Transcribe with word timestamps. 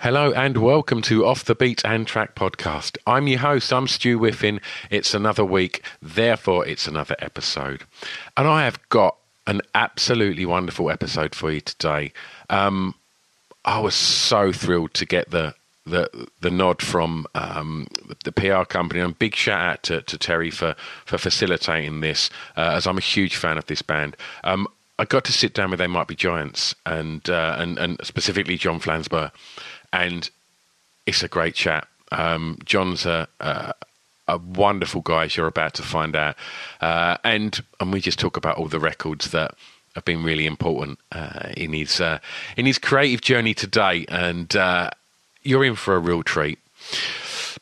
Hello 0.00 0.30
and 0.30 0.58
welcome 0.58 1.02
to 1.02 1.26
Off 1.26 1.44
the 1.44 1.56
Beat 1.56 1.84
and 1.84 2.06
Track 2.06 2.36
podcast. 2.36 2.96
I'm 3.04 3.26
your 3.26 3.40
host, 3.40 3.72
I'm 3.72 3.88
Stu 3.88 4.16
Whiffin. 4.16 4.60
It's 4.90 5.12
another 5.12 5.44
week, 5.44 5.82
therefore, 6.00 6.64
it's 6.64 6.86
another 6.86 7.16
episode. 7.18 7.82
And 8.36 8.46
I 8.46 8.64
have 8.64 8.78
got 8.90 9.16
an 9.48 9.60
absolutely 9.74 10.46
wonderful 10.46 10.88
episode 10.88 11.34
for 11.34 11.50
you 11.50 11.60
today. 11.60 12.12
Um, 12.48 12.94
I 13.64 13.80
was 13.80 13.96
so 13.96 14.52
thrilled 14.52 14.94
to 14.94 15.04
get 15.04 15.30
the 15.30 15.54
the 15.84 16.28
the 16.42 16.50
nod 16.50 16.80
from 16.80 17.26
um, 17.34 17.88
the 18.22 18.30
PR 18.30 18.62
company. 18.62 19.00
And 19.00 19.18
big 19.18 19.34
shout 19.34 19.60
out 19.60 19.82
to, 19.84 20.02
to 20.02 20.16
Terry 20.16 20.52
for 20.52 20.76
for 21.06 21.18
facilitating 21.18 22.02
this, 22.02 22.30
uh, 22.56 22.70
as 22.74 22.86
I'm 22.86 22.98
a 22.98 23.00
huge 23.00 23.34
fan 23.34 23.58
of 23.58 23.66
this 23.66 23.82
band. 23.82 24.16
Um, 24.44 24.68
I 25.00 25.04
got 25.04 25.24
to 25.26 25.32
sit 25.32 25.54
down 25.54 25.70
with 25.70 25.78
They 25.78 25.86
Might 25.86 26.08
Be 26.08 26.16
Giants 26.16 26.74
and 26.84 27.28
uh, 27.28 27.56
and 27.58 27.78
and 27.78 27.98
specifically 28.04 28.56
John 28.56 28.80
Flansburgh, 28.80 29.30
and 29.92 30.30
it's 31.06 31.22
a 31.22 31.28
great 31.28 31.54
chat. 31.54 31.86
Um, 32.12 32.58
John's 32.64 33.06
a, 33.06 33.28
a, 33.40 33.74
a 34.26 34.38
wonderful 34.38 35.00
guy, 35.00 35.24
as 35.24 35.36
you're 35.36 35.46
about 35.46 35.74
to 35.74 35.82
find 35.82 36.16
out, 36.16 36.36
uh, 36.80 37.16
and 37.24 37.62
and 37.80 37.92
we 37.92 38.00
just 38.00 38.18
talk 38.18 38.36
about 38.36 38.56
all 38.56 38.68
the 38.68 38.80
records 38.80 39.30
that 39.30 39.54
have 39.94 40.04
been 40.04 40.22
really 40.22 40.46
important 40.46 40.98
uh, 41.12 41.50
in 41.56 41.72
his 41.72 42.00
uh, 42.00 42.18
in 42.56 42.66
his 42.66 42.78
creative 42.78 43.20
journey 43.20 43.54
today, 43.54 44.04
and 44.08 44.54
uh, 44.56 44.90
you're 45.42 45.64
in 45.64 45.74
for 45.74 45.96
a 45.96 45.98
real 45.98 46.22
treat. 46.22 46.58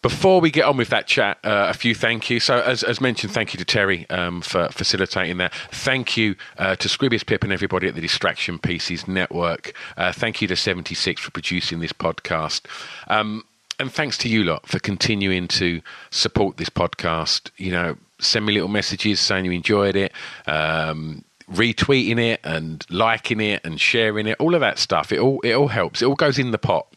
Before 0.07 0.41
we 0.41 0.53
get 0.53 0.67
on 0.67 0.77
with 0.77 0.91
that 0.91 1.09
chat, 1.09 1.37
uh, 1.43 1.67
a 1.69 1.75
few 1.75 1.93
thank 1.93 2.31
you. 2.31 2.39
So, 2.39 2.61
as, 2.61 2.85
as 2.85 3.01
mentioned, 3.01 3.33
thank 3.33 3.53
you 3.53 3.59
to 3.59 3.65
Terry 3.65 4.09
um, 4.09 4.41
for 4.41 4.69
facilitating 4.69 5.39
that. 5.39 5.53
Thank 5.73 6.17
you 6.17 6.37
uh, 6.59 6.77
to 6.77 6.87
Scroobius 6.87 7.27
Pip 7.27 7.43
and 7.43 7.53
everybody 7.53 7.89
at 7.89 7.97
the 7.97 8.01
Distraction 8.01 8.61
Pieces 8.61 9.09
Network. 9.09 9.75
Uh, 9.97 10.13
thank 10.13 10.41
you 10.41 10.47
to 10.47 10.55
76 10.55 11.21
for 11.21 11.33
producing 11.33 11.81
this 11.81 11.93
podcast. 11.93 12.67
Um, 13.09 13.43
and 13.81 13.93
thanks 13.93 14.17
to 14.19 14.29
you 14.29 14.45
lot 14.45 14.69
for 14.69 14.79
continuing 14.79 15.49
to 15.49 15.83
support 16.11 16.57
this 16.57 16.71
podcast. 16.71 17.51
You 17.57 17.73
know, 17.73 17.97
send 18.21 18.47
me 18.47 18.53
little 18.53 18.69
messages 18.69 19.19
saying 19.19 19.45
you 19.45 19.51
enjoyed 19.51 19.97
it. 19.97 20.13
Um, 20.47 21.25
retweeting 21.51 22.21
it 22.21 22.39
and 22.45 22.87
liking 22.91 23.41
it 23.41 23.61
and 23.67 23.81
sharing 23.81 24.29
it 24.29 24.37
all 24.39 24.55
of 24.57 24.61
that 24.61 24.81
stuff 24.81 25.13
it 25.13 25.21
all 25.21 25.41
it 25.43 25.53
all 25.53 25.69
helps 25.69 26.03
it 26.03 26.05
all 26.07 26.17
goes 26.17 26.41
in 26.41 26.51
the 26.51 26.59
pot 26.59 26.89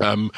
um, 0.00 0.30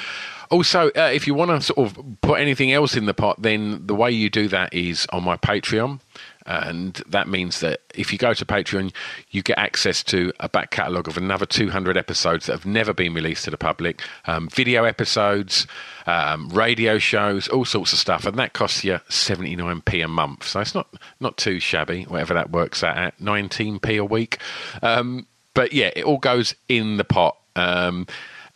also, 0.50 0.88
uh, 0.90 1.10
if 1.12 1.26
you 1.26 1.34
want 1.34 1.50
to 1.50 1.60
sort 1.60 1.90
of 1.90 2.20
put 2.20 2.40
anything 2.40 2.72
else 2.72 2.96
in 2.96 3.06
the 3.06 3.14
pot, 3.14 3.40
then 3.40 3.86
the 3.86 3.94
way 3.94 4.10
you 4.10 4.30
do 4.30 4.48
that 4.48 4.72
is 4.72 5.06
on 5.12 5.24
my 5.24 5.36
Patreon. 5.36 6.00
And 6.46 6.94
that 7.08 7.26
means 7.26 7.58
that 7.60 7.80
if 7.94 8.12
you 8.12 8.18
go 8.18 8.32
to 8.32 8.44
Patreon, 8.44 8.92
you 9.30 9.42
get 9.42 9.58
access 9.58 10.04
to 10.04 10.32
a 10.38 10.48
back 10.48 10.70
catalogue 10.70 11.08
of 11.08 11.16
another 11.16 11.44
200 11.44 11.96
episodes 11.96 12.46
that 12.46 12.52
have 12.52 12.64
never 12.64 12.94
been 12.94 13.14
released 13.14 13.44
to 13.44 13.50
the 13.50 13.56
public, 13.56 14.00
um, 14.26 14.48
video 14.48 14.84
episodes, 14.84 15.66
um, 16.06 16.48
radio 16.50 16.98
shows, 16.98 17.48
all 17.48 17.64
sorts 17.64 17.92
of 17.92 17.98
stuff. 17.98 18.26
And 18.26 18.38
that 18.38 18.52
costs 18.52 18.84
you 18.84 19.00
79p 19.08 20.04
a 20.04 20.08
month. 20.08 20.46
So 20.46 20.60
it's 20.60 20.74
not, 20.74 20.88
not 21.18 21.36
too 21.36 21.58
shabby, 21.58 22.04
whatever 22.04 22.34
that 22.34 22.52
works 22.52 22.84
out 22.84 22.96
at, 22.96 23.18
19p 23.18 23.98
a 23.98 24.04
week. 24.04 24.38
Um, 24.82 25.26
but 25.52 25.72
yeah, 25.72 25.90
it 25.96 26.04
all 26.04 26.18
goes 26.18 26.54
in 26.68 26.96
the 26.96 27.04
pot. 27.04 27.36
Um, 27.56 28.06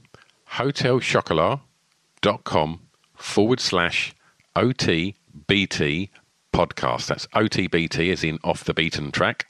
hotelchocolat.com 0.52 2.81
forward 3.14 3.61
slash 3.61 4.14
OTBT 4.56 6.08
podcast. 6.52 7.06
That's 7.06 7.26
OTBT 7.29 8.12
as 8.12 8.25
in 8.25 8.38
off 8.43 8.64
the 8.64 8.75
beaten 8.75 9.11
track 9.11 9.46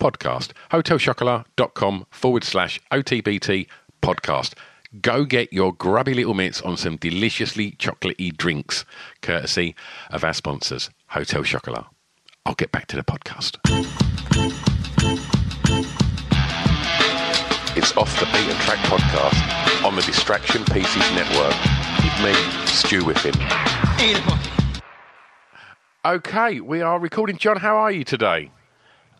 podcast. 0.00 0.52
Hotelchocolat.com 0.70 2.06
forward 2.10 2.44
slash 2.44 2.80
OTBT 2.92 3.66
podcast. 4.02 4.54
Go 5.02 5.24
get 5.24 5.52
your 5.52 5.74
grubby 5.74 6.14
little 6.14 6.34
mitts 6.34 6.62
on 6.62 6.76
some 6.76 6.96
deliciously 6.96 7.72
chocolatey 7.72 8.36
drinks, 8.36 8.84
courtesy 9.20 9.74
of 10.10 10.24
our 10.24 10.32
sponsors, 10.32 10.90
Hotel 11.08 11.42
Chocolat. 11.42 11.86
I'll 12.46 12.54
get 12.54 12.72
back 12.72 12.86
to 12.86 12.96
the 12.96 13.02
podcast. 13.02 13.56
It's 17.76 17.96
Off 17.96 18.18
the 18.18 18.26
Beaten 18.26 18.56
Track 18.62 18.78
podcast 18.86 19.84
on 19.84 19.94
the 19.96 20.02
Distraction 20.02 20.64
Pieces 20.64 21.02
Network 21.14 21.54
with 22.02 22.24
me, 22.24 22.32
Stu 22.66 23.02
Whiffin. 23.04 23.34
Okay, 26.04 26.60
we 26.60 26.80
are 26.80 26.98
recording. 26.98 27.36
John, 27.36 27.58
how 27.58 27.76
are 27.76 27.90
you 27.92 28.02
today? 28.04 28.50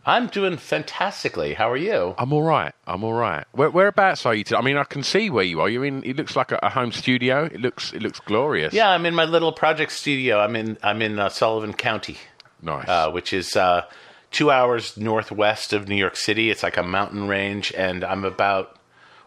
I'm 0.06 0.29
doing 0.29 0.56
fantastically. 0.56 1.55
How 1.55 1.70
are 1.70 1.76
you? 1.76 2.14
I'm 2.17 2.32
all 2.32 2.43
right. 2.43 2.73
I'm 2.87 3.03
all 3.05 3.12
right. 3.12 3.44
Where, 3.53 3.70
whereabouts 3.70 4.25
are 4.25 4.35
you 4.35 4.44
today? 4.44 4.56
I 4.56 4.62
mean, 4.62 4.76
I 4.76 4.85
can 4.85 5.02
see 5.02 5.29
where 5.31 5.44
you 5.44 5.61
are. 5.61 5.69
You're 5.69 5.85
in. 5.85 6.02
It 6.05 6.17
looks 6.17 6.35
like 6.37 6.52
a, 6.52 6.59
a 6.62 6.70
home 6.70 6.93
studio. 6.93 7.44
It 7.47 7.61
looks. 7.61 7.93
It 7.93 8.02
looks 8.02 8.20
glorious. 8.20 8.73
Yeah, 8.73 8.88
I'm 8.91 9.05
in 9.05 9.14
my 9.14 9.25
little 9.25 9.52
project 9.52 9.93
studio. 9.93 10.38
I'm 10.38 10.55
in. 10.56 10.79
I'm 10.82 11.02
in 11.02 11.19
uh, 11.19 11.29
Sullivan 11.29 11.73
County, 11.75 12.17
Nice. 12.62 12.88
uh, 12.88 13.11
which 13.11 13.32
is 13.32 13.56
uh, 13.56 13.82
two 14.31 14.50
hours 14.50 14.96
northwest 14.96 15.73
of 15.73 15.88
New 15.88 15.96
York 15.96 16.17
City. 16.17 16.50
It's 16.50 16.62
like 16.62 16.76
a 16.76 16.82
mountain 16.82 17.28
range, 17.28 17.73
and 17.76 18.05
I'm 18.05 18.25
about. 18.25 18.78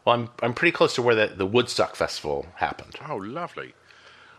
Well, 0.05 0.15
I'm 0.15 0.29
I'm 0.41 0.53
pretty 0.53 0.71
close 0.71 0.95
to 0.95 1.01
where 1.01 1.15
the, 1.15 1.27
the 1.35 1.45
Woodstock 1.45 1.95
Festival 1.95 2.47
happened, 2.55 2.95
oh, 3.07 3.17
lovely. 3.17 3.73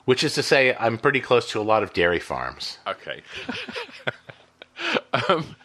which 0.05 0.25
is 0.25 0.35
to 0.35 0.43
say, 0.43 0.75
I'm 0.75 0.99
pretty 0.99 1.21
close 1.21 1.51
to 1.51 1.61
a 1.61 1.63
lot 1.63 1.83
of 1.83 1.93
dairy 1.93 2.19
farms. 2.19 2.79
Okay. 2.87 3.23
um, 5.29 5.57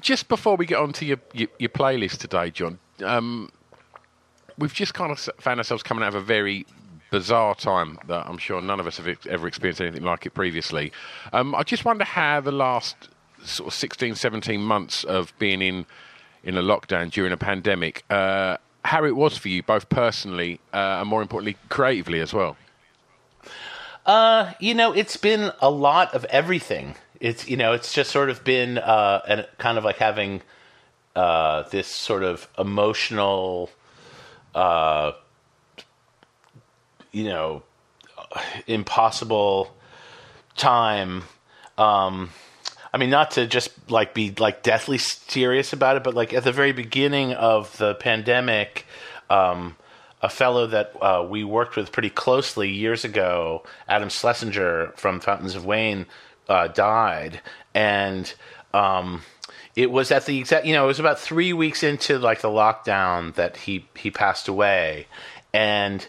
just 0.00 0.28
before 0.28 0.56
we 0.56 0.66
get 0.66 0.78
on 0.78 0.92
to 0.94 1.04
your, 1.04 1.18
your, 1.32 1.48
your 1.58 1.68
playlist 1.68 2.18
today, 2.18 2.50
John, 2.50 2.78
um, 3.04 3.50
we've 4.58 4.74
just 4.74 4.94
kind 4.94 5.12
of 5.12 5.18
found 5.38 5.60
ourselves 5.60 5.82
coming 5.82 6.02
out 6.02 6.08
of 6.08 6.14
a 6.16 6.24
very 6.24 6.66
bizarre 7.10 7.54
time 7.54 7.98
that 8.08 8.26
I'm 8.26 8.38
sure 8.38 8.60
none 8.60 8.80
of 8.80 8.86
us 8.86 8.96
have 8.96 9.26
ever 9.28 9.46
experienced 9.46 9.80
anything 9.80 10.02
like 10.02 10.26
it 10.26 10.30
previously. 10.30 10.92
Um, 11.32 11.54
I 11.54 11.62
just 11.62 11.84
wonder 11.84 12.04
how 12.04 12.40
the 12.40 12.52
last 12.52 13.10
sort 13.44 13.68
of 13.68 13.74
16, 13.74 14.14
17 14.14 14.60
months 14.60 15.04
of 15.04 15.32
being 15.38 15.62
in, 15.62 15.86
in 16.44 16.56
a 16.56 16.62
lockdown 16.62 17.10
during 17.10 17.32
a 17.32 17.36
pandemic, 17.36 18.04
uh, 18.10 18.56
how 18.84 19.04
it 19.04 19.16
was 19.16 19.38
for 19.38 19.48
you, 19.48 19.62
both 19.62 19.88
personally 19.88 20.60
uh, 20.72 20.98
and 21.00 21.08
more 21.08 21.22
importantly, 21.22 21.56
creatively 21.68 22.20
as 22.20 22.32
well. 22.32 22.56
Uh, 24.04 24.52
you 24.58 24.74
know, 24.74 24.92
it's 24.92 25.16
been 25.16 25.52
a 25.60 25.70
lot 25.70 26.12
of 26.14 26.24
everything. 26.26 26.96
It's 27.20 27.48
you 27.48 27.56
know, 27.56 27.72
it's 27.72 27.92
just 27.92 28.10
sort 28.10 28.30
of 28.30 28.42
been 28.42 28.78
uh, 28.78 29.20
and 29.28 29.46
kind 29.58 29.78
of 29.78 29.84
like 29.84 29.98
having 29.98 30.42
uh, 31.14 31.62
this 31.68 31.86
sort 31.86 32.24
of 32.24 32.48
emotional, 32.58 33.70
uh, 34.56 35.12
you 37.12 37.24
know, 37.24 37.62
impossible 38.66 39.72
time. 40.56 41.22
Um, 41.78 42.30
I 42.92 42.98
mean, 42.98 43.10
not 43.10 43.32
to 43.32 43.46
just 43.46 43.70
like 43.90 44.12
be 44.12 44.32
like 44.38 44.62
deathly 44.62 44.98
serious 44.98 45.72
about 45.72 45.96
it, 45.96 46.04
but 46.04 46.14
like 46.14 46.34
at 46.34 46.44
the 46.44 46.52
very 46.52 46.72
beginning 46.72 47.32
of 47.32 47.76
the 47.78 47.94
pandemic, 47.94 48.86
um, 49.30 49.76
a 50.20 50.28
fellow 50.28 50.66
that 50.66 50.92
uh, 51.00 51.26
we 51.28 51.42
worked 51.42 51.74
with 51.74 51.90
pretty 51.90 52.10
closely 52.10 52.70
years 52.70 53.04
ago, 53.04 53.64
Adam 53.88 54.08
Schlesinger 54.08 54.92
from 54.96 55.20
Fountains 55.20 55.54
of 55.54 55.64
Wayne, 55.64 56.06
uh, 56.48 56.68
died, 56.68 57.40
and 57.74 58.32
um, 58.74 59.22
it 59.74 59.90
was 59.90 60.10
at 60.10 60.26
the 60.26 60.38
exact 60.38 60.66
you 60.66 60.74
know 60.74 60.84
it 60.84 60.88
was 60.88 61.00
about 61.00 61.18
three 61.18 61.52
weeks 61.52 61.82
into 61.82 62.18
like 62.18 62.40
the 62.42 62.48
lockdown 62.48 63.34
that 63.34 63.56
he 63.56 63.86
he 63.96 64.10
passed 64.10 64.48
away, 64.48 65.06
and 65.54 66.06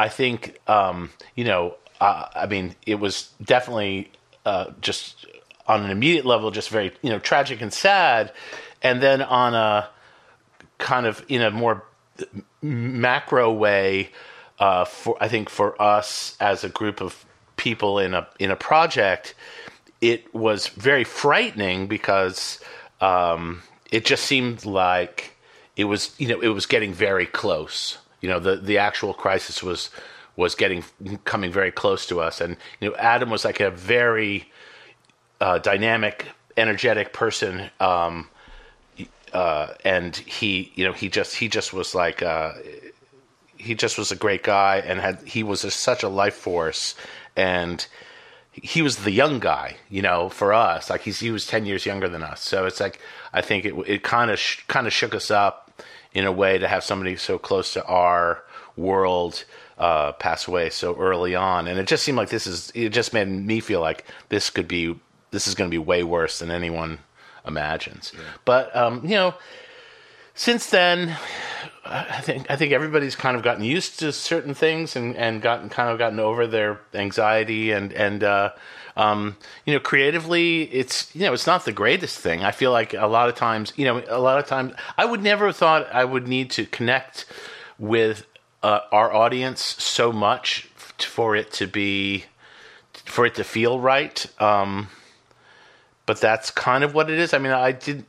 I 0.00 0.08
think 0.08 0.58
um, 0.66 1.10
you 1.36 1.44
know 1.44 1.76
uh, 2.00 2.26
I 2.34 2.46
mean 2.46 2.74
it 2.86 2.96
was 2.96 3.30
definitely 3.42 4.10
uh, 4.44 4.72
just 4.80 5.26
on 5.66 5.84
an 5.84 5.90
immediate 5.90 6.26
level 6.26 6.50
just 6.50 6.68
very 6.68 6.92
you 7.02 7.10
know 7.10 7.18
tragic 7.18 7.60
and 7.60 7.72
sad, 7.72 8.32
and 8.82 9.02
then 9.02 9.22
on 9.22 9.54
a 9.54 9.88
kind 10.78 11.06
of 11.06 11.24
in 11.28 11.42
a 11.42 11.50
more 11.50 11.84
macro 12.62 13.52
way 13.52 14.10
uh, 14.58 14.84
for 14.84 15.16
I 15.20 15.28
think 15.28 15.48
for 15.48 15.80
us 15.80 16.36
as 16.40 16.64
a 16.64 16.68
group 16.68 17.00
of 17.00 17.24
people 17.56 17.98
in 17.98 18.14
a 18.14 18.26
in 18.38 18.50
a 18.50 18.56
project, 18.56 19.34
it 20.00 20.32
was 20.34 20.68
very 20.68 21.04
frightening 21.04 21.86
because 21.86 22.60
um, 23.00 23.62
it 23.90 24.04
just 24.04 24.24
seemed 24.24 24.64
like 24.64 25.36
it 25.76 25.84
was 25.84 26.14
you 26.18 26.28
know 26.28 26.40
it 26.40 26.48
was 26.48 26.66
getting 26.66 26.92
very 26.92 27.26
close. 27.26 27.98
You 28.20 28.28
know 28.28 28.38
the 28.38 28.56
the 28.56 28.78
actual 28.78 29.14
crisis 29.14 29.62
was 29.62 29.90
was 30.36 30.54
getting 30.54 30.84
coming 31.24 31.52
very 31.52 31.70
close 31.70 32.06
to 32.06 32.20
us, 32.20 32.40
and 32.40 32.56
you 32.80 32.88
know 32.88 32.96
Adam 32.96 33.30
was 33.30 33.44
like 33.44 33.60
a 33.60 33.70
very 33.70 34.50
uh, 35.44 35.58
dynamic, 35.58 36.26
energetic 36.56 37.12
person. 37.12 37.70
Um, 37.78 38.28
uh, 39.34 39.74
and 39.84 40.16
he, 40.16 40.72
you 40.74 40.86
know, 40.86 40.92
he 40.92 41.10
just 41.10 41.36
he 41.36 41.48
just 41.48 41.74
was 41.74 41.94
like 41.94 42.22
uh, 42.22 42.52
he 43.58 43.74
just 43.74 43.98
was 43.98 44.10
a 44.10 44.16
great 44.16 44.42
guy, 44.42 44.78
and 44.78 45.00
had 45.00 45.20
he 45.26 45.42
was 45.42 45.62
a, 45.64 45.70
such 45.70 46.02
a 46.02 46.08
life 46.08 46.34
force, 46.34 46.94
and 47.36 47.86
he 48.52 48.80
was 48.80 48.98
the 48.98 49.10
young 49.10 49.38
guy, 49.38 49.76
you 49.90 50.00
know, 50.00 50.30
for 50.30 50.54
us. 50.54 50.88
Like 50.88 51.02
he's 51.02 51.20
he 51.20 51.30
was 51.30 51.46
ten 51.46 51.66
years 51.66 51.84
younger 51.84 52.08
than 52.08 52.22
us, 52.22 52.40
so 52.40 52.64
it's 52.64 52.80
like 52.80 52.98
I 53.34 53.42
think 53.42 53.66
it 53.66 53.74
it 53.86 54.02
kind 54.02 54.30
of 54.30 54.38
sh- 54.38 54.62
kind 54.66 54.86
of 54.86 54.94
shook 54.94 55.14
us 55.14 55.30
up 55.30 55.82
in 56.14 56.24
a 56.24 56.32
way 56.32 56.56
to 56.56 56.68
have 56.68 56.84
somebody 56.84 57.16
so 57.16 57.38
close 57.38 57.74
to 57.74 57.84
our 57.84 58.44
world 58.78 59.44
uh, 59.76 60.12
pass 60.12 60.48
away 60.48 60.70
so 60.70 60.96
early 60.96 61.34
on, 61.34 61.66
and 61.68 61.78
it 61.78 61.86
just 61.86 62.02
seemed 62.02 62.16
like 62.16 62.30
this 62.30 62.46
is 62.46 62.72
it 62.74 62.90
just 62.90 63.12
made 63.12 63.28
me 63.28 63.60
feel 63.60 63.82
like 63.82 64.06
this 64.30 64.48
could 64.48 64.68
be 64.68 64.94
this 65.34 65.46
is 65.46 65.54
going 65.54 65.68
to 65.68 65.74
be 65.74 65.78
way 65.78 66.02
worse 66.02 66.38
than 66.38 66.50
anyone 66.50 67.00
imagines. 67.46 68.12
But 68.44 68.74
um, 68.74 69.02
you 69.04 69.16
know, 69.16 69.34
since 70.34 70.70
then, 70.70 71.16
I 71.84 72.20
think 72.22 72.50
I 72.50 72.56
think 72.56 72.72
everybody's 72.72 73.14
kind 73.16 73.36
of 73.36 73.42
gotten 73.42 73.64
used 73.64 73.98
to 73.98 74.12
certain 74.12 74.54
things 74.54 74.96
and 74.96 75.16
and 75.16 75.42
gotten 75.42 75.68
kind 75.68 75.90
of 75.90 75.98
gotten 75.98 76.18
over 76.18 76.46
their 76.46 76.80
anxiety 76.94 77.72
and 77.72 77.92
and 77.92 78.24
uh, 78.24 78.50
um, 78.96 79.36
you 79.66 79.74
know 79.74 79.80
creatively 79.80 80.62
it's 80.62 81.14
you 81.14 81.22
know 81.22 81.32
it's 81.32 81.46
not 81.46 81.64
the 81.64 81.72
greatest 81.72 82.18
thing. 82.18 82.42
I 82.42 82.52
feel 82.52 82.72
like 82.72 82.94
a 82.94 83.06
lot 83.06 83.28
of 83.28 83.34
times 83.34 83.72
you 83.76 83.84
know 83.84 84.02
a 84.08 84.18
lot 84.18 84.38
of 84.38 84.46
times 84.46 84.72
I 84.96 85.04
would 85.04 85.22
never 85.22 85.46
have 85.46 85.56
thought 85.56 85.92
I 85.92 86.04
would 86.04 86.26
need 86.26 86.50
to 86.52 86.64
connect 86.66 87.26
with 87.78 88.26
uh, 88.62 88.80
our 88.90 89.12
audience 89.12 89.60
so 89.62 90.10
much 90.10 90.70
for 90.98 91.36
it 91.36 91.52
to 91.52 91.66
be 91.66 92.24
for 93.04 93.26
it 93.26 93.34
to 93.34 93.44
feel 93.44 93.78
right. 93.78 94.26
Um, 94.40 94.88
but 96.06 96.20
that's 96.20 96.50
kind 96.50 96.84
of 96.84 96.94
what 96.94 97.10
it 97.10 97.18
is. 97.18 97.34
I 97.34 97.38
mean, 97.38 97.52
I 97.52 97.72
did. 97.72 98.04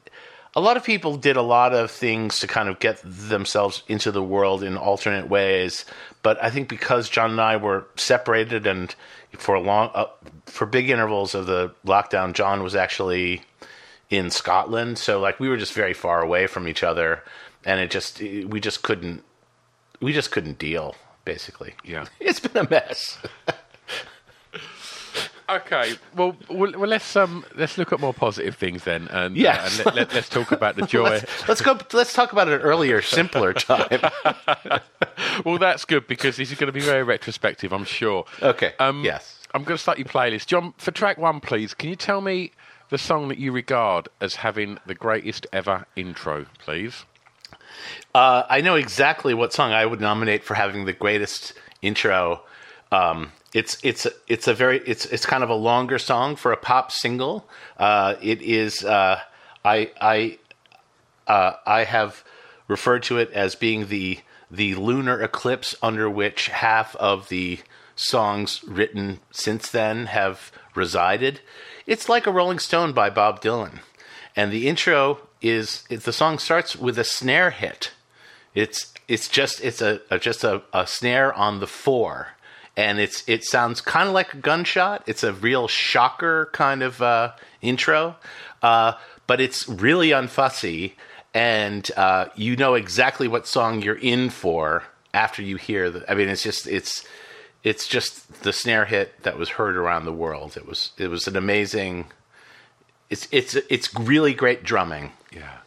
A 0.58 0.62
lot 0.62 0.78
of 0.78 0.86
people 0.86 1.18
did 1.18 1.36
a 1.36 1.42
lot 1.42 1.74
of 1.74 1.92
things 1.92 2.40
to 2.40 2.48
kind 2.48 2.70
of 2.70 2.80
get 2.80 3.02
themselves 3.04 3.84
into 3.90 4.10
the 4.12 4.24
world 4.24 4.64
in 4.64 4.78
alternate 4.78 5.28
ways, 5.28 5.84
but 6.24 6.42
I 6.42 6.50
think 6.50 6.70
because 6.70 7.10
John 7.10 7.32
and 7.32 7.42
I 7.42 7.58
were 7.58 7.86
separated, 7.98 8.66
and 8.66 8.96
for 9.38 9.56
a 9.56 9.60
long, 9.60 9.92
uh, 9.94 10.06
for 10.46 10.66
big 10.66 10.90
intervals 10.90 11.36
of 11.36 11.46
the 11.46 11.74
lockdown, 11.86 12.32
John 12.32 12.64
was 12.64 12.74
actually 12.74 13.42
in 14.10 14.30
Scotland, 14.30 14.98
so 14.98 15.20
like 15.20 15.42
we 15.42 15.50
were 15.50 15.58
just 15.58 15.74
very 15.74 15.94
far 15.94 16.22
away 16.22 16.48
from 16.48 16.70
each 16.70 16.84
other, 16.84 17.22
and 17.66 17.82
it 17.82 17.92
just 17.92 18.22
we 18.22 18.62
just 18.62 18.82
couldn't 18.82 19.24
we 20.00 20.14
just 20.14 20.32
couldn't 20.32 20.58
deal. 20.58 20.96
Basically, 21.26 21.74
Yeah. 21.84 22.06
it's 22.20 22.40
been 22.40 22.66
a 22.66 22.70
mess. 22.70 23.18
Okay, 25.48 25.94
well, 26.16 26.36
well, 26.50 26.72
well, 26.78 26.90
let's 26.90 27.16
um, 27.16 27.46
let's 27.56 27.78
look 27.78 27.94
at 27.94 28.00
more 28.00 28.14
positive 28.14 28.56
things 28.56 28.84
then, 28.84 29.08
and 29.10 29.38
Yes. 29.38 29.80
uh, 29.80 29.84
and 29.90 29.96
let, 29.96 30.14
let, 30.14 30.24
us 30.24 30.30
talk 30.30 30.52
about 30.52 30.76
the 30.76 30.86
joy. 30.88 31.10
let's, 31.10 31.48
let's 31.48 31.62
go. 31.62 31.78
Let's 31.94 32.14
talk 32.14 32.32
about 32.34 32.48
an 32.48 32.62
earlier, 32.62 33.02
simpler 33.02 33.54
time. 33.54 34.02
well, 35.46 35.58
that's 35.60 35.86
good 35.86 36.08
because 36.08 36.38
this 36.38 36.52
is 36.52 36.58
going 36.58 36.68
to 36.68 36.74
be 36.74 36.80
very 36.82 37.04
retrospective, 37.04 37.72
I'm 37.74 37.86
sure. 37.86 38.26
Okay. 38.42 38.74
Um, 38.80 39.04
yes. 39.04 39.40
I'm 39.54 39.64
going 39.64 39.78
to 39.78 39.82
start 39.82 39.98
your 40.00 40.08
playlist, 40.08 40.48
John. 40.48 40.74
For 40.78 40.92
track 40.92 41.18
one, 41.18 41.40
please, 41.40 41.74
can 41.74 41.90
you 41.90 41.96
tell 41.96 42.22
me 42.22 42.52
the 42.90 42.98
song 42.98 43.28
that 43.30 43.38
you 43.38 43.52
regard 43.52 44.10
as 44.20 44.36
having 44.36 44.80
the 44.86 44.96
greatest 44.96 45.48
ever 45.54 45.86
intro, 45.96 46.46
please? 46.60 47.06
Uh, 48.14 48.44
I 48.50 48.62
know 48.62 48.76
exactly 48.76 49.34
what 49.34 49.54
song 49.54 49.72
I 49.72 49.86
would 49.86 50.02
nominate 50.02 50.44
for 50.44 50.56
having 50.56 50.86
the 50.86 50.94
greatest 50.94 51.54
intro. 51.82 52.42
Um, 52.92 53.32
it's 53.54 53.78
it's 53.84 54.08
it's 54.28 54.48
a 54.48 54.54
very 54.54 54.80
it's 54.86 55.06
it's 55.06 55.26
kind 55.26 55.44
of 55.44 55.50
a 55.50 55.56
longer 55.56 55.98
song 55.98 56.36
for 56.36 56.52
a 56.52 56.58
pop 56.58 56.92
single. 56.92 57.48
Uh, 57.78 58.16
it 58.22 58.42
is 58.42 58.84
uh, 58.84 59.20
I 59.64 59.92
I 60.00 60.38
uh, 61.28 61.54
I 61.66 61.84
have 61.84 62.24
referred 62.68 63.04
to 63.04 63.18
it 63.18 63.32
as 63.32 63.56
being 63.56 63.88
the 63.88 64.20
the 64.52 64.76
lunar 64.76 65.22
eclipse 65.22 65.76
under 65.82 66.10
which 66.10 66.48
half 66.48 66.96
of 66.98 67.30
the 67.30 67.60
songs 67.96 68.64
written 68.68 69.20
since 69.32 69.70
then 69.70 70.08
have 70.08 70.52
resided. 70.76 71.40
It's 71.88 72.10
like 72.10 72.28
a 72.28 72.32
Rolling 72.32 72.60
Stone 72.60 72.94
by 72.94 73.10
Bob 73.10 73.42
Dylan, 73.42 73.80
and 74.36 74.52
the 74.52 74.68
intro 74.68 75.20
is 75.42 75.84
the 75.84 76.14
song 76.14 76.40
starts 76.40 76.76
with 76.76 76.98
a 77.00 77.04
snare 77.04 77.52
hit. 77.52 77.92
It's 78.54 78.94
it's 79.08 79.28
just 79.28 79.64
it's 79.64 79.82
a, 79.82 80.02
a 80.10 80.20
just 80.20 80.44
a, 80.44 80.64
a 80.74 80.88
snare 80.88 81.34
on 81.34 81.60
the 81.60 81.68
four, 81.68 82.30
and 82.78 83.00
it's 83.00 83.24
it 83.28 83.44
sounds 83.44 83.82
kind 83.82 84.08
of 84.08 84.14
like 84.14 84.34
a 84.34 84.38
gunshot. 84.38 85.04
It's 85.08 85.24
a 85.24 85.34
real 85.34 85.68
shocker 85.68 86.50
kind 86.54 86.84
of 86.84 87.02
uh, 87.02 87.34
intro, 87.62 88.16
uh, 88.62 88.94
but 89.28 89.42
it's 89.42 89.68
really 89.68 90.10
unfussy, 90.10 90.94
and 91.34 91.90
uh, 91.96 92.28
you 92.36 92.56
know 92.56 92.74
exactly 92.76 93.28
what 93.28 93.48
song 93.48 93.82
you're 93.82 93.96
in 93.96 94.30
for 94.30 94.84
after 95.14 95.42
you 95.42 95.58
hear 95.58 95.90
the. 95.90 96.10
I 96.12 96.16
mean, 96.16 96.30
it's 96.30 96.44
just 96.44 96.68
it's 96.68 97.06
it's 97.64 97.88
just 97.88 98.44
the 98.44 98.54
snare 98.54 98.86
hit 98.86 99.24
that 99.24 99.38
was 99.38 99.50
heard 99.50 99.76
around 99.76 100.06
the 100.06 100.14
world. 100.14 100.58
It 100.58 100.68
was 100.68 100.92
it 100.98 101.08
was 101.08 101.28
an 101.28 101.36
amazing. 101.36 102.08
It's 103.10 103.28
it's 103.32 103.56
it's 103.56 103.94
really 103.96 104.34
great 104.34 104.64
drumming. 104.64 105.12
Yeah, 105.32 105.58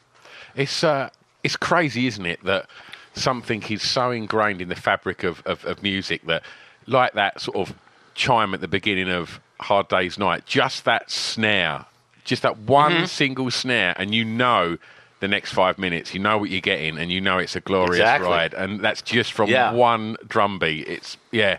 it's 0.55 0.85
uh, 0.85 1.11
it's 1.43 1.57
crazy, 1.57 2.07
isn't 2.07 2.27
it, 2.27 2.45
that 2.45 2.69
something 3.15 3.63
is 3.65 3.83
so 3.83 4.11
ingrained 4.11 4.61
in 4.61 4.69
the 4.69 4.77
fabric 4.77 5.25
of, 5.25 5.43
of, 5.47 5.65
of 5.65 5.83
music 5.83 6.25
that, 6.27 6.43
like 6.89 7.13
that 7.15 7.41
sort 7.41 7.57
of 7.57 7.75
chime 8.15 8.55
at 8.55 8.61
the 8.61 8.69
beginning 8.69 9.09
of 9.11 9.41
Hard 9.61 9.89
Day's 9.89 10.19
Night, 10.19 10.47
just 10.47 10.85
that 10.85 11.11
snare, 11.11 11.85
just 12.25 12.43
that 12.43 12.59
one 12.59 12.93
Mm-hmm. 12.93 13.05
single 13.07 13.51
snare, 13.51 13.95
and 13.99 14.15
you 14.15 14.25
know 14.25 14.79
the 15.21 15.29
next 15.29 15.53
five 15.53 15.79
minutes, 15.79 16.15
you 16.15 16.21
know 16.21 16.39
what 16.39 16.49
you're 16.51 16.61
getting, 16.61 16.97
and 16.99 17.11
you 17.11 17.21
know 17.21 17.39
it's 17.39 17.57
a 17.57 17.61
glorious 17.61 17.97
Exactly. 17.99 18.29
ride, 18.31 18.55
and 18.55 18.81
that's 18.81 19.03
just 19.03 19.33
from 19.33 19.51
Yeah. 19.51 19.73
one 19.73 20.17
drum 20.27 20.59
beat. 20.61 20.87
It's 20.87 21.17
yeah, 21.33 21.59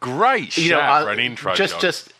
great 0.00 0.56
you 0.56 0.70
know, 0.72 0.80
uh, 0.80 1.04
for 1.04 1.10
an 1.10 1.20
intro. 1.20 1.54
Just, 1.54 1.74
John. 1.74 1.80
just, 1.80 2.12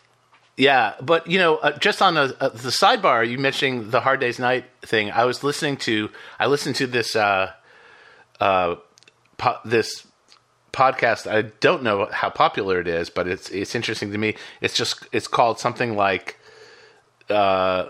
yeah. 0.55 0.93
But 1.01 1.27
you 1.27 1.39
know, 1.39 1.57
uh, 1.57 1.77
just 1.77 2.01
on 2.01 2.15
a, 2.15 2.33
uh, 2.39 2.49
the 2.49 2.69
sidebar, 2.69 3.29
you 3.29 3.37
mentioning 3.37 3.89
the 3.91 3.99
Hard 4.01 4.19
Day's 4.21 4.39
Night 4.39 4.63
thing. 4.81 5.11
I 5.11 5.25
was 5.25 5.43
listening 5.43 5.75
to, 5.77 6.09
I 6.39 6.45
listened 6.47 6.75
to 6.77 6.87
this, 6.87 7.15
uh, 7.17 7.51
uh, 8.39 8.75
po- 9.37 9.59
this 9.65 10.07
podcast. 10.71 11.29
I 11.29 11.43
don't 11.59 11.83
know 11.83 12.07
how 12.11 12.29
popular 12.29 12.79
it 12.79 12.87
is, 12.87 13.09
but 13.09 13.27
it's 13.27 13.49
it's 13.49 13.75
interesting 13.75 14.11
to 14.11 14.17
me. 14.17 14.35
It's 14.61 14.75
just 14.75 15.07
it's 15.11 15.27
called 15.27 15.59
something 15.59 15.95
like. 15.95 16.37
Uh, 17.29 17.87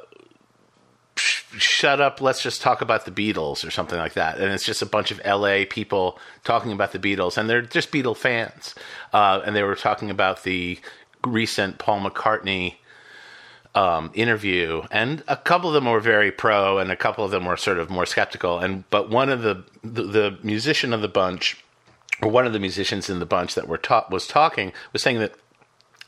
shut 1.16 2.00
up 2.00 2.22
let's 2.22 2.42
just 2.42 2.62
talk 2.62 2.82
about 2.82 3.06
the 3.06 3.12
beatles 3.12 3.68
or 3.68 3.72
something 3.72 3.98
like 3.98 4.14
that 4.14 4.38
and 4.40 4.52
it's 4.52 4.64
just 4.64 4.82
a 4.82 4.86
bunch 4.86 5.12
of 5.12 5.22
la 5.26 5.64
people 5.70 6.18
talking 6.44 6.72
about 6.72 6.94
the 6.94 7.00
beatles 7.00 7.38
and 7.38 7.50
they're 7.50 7.62
just 7.62 7.92
beatle 7.92 8.16
fans 8.16 8.74
uh, 9.14 9.42
and 9.46 9.56
they 9.56 9.64
were 9.64 9.76
talking 9.76 10.10
about 10.10 10.44
the 10.44 10.80
recent 11.26 11.78
paul 11.78 12.00
mccartney 12.00 12.76
um, 13.76 14.12
interview 14.14 14.82
and 14.92 15.24
a 15.28 15.36
couple 15.36 15.70
of 15.70 15.74
them 15.74 15.86
were 15.86 16.00
very 16.00 16.32
pro 16.32 16.78
and 16.78 16.92
a 16.92 16.96
couple 16.96 17.24
of 17.24 17.32
them 17.32 17.46
were 17.46 17.58
sort 17.58 17.78
of 17.78 17.90
more 17.90 18.06
skeptical 18.06 18.60
and 18.60 18.90
but 18.90 19.10
one 19.10 19.30
of 19.30 19.42
the 19.42 19.64
the, 19.84 20.04
the 20.04 20.40
musician 20.44 20.94
of 20.94 21.02
the 21.02 21.08
bunch 21.08 21.64
or 22.22 22.30
one 22.30 22.46
of 22.46 22.54
the 22.54 22.60
musicians 22.60 23.10
in 23.10 23.20
the 23.20 23.26
bunch 23.26 23.56
that 23.56 23.68
were 23.68 23.78
ta- 23.78 24.06
was 24.10 24.28
talking 24.28 24.72
was 24.94 25.02
saying 25.02 25.20
that 25.20 25.34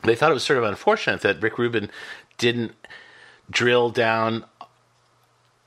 they 0.02 0.14
thought 0.14 0.30
it 0.30 0.34
was 0.34 0.44
sort 0.44 0.58
of 0.58 0.64
unfortunate 0.64 1.20
that 1.22 1.42
rick 1.42 1.58
rubin 1.58 1.90
didn't 2.38 2.74
drill 3.50 3.90
down 3.90 4.44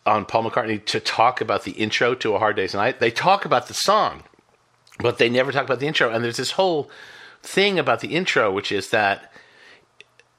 on 0.07 0.25
Paul 0.25 0.49
McCartney 0.49 0.83
to 0.85 0.99
talk 0.99 1.41
about 1.41 1.63
the 1.63 1.71
intro 1.71 2.15
to 2.15 2.33
A 2.33 2.39
Hard 2.39 2.55
Day's 2.55 2.73
Night. 2.73 2.99
They 2.99 3.11
talk 3.11 3.43
about 3.43 3.67
the 3.67 3.73
song, 3.73 4.23
but 4.99 5.17
they 5.17 5.29
never 5.29 5.51
talk 5.51 5.65
about 5.65 5.81
the 5.81 5.87
intro. 5.87 6.09
And 6.09 6.23
there's 6.23 6.37
this 6.37 6.51
whole 6.51 6.89
thing 7.43 7.77
about 7.77 7.99
the 7.99 8.15
intro, 8.15 8.49
which 8.51 8.71
is 8.71 8.89
that 8.91 9.31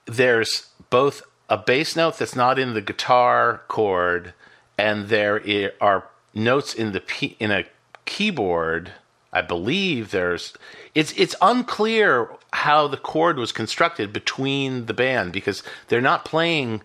there's 0.07 0.71
both 0.89 1.23
a 1.51 1.59
bass 1.59 1.95
note 1.95 2.19
that's 2.19 2.35
not 2.35 2.59
in 2.59 2.75
the 2.75 2.81
guitar 2.81 3.63
chord, 3.69 4.33
and 4.79 5.09
there 5.09 5.73
are 5.81 6.09
notes 6.35 6.75
in 6.75 6.93
the 6.93 7.37
in 7.39 7.51
a 7.51 7.65
keyboard. 8.07 8.93
I 9.33 9.43
believe 9.43 10.11
there's 10.11 10.55
it's 10.95 11.13
it's 11.13 11.37
unclear 11.43 12.31
how 12.53 12.89
the 12.89 12.97
chord 12.97 13.39
was 13.39 13.53
constructed 13.53 14.13
between 14.13 14.87
the 14.87 14.95
band 14.95 15.33
because 15.33 15.63
they're 15.89 16.01
not 16.01 16.25
playing 16.25 16.83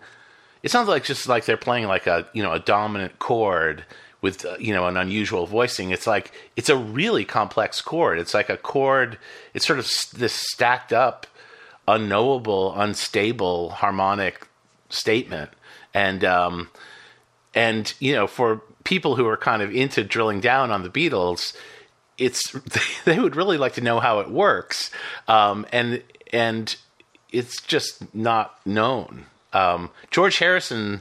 it 0.62 0.70
sounds 0.70 0.88
like 0.88 1.04
just 1.04 1.28
like 1.28 1.44
they're 1.44 1.56
playing 1.56 1.86
like 1.86 2.06
a 2.06 2.26
you 2.32 2.42
know 2.42 2.52
a 2.52 2.58
dominant 2.58 3.18
chord 3.18 3.84
with 4.20 4.44
uh, 4.44 4.56
you 4.58 4.72
know 4.72 4.86
an 4.86 4.96
unusual 4.96 5.46
voicing. 5.46 5.90
It's 5.90 6.06
like 6.06 6.32
it's 6.56 6.68
a 6.68 6.76
really 6.76 7.24
complex 7.24 7.80
chord. 7.80 8.18
It's 8.18 8.34
like 8.34 8.48
a 8.48 8.56
chord 8.56 9.18
it's 9.52 9.66
sort 9.66 9.78
of 9.78 9.86
this 10.14 10.32
stacked 10.32 10.92
up 10.92 11.26
unknowable 11.86 12.74
unstable 12.78 13.70
harmonic 13.70 14.46
statement. 14.88 15.50
And 15.92 16.24
um 16.24 16.68
and 17.54 17.92
you 18.00 18.14
know 18.14 18.26
for 18.26 18.62
people 18.84 19.16
who 19.16 19.26
are 19.26 19.36
kind 19.36 19.62
of 19.62 19.74
into 19.74 20.04
drilling 20.04 20.40
down 20.40 20.70
on 20.70 20.82
the 20.82 20.90
beatles 20.90 21.54
it's 22.18 22.52
they 23.04 23.18
would 23.18 23.36
really 23.36 23.58
like 23.58 23.74
to 23.74 23.80
know 23.80 24.00
how 24.00 24.20
it 24.20 24.30
works 24.30 24.90
um 25.28 25.66
and 25.72 26.02
and 26.32 26.76
it's 27.30 27.60
just 27.60 28.14
not 28.14 28.58
known 28.66 29.26
um, 29.54 29.90
George 30.10 30.38
Harrison 30.38 31.00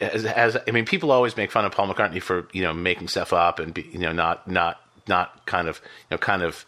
has, 0.00 0.22
has, 0.22 0.56
I 0.66 0.70
mean, 0.70 0.86
people 0.86 1.10
always 1.10 1.36
make 1.36 1.50
fun 1.50 1.64
of 1.64 1.72
Paul 1.72 1.92
McCartney 1.92 2.22
for 2.22 2.48
you 2.52 2.62
know 2.62 2.72
making 2.72 3.08
stuff 3.08 3.32
up 3.32 3.58
and 3.58 3.74
be, 3.74 3.82
you 3.92 3.98
know 3.98 4.12
not 4.12 4.48
not 4.48 4.80
not 5.08 5.44
kind 5.46 5.68
of 5.68 5.80
you 5.84 6.14
know 6.14 6.18
kind 6.18 6.42
of 6.42 6.64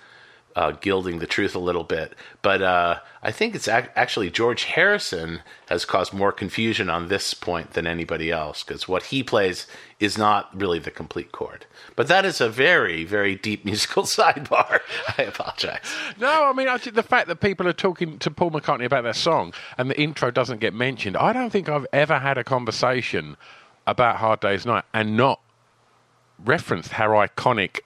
uh, 0.57 0.73
gilding 0.73 1.21
the 1.21 1.27
truth 1.27 1.55
a 1.55 1.61
little 1.61 1.85
bit. 1.85 2.15
But 2.43 2.63
uh, 2.63 2.99
I 3.23 3.31
think 3.31 3.55
it's 3.55 3.69
ac- 3.69 3.91
actually 3.95 4.31
George 4.31 4.65
Harrison 4.65 5.43
has 5.69 5.85
caused 5.85 6.13
more 6.13 6.33
confusion 6.33 6.91
on 6.91 7.09
this 7.09 7.33
point 7.33 7.73
than 7.73 7.87
anybody 7.87 8.33
else 8.33 8.65
because 8.65 8.89
what 8.89 9.05
he 9.05 9.23
plays 9.23 9.69
is 10.01 10.19
not 10.19 10.59
really 10.59 10.81
the 10.81 10.91
complete 10.91 11.31
chord. 11.31 11.67
But 11.99 12.07
that 12.07 12.25
is 12.25 12.41
a 12.41 12.49
very 12.49 13.03
very 13.03 13.35
deep 13.35 13.65
musical 13.71 14.05
sidebar. 14.05 14.79
I 15.19 15.23
apologize. 15.23 15.81
No, 16.21 16.45
I 16.45 16.53
mean, 16.53 16.69
I 16.69 16.79
the 16.79 17.03
fact 17.03 17.27
that 17.27 17.41
people 17.41 17.67
are 17.67 17.73
talking 17.73 18.21
to 18.21 18.31
Paul 18.31 18.53
McCartney 18.53 18.85
about 18.85 19.03
their 19.03 19.13
song 19.13 19.53
and 19.77 19.91
the 19.91 20.01
intro 20.01 20.31
doesn't 20.31 20.61
get 20.61 20.73
mentioned, 20.73 21.17
I 21.17 21.33
don't 21.33 21.51
think 21.51 21.69
I've 21.69 21.89
ever 21.93 22.21
had 22.21 22.39
a 22.39 22.45
conversation 22.45 23.37
about 23.85 24.19
Hard 24.19 24.39
Day's 24.39 24.65
Night 24.65 24.85
and 24.95 25.17
not 25.17 25.41
referenced 26.45 26.93
how 26.93 27.09
iconic 27.09 27.81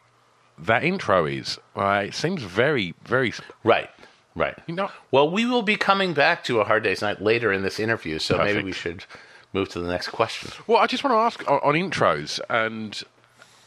that 0.58 0.84
intro 0.84 1.24
is. 1.24 1.58
Uh, 1.74 2.04
it 2.08 2.14
seems 2.14 2.42
very, 2.42 2.92
very. 3.04 3.32
Right. 3.64 3.88
Right. 4.34 4.58
You 4.66 4.74
know, 4.74 4.90
Well, 5.10 5.30
we 5.30 5.46
will 5.46 5.62
be 5.62 5.76
coming 5.76 6.12
back 6.12 6.44
to 6.44 6.60
a 6.60 6.64
hard 6.64 6.84
day's 6.84 7.00
night 7.00 7.22
later 7.22 7.50
in 7.50 7.62
this 7.62 7.80
interview, 7.80 8.18
so 8.18 8.36
maybe 8.36 8.62
we 8.62 8.72
should 8.72 9.06
move 9.54 9.70
to 9.70 9.78
the 9.78 9.88
next 9.88 10.08
question. 10.08 10.50
Well, 10.66 10.78
I 10.78 10.86
just 10.86 11.02
want 11.02 11.14
to 11.14 11.18
ask 11.18 11.50
on, 11.50 11.60
on 11.62 11.74
intros, 11.74 12.40
and 12.50 13.02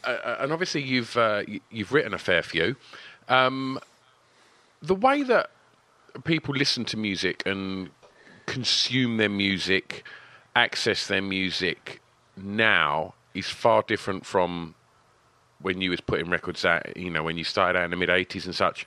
uh, 0.06 0.36
and 0.40 0.52
obviously 0.52 0.82
you've 0.82 1.16
uh, 1.16 1.42
you've 1.70 1.92
written 1.92 2.14
a 2.14 2.18
fair 2.18 2.42
few. 2.42 2.76
Um, 3.28 3.78
the 4.82 4.94
way 4.94 5.22
that 5.22 5.50
people 6.24 6.54
listen 6.54 6.84
to 6.86 6.96
music 6.96 7.42
and 7.46 7.90
consume 8.46 9.16
their 9.16 9.28
music, 9.28 10.04
access 10.54 11.06
their 11.06 11.22
music 11.22 12.00
now 12.36 13.14
is 13.34 13.48
far 13.48 13.82
different 13.82 14.24
from 14.24 14.74
when 15.60 15.80
you 15.80 15.90
was 15.90 16.00
putting 16.00 16.30
records 16.30 16.64
out. 16.64 16.96
You 16.96 17.10
know, 17.10 17.22
when 17.22 17.36
you 17.36 17.44
started 17.44 17.78
out 17.78 17.84
in 17.84 17.90
the 17.90 17.96
mid 17.96 18.08
'80s 18.08 18.46
and 18.46 18.54
such. 18.54 18.86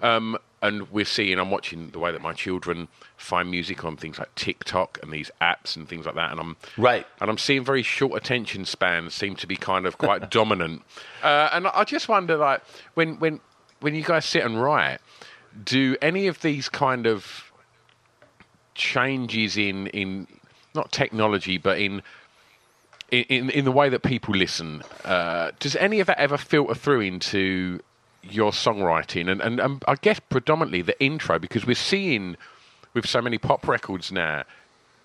Um, 0.00 0.38
and 0.62 0.90
we're 0.92 1.04
seeing, 1.04 1.38
I'm 1.38 1.50
watching 1.50 1.90
the 1.90 1.98
way 1.98 2.12
that 2.12 2.22
my 2.22 2.32
children 2.32 2.86
find 3.16 3.50
music 3.50 3.84
on 3.84 3.96
things 3.96 4.18
like 4.18 4.32
TikTok 4.36 4.98
and 5.02 5.12
these 5.12 5.30
apps 5.40 5.74
and 5.74 5.88
things 5.88 6.06
like 6.06 6.14
that. 6.14 6.30
And 6.30 6.40
I'm 6.40 6.56
Right. 6.76 7.06
and 7.20 7.28
I'm 7.28 7.38
seeing 7.38 7.64
very 7.64 7.82
short 7.82 8.12
attention 8.16 8.64
spans 8.64 9.12
seem 9.12 9.34
to 9.36 9.46
be 9.46 9.56
kind 9.56 9.86
of 9.86 9.98
quite 9.98 10.30
dominant. 10.38 10.82
Uh, 11.22 11.48
and 11.52 11.66
I 11.66 11.84
just 11.84 12.08
wonder, 12.08 12.36
like, 12.36 12.62
when 12.94 13.18
when 13.18 13.40
when 13.80 13.94
you 13.94 14.04
guys 14.04 14.24
sit 14.24 14.44
and 14.44 14.62
write, 14.62 14.98
do 15.64 15.96
any 16.00 16.28
of 16.28 16.40
these 16.40 16.68
kind 16.68 17.06
of 17.06 17.52
changes 18.74 19.56
in 19.56 19.88
in 19.88 20.28
not 20.74 20.92
technology, 20.92 21.58
but 21.58 21.78
in 21.78 22.02
in, 23.10 23.50
in, 23.50 23.66
the 23.66 23.72
way 23.72 23.90
that 23.90 24.02
people 24.02 24.34
listen, 24.34 24.82
uh, 25.04 25.50
does 25.60 25.76
any 25.76 26.00
of 26.00 26.06
that 26.06 26.18
ever 26.18 26.38
filter 26.38 26.74
through 26.74 27.02
into 27.02 27.78
your 28.22 28.50
songwriting? 28.52 29.30
And, 29.30 29.40
and, 29.40 29.60
and 29.60 29.84
I 29.88 29.94
guess 29.96 30.20
predominantly 30.20 30.82
the 30.82 31.00
intro, 31.02 31.38
because 31.38 31.66
we're 31.66 31.74
seeing 31.74 32.36
with 32.94 33.06
so 33.06 33.20
many 33.22 33.38
pop 33.38 33.66
records 33.66 34.12
now, 34.12 34.44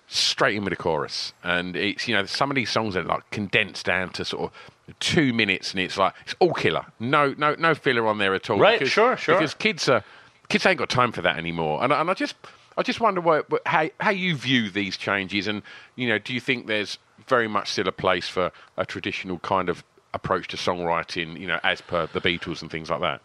straight 0.08 0.56
in 0.56 0.64
with 0.64 0.72
the 0.72 0.76
chorus. 0.76 1.32
And 1.44 1.76
it's, 1.76 2.08
you 2.08 2.14
know, 2.14 2.24
some 2.26 2.50
of 2.50 2.54
these 2.54 2.70
songs 2.70 2.96
are 2.96 3.02
like 3.02 3.28
condensed 3.30 3.84
down 3.86 4.10
to 4.10 4.24
sort 4.24 4.44
of 4.44 4.98
two 5.00 5.32
minutes 5.34 5.72
and 5.72 5.80
it's 5.80 5.98
like, 5.98 6.14
it's 6.24 6.34
all 6.38 6.54
killer. 6.54 6.86
No, 6.98 7.34
no, 7.36 7.54
no 7.58 7.74
filler 7.74 8.06
on 8.06 8.18
there 8.18 8.34
at 8.34 8.48
all. 8.48 8.58
Right, 8.58 8.78
Because- 8.78 8.92
sure, 8.92 9.16
sure. 9.16 9.34
Because 9.36 9.52
kids 9.54 9.88
are, 9.88 10.02
kids 10.48 10.64
ain't 10.64 10.78
got 10.78 10.88
time 10.88 11.12
for 11.12 11.20
that 11.22 11.36
anymore. 11.36 11.82
And, 11.84 11.92
I- 11.92 12.00
and 12.00 12.10
I 12.10 12.14
just, 12.14 12.36
I 12.78 12.82
just 12.82 13.00
wonder 13.00 13.20
what, 13.20 13.50
what- 13.50 13.62
how, 13.66 13.90
how 14.00 14.10
you 14.10 14.34
view 14.34 14.70
these 14.70 14.96
changes. 14.96 15.46
And, 15.46 15.62
you 15.96 16.08
know, 16.08 16.18
do 16.18 16.32
you 16.32 16.40
think 16.40 16.66
there's 16.68 16.96
very 17.26 17.48
much 17.48 17.70
still 17.72 17.86
a 17.88 17.92
place 17.92 18.28
for 18.28 18.50
a 18.78 18.86
traditional 18.86 19.38
kind 19.40 19.68
of 19.68 19.84
approach 20.14 20.48
to 20.48 20.56
songwriting, 20.56 21.38
you 21.38 21.46
know, 21.46 21.60
as 21.62 21.80
per 21.80 22.06
the 22.06 22.20
Beatles 22.20 22.62
and 22.62 22.70
things 22.70 22.90
like 22.90 23.00
that? 23.00 23.20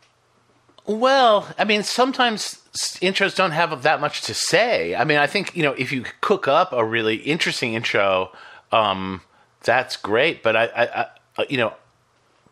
Well, 0.85 1.47
I 1.57 1.63
mean, 1.63 1.83
sometimes 1.83 2.61
intros 3.01 3.35
don't 3.35 3.51
have 3.51 3.83
that 3.83 4.01
much 4.01 4.21
to 4.23 4.33
say. 4.33 4.95
I 4.95 5.05
mean, 5.05 5.17
I 5.17 5.27
think 5.27 5.55
you 5.55 5.63
know 5.63 5.73
if 5.73 5.91
you 5.91 6.03
cook 6.21 6.47
up 6.47 6.73
a 6.73 6.83
really 6.83 7.15
interesting 7.15 7.73
intro, 7.73 8.31
um, 8.71 9.21
that's 9.61 9.95
great. 9.95 10.43
But 10.43 10.57
I, 10.57 10.65
I, 10.65 10.83
I 10.83 11.07
uh, 11.37 11.45
you 11.49 11.57
know, 11.57 11.73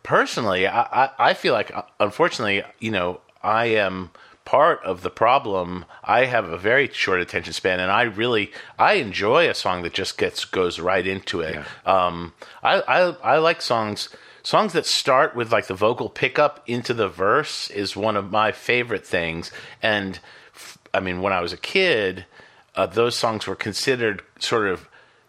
personally, 0.02 0.66
I, 0.66 1.10
I, 1.18 1.34
feel 1.34 1.52
like 1.52 1.76
uh, 1.76 1.82
unfortunately, 2.00 2.64
you 2.80 2.90
know, 2.90 3.20
I 3.42 3.66
am 3.66 4.10
part 4.44 4.82
of 4.84 5.02
the 5.02 5.10
problem. 5.10 5.84
I 6.02 6.24
have 6.26 6.48
a 6.48 6.58
very 6.58 6.88
short 6.88 7.20
attention 7.20 7.52
span, 7.52 7.80
and 7.80 7.90
I 7.90 8.02
really 8.02 8.52
I 8.78 8.94
enjoy 8.94 9.48
a 9.48 9.54
song 9.54 9.82
that 9.82 9.94
just 9.94 10.18
gets 10.18 10.44
goes 10.44 10.78
right 10.80 11.06
into 11.06 11.40
it. 11.40 11.62
Um, 11.86 12.32
I, 12.62 12.80
I 12.80 13.34
I 13.34 13.38
like 13.38 13.62
songs 13.62 14.08
songs 14.42 14.72
that 14.72 14.86
start 14.86 15.34
with 15.36 15.52
like 15.52 15.66
the 15.66 15.74
vocal 15.74 16.08
pickup 16.08 16.62
into 16.66 16.92
the 16.94 17.08
verse 17.08 17.70
is 17.70 17.96
one 17.96 18.16
of 18.16 18.30
my 18.30 18.52
favorite 18.52 19.06
things. 19.06 19.50
And 19.82 20.18
f- 20.54 20.78
I 20.92 21.00
mean, 21.00 21.22
when 21.22 21.32
I 21.32 21.40
was 21.40 21.52
a 21.52 21.56
kid, 21.56 22.26
uh, 22.74 22.86
those 22.86 23.16
songs 23.16 23.46
were 23.46 23.54
considered 23.54 24.22
sort 24.38 24.66
of 24.66 24.88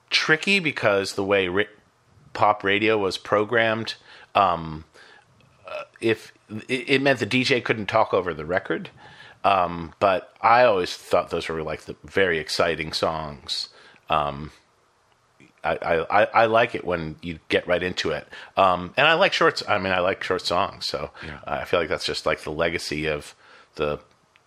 tricky 0.10 0.60
because 0.60 1.14
the 1.14 1.24
way 1.24 1.48
ri- 1.48 1.68
pop 2.34 2.64
radio 2.64 2.98
was 2.98 3.18
programmed. 3.18 3.96
Um, 4.36 4.86
uh, 5.68 5.84
if 6.02 6.34
it, 6.68 6.90
it 6.90 7.02
meant 7.02 7.20
the 7.20 7.28
DJ 7.28 7.64
couldn't 7.64 7.88
talk 7.88 8.14
over 8.14 8.34
the 8.34 8.46
record, 8.46 8.90
um, 9.44 9.94
but 10.00 10.34
I 10.42 10.64
always 10.66 10.96
thought 10.96 11.30
those 11.30 11.48
were 11.50 11.64
like 11.64 11.82
the 11.84 11.96
very 12.04 12.38
exciting 12.40 12.94
songs. 12.94 13.70
Um, 14.10 14.52
I, 15.64 15.78
I, 16.10 16.24
I 16.26 16.46
like 16.48 16.76
it 16.76 16.84
when 16.84 17.16
you 17.22 17.40
get 17.48 17.66
right 17.68 17.82
into 17.82 18.12
it. 18.12 18.28
Um, 18.58 18.94
and 18.98 19.08
I 19.08 19.14
like 19.14 19.32
shorts. 19.32 19.64
I 19.68 19.78
mean, 19.78 19.94
I 19.94 20.00
like 20.00 20.22
short 20.24 20.42
songs. 20.42 20.86
So 20.88 21.12
Yeah. 21.26 21.40
I 21.46 21.64
feel 21.64 21.80
like 21.80 21.88
that's 21.90 22.06
just 22.06 22.26
like 22.26 22.42
the 22.42 22.52
legacy 22.52 23.08
of 23.08 23.34
the 23.76 24.00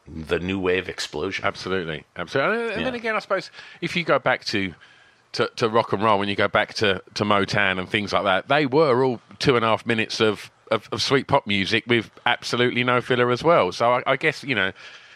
the 0.07 0.39
new 0.39 0.61
wave 0.61 0.89
explosion. 0.89 1.45
Absolutely, 1.45 2.05
absolutely. 2.17 2.75
And 2.75 2.85
then 2.87 2.93
Yeah. 2.93 2.99
again, 3.01 3.17
I 3.17 3.19
suppose 3.19 3.51
if 3.81 3.97
you 3.97 4.05
go 4.05 4.19
back 4.19 4.45
to, 4.47 4.75
to 5.33 5.51
to 5.57 5.69
rock 5.69 5.93
and 5.93 6.03
roll, 6.03 6.19
when 6.19 6.29
you 6.29 6.37
go 6.37 6.49
back 6.49 6.75
to 6.75 7.03
to 7.15 7.25
Motown 7.25 7.79
and 7.79 7.89
things 7.89 8.13
like 8.13 8.25
that, 8.25 8.49
they 8.49 8.67
were 8.67 9.03
all 9.03 9.21
two 9.39 9.57
and 9.57 9.65
a 9.65 9.69
half 9.69 9.87
minutes 9.87 10.21
of 10.21 10.51
of, 10.71 10.89
of 10.93 11.03
sweet 11.03 11.27
pop 11.29 11.47
music 11.47 11.85
with 11.87 12.11
absolutely 12.25 12.85
no 12.85 13.01
filler 13.01 13.31
as 13.31 13.43
well. 13.43 13.73
So 13.73 13.93
I, 13.93 14.03
I 14.07 14.17
guess 14.17 14.43
you 14.45 14.55
know, 14.55 14.73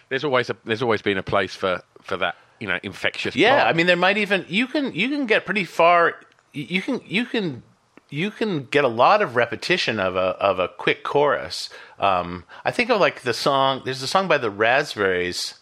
there's 0.08 0.24
always 0.24 0.50
a 0.50 0.56
there's 0.64 0.82
always 0.82 1.02
been 1.02 1.18
a 1.18 1.22
place 1.22 1.54
for 1.54 1.82
for 2.02 2.16
that 2.18 2.36
you 2.58 2.68
know 2.68 2.78
infectious. 2.82 3.36
Yeah, 3.36 3.60
pop. 3.60 3.68
I 3.68 3.72
mean, 3.72 3.86
there 3.86 3.96
might 3.96 4.18
even 4.18 4.44
you 4.48 4.66
can 4.66 4.94
you 4.94 5.08
can 5.08 5.26
get 5.26 5.44
pretty 5.44 5.64
far. 5.64 6.14
You 6.52 6.82
can 6.82 7.00
you 7.06 7.24
can 7.24 7.62
you 8.10 8.30
can 8.30 8.64
get 8.66 8.84
a 8.84 8.88
lot 8.88 9.22
of 9.22 9.36
repetition 9.36 9.98
of 10.00 10.16
a 10.16 10.36
of 10.40 10.58
a 10.58 10.68
quick 10.68 11.02
chorus. 11.04 11.70
Um, 11.98 12.44
I 12.64 12.70
think 12.70 12.90
of 12.90 13.00
like 13.00 13.22
the 13.22 13.32
song. 13.32 13.82
There's 13.84 14.02
a 14.02 14.08
song 14.08 14.28
by 14.28 14.38
the 14.38 14.50
Raspberries. 14.50 15.54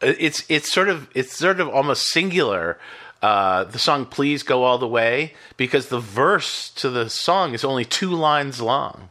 It's 0.00 0.44
it's 0.48 0.72
sort 0.72 0.88
of 0.88 1.08
it's 1.14 1.36
sort 1.36 1.60
of 1.60 1.68
almost 1.68 2.08
singular. 2.08 2.78
Uh, 3.22 3.64
the 3.64 3.78
song 3.78 4.04
"Please 4.04 4.42
Go 4.42 4.64
All 4.64 4.78
the 4.78 4.88
Way" 4.88 5.34
because 5.56 5.88
the 5.88 6.00
verse 6.00 6.70
to 6.74 6.90
the 6.90 7.08
song 7.08 7.54
is 7.54 7.64
only 7.64 7.84
two 7.84 8.10
lines 8.10 8.60
long. 8.60 9.10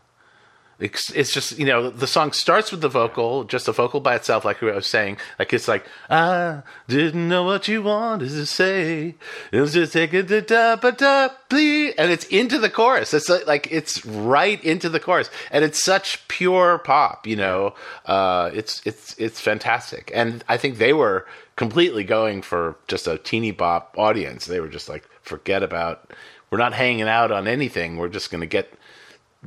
It's, 0.81 1.11
it's 1.11 1.31
just 1.31 1.59
you 1.59 1.65
know 1.65 1.91
the 1.91 2.07
song 2.07 2.31
starts 2.31 2.71
with 2.71 2.81
the 2.81 2.89
vocal, 2.89 3.43
just 3.43 3.67
the 3.67 3.71
vocal 3.71 3.99
by 3.99 4.15
itself, 4.15 4.43
like 4.43 4.63
I 4.63 4.71
was 4.71 4.87
saying. 4.87 5.17
Like 5.37 5.53
it's 5.53 5.67
like 5.67 5.85
I 6.09 6.63
didn't 6.87 7.29
know 7.29 7.43
what 7.43 7.67
you 7.67 7.83
wanted 7.83 8.29
to 8.29 8.45
say. 8.47 9.13
It 9.51 9.61
was 9.61 9.73
just 9.73 9.95
it 9.95 10.27
to 10.27 10.41
da 10.41 10.75
ba 10.77 10.91
da 10.91 11.29
and 11.51 12.11
it's 12.11 12.25
into 12.25 12.57
the 12.57 12.69
chorus. 12.69 13.13
It's 13.13 13.29
like, 13.29 13.45
like 13.45 13.67
it's 13.71 14.03
right 14.05 14.61
into 14.63 14.89
the 14.89 14.99
chorus, 14.99 15.29
and 15.51 15.63
it's 15.63 15.81
such 15.81 16.27
pure 16.27 16.79
pop. 16.79 17.27
You 17.27 17.35
know, 17.35 17.75
uh, 18.07 18.49
it's 18.51 18.81
it's 18.83 19.15
it's 19.19 19.39
fantastic, 19.39 20.11
and 20.15 20.43
I 20.49 20.57
think 20.57 20.79
they 20.79 20.93
were 20.93 21.27
completely 21.55 22.03
going 22.03 22.41
for 22.41 22.77
just 22.87 23.07
a 23.07 23.17
teeny 23.17 23.51
bop 23.51 23.95
audience. 23.97 24.45
They 24.45 24.59
were 24.59 24.67
just 24.67 24.89
like, 24.89 25.07
forget 25.21 25.63
about. 25.63 26.11
We're 26.49 26.57
not 26.57 26.73
hanging 26.73 27.07
out 27.07 27.31
on 27.31 27.47
anything. 27.47 27.97
We're 27.97 28.09
just 28.09 28.31
going 28.31 28.41
to 28.41 28.47
get 28.47 28.73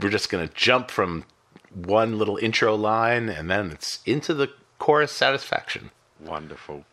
we're 0.01 0.11
just 0.11 0.31
going 0.31 0.47
to 0.47 0.55
jump 0.55 0.91
from 0.91 1.25
one 1.73 2.19
little 2.19 2.37
intro 2.37 2.75
line 2.75 3.29
and 3.29 3.51
then 3.51 3.71
it's 3.71 4.01
into 4.07 4.35
the 4.35 4.51
chorus 4.79 5.13
satisfaction. 5.13 5.91
Wonderful. 6.21 6.85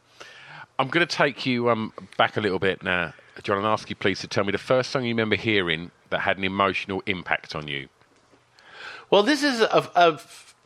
I'm 0.77 0.88
going 0.88 1.06
to 1.06 1.15
take 1.15 1.46
you 1.46 1.70
um, 1.70 1.94
back 2.18 2.38
a 2.38 2.41
little 2.41 2.60
bit 2.60 2.84
now, 2.84 3.13
John, 3.44 3.58
and 3.58 3.68
ask 3.68 3.89
you 3.89 3.96
please 3.96 4.20
to 4.22 4.27
tell 4.27 4.44
me 4.44 4.51
the 4.51 4.58
first 4.58 4.91
song 4.91 5.03
you 5.03 5.10
remember 5.10 5.36
hearing 5.36 5.91
that 6.10 6.22
had 6.22 6.38
an 6.38 6.44
emotional 6.44 7.03
impact 7.06 7.56
on 7.56 7.68
you. 7.68 7.88
Well, 9.10 9.24
this 9.24 9.44
is 9.44 9.62
a, 9.62 9.90
a 9.96 10.20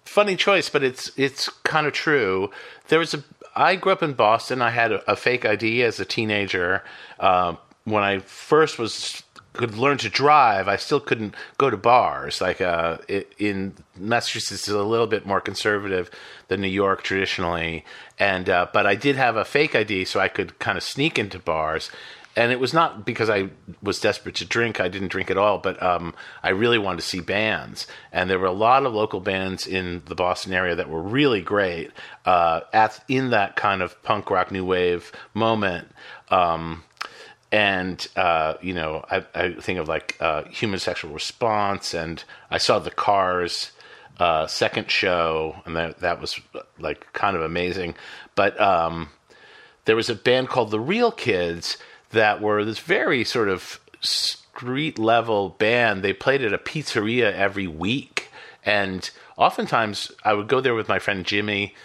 funny 0.06 0.36
choice, 0.36 0.70
but 0.70 0.84
it's 0.84 1.12
it's 1.18 1.50
kind 1.64 1.88
of 1.88 1.94
true. 1.94 2.52
There 2.88 3.00
was 3.00 3.14
a 3.14 3.24
I 3.56 3.76
grew 3.76 3.92
up 3.92 4.04
in 4.04 4.14
Boston. 4.14 4.62
I 4.62 4.72
had 4.72 4.92
a, 4.92 5.12
a 5.12 5.16
fake 5.16 5.46
ID 5.46 5.84
as 5.84 6.00
a 6.00 6.06
teenager. 6.06 6.84
Uh, 7.20 7.56
when 7.86 8.04
I 8.04 8.20
first 8.20 8.78
was 8.78 9.24
could 9.56 9.78
learn 9.78 9.98
to 9.98 10.10
drive, 10.10 10.68
I 10.68 10.76
still 10.76 11.00
couldn't 11.00 11.34
go 11.58 11.70
to 11.70 11.78
bars. 11.78 12.42
Like 12.42 12.62
uh, 12.62 12.98
it, 13.08 13.34
in 13.38 13.74
Massachusetts, 13.98 14.68
is 14.68 14.74
a 14.74 14.84
little 14.84 15.08
bit 15.08 15.26
more 15.26 15.42
conservative 15.42 16.12
than 16.48 16.62
New 16.62 16.68
York 16.68 17.04
traditionally, 17.04 17.86
and 18.20 18.50
uh, 18.50 18.68
but 18.74 18.86
I 18.86 18.96
did 18.96 19.16
have 19.16 19.38
a 19.38 19.46
fake 19.46 19.76
ID, 19.76 20.06
so 20.06 20.20
I 20.20 20.28
could 20.28 20.60
kind 20.60 20.78
of 20.78 20.84
sneak 20.84 21.18
into 21.18 21.40
bars. 21.40 21.90
And 22.36 22.52
it 22.52 22.60
was 22.60 22.74
not 22.74 23.06
because 23.06 23.30
I 23.30 23.50
was 23.82 24.02
desperate 24.02 24.36
to 24.36 24.46
drink. 24.46 24.82
I 24.82 24.90
didn't 24.90 25.08
drink 25.08 25.32
at 25.32 25.38
all, 25.38 25.58
but 25.58 25.82
um, 25.82 26.14
I 26.44 26.50
really 26.50 26.78
wanted 26.78 27.00
to 27.00 27.08
see 27.08 27.22
bands. 27.22 27.88
And 28.12 28.30
there 28.30 28.40
were 28.40 28.46
a 28.46 28.52
lot 28.52 28.86
of 28.86 28.94
local 28.94 29.22
bands 29.22 29.66
in 29.66 30.04
the 30.08 30.16
Boston 30.16 30.54
area 30.54 30.76
that 30.76 30.90
were 30.90 31.02
really 31.02 31.42
great 31.42 31.92
uh, 32.26 32.62
at 32.74 33.02
in 33.08 33.30
that 33.30 33.56
kind 33.56 33.82
of 33.82 34.02
punk 34.04 34.30
rock 34.30 34.52
new 34.52 34.66
wave 34.66 35.14
moment. 35.34 35.88
Um, 36.30 36.84
and 37.52 38.06
uh, 38.18 38.56
you 38.62 38.74
know, 38.74 39.06
I, 39.10 39.26
I 39.34 39.54
think 39.54 39.80
of 39.80 39.88
like 39.88 40.18
uh, 40.20 40.44
Human 40.46 40.80
Sexual 40.80 41.14
Response, 41.14 41.94
and 41.94 42.22
I 42.52 42.58
saw 42.58 42.80
the 42.80 42.92
Cars 42.92 43.72
uh, 44.20 44.46
second 44.48 44.92
show, 44.92 45.56
and 45.66 45.76
that 45.78 46.00
that 46.00 46.20
was 46.20 46.40
like 46.80 47.14
kind 47.14 47.38
of 47.38 47.44
amazing. 47.44 47.96
But 48.36 48.60
um, 48.60 49.10
there 49.86 49.96
was 49.96 50.10
a 50.10 50.16
band 50.16 50.50
called 50.50 50.72
the 50.72 50.82
Real 50.82 51.12
Kids 51.12 51.78
that 52.12 52.42
were 52.42 52.64
this 52.64 52.80
very 52.80 53.24
sort 53.24 53.50
of 53.50 53.80
street 54.00 54.98
level 54.98 55.50
band. 55.50 56.04
They 56.04 56.14
played 56.14 56.44
at 56.44 56.54
a 56.54 56.58
pizzeria 56.58 57.34
every 57.34 57.68
week, 57.68 58.30
and 58.64 59.10
oftentimes 59.38 60.12
I 60.24 60.34
would 60.34 60.48
go 60.48 60.62
there 60.62 60.76
with 60.76 60.88
my 60.88 61.00
friend 61.00 61.26
Jimmy, 61.26 61.76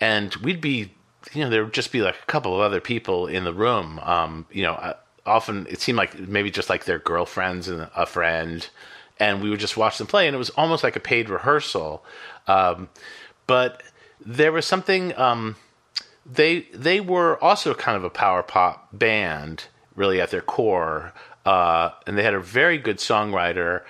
and 0.00 0.34
we'd 0.36 0.60
be, 0.60 0.92
you 1.32 1.44
know, 1.44 1.50
there 1.50 1.64
would 1.64 1.74
just 1.74 1.92
be 1.92 2.02
like 2.02 2.16
a 2.16 2.26
couple 2.26 2.54
of 2.54 2.60
other 2.60 2.80
people 2.80 3.26
in 3.26 3.44
the 3.44 3.54
room. 3.54 3.98
Um, 4.00 4.46
you 4.50 4.62
know, 4.62 4.94
often 5.26 5.66
it 5.70 5.80
seemed 5.80 5.98
like 5.98 6.18
maybe 6.18 6.50
just 6.50 6.70
like 6.70 6.84
their 6.84 6.98
girlfriends 6.98 7.68
and 7.68 7.88
a 7.94 8.06
friend, 8.06 8.68
and 9.20 9.42
we 9.42 9.50
would 9.50 9.60
just 9.60 9.76
watch 9.76 9.98
them 9.98 10.06
play, 10.06 10.26
and 10.26 10.34
it 10.34 10.38
was 10.38 10.50
almost 10.50 10.82
like 10.82 10.96
a 10.96 11.00
paid 11.00 11.28
rehearsal. 11.28 12.04
Um, 12.46 12.88
but 13.46 13.82
there 14.24 14.52
was 14.52 14.66
something. 14.66 15.16
Um, 15.16 15.56
they 16.30 16.60
they 16.74 17.00
were 17.00 17.42
also 17.42 17.74
kind 17.74 17.96
of 17.96 18.04
a 18.04 18.10
power 18.10 18.42
pop 18.42 18.88
band, 18.92 19.64
really 19.96 20.20
at 20.20 20.30
their 20.30 20.42
core, 20.42 21.12
uh, 21.46 21.90
and 22.06 22.18
they 22.18 22.22
had 22.22 22.34
a 22.34 22.40
very 22.40 22.78
good 22.78 22.98
songwriter. 22.98 23.82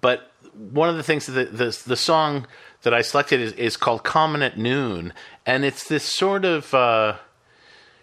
But 0.00 0.30
one 0.52 0.88
of 0.88 0.96
the 0.96 1.02
things 1.02 1.26
that 1.26 1.32
the 1.32 1.64
the, 1.64 1.82
the 1.86 1.96
song 1.96 2.46
that 2.82 2.94
I 2.94 3.02
selected 3.02 3.40
is, 3.40 3.52
is 3.54 3.76
called 3.76 4.04
"Common 4.04 4.42
at 4.42 4.56
Noon," 4.56 5.12
and 5.44 5.64
it's 5.64 5.88
this 5.88 6.04
sort 6.04 6.44
of 6.44 6.72
uh, 6.72 7.16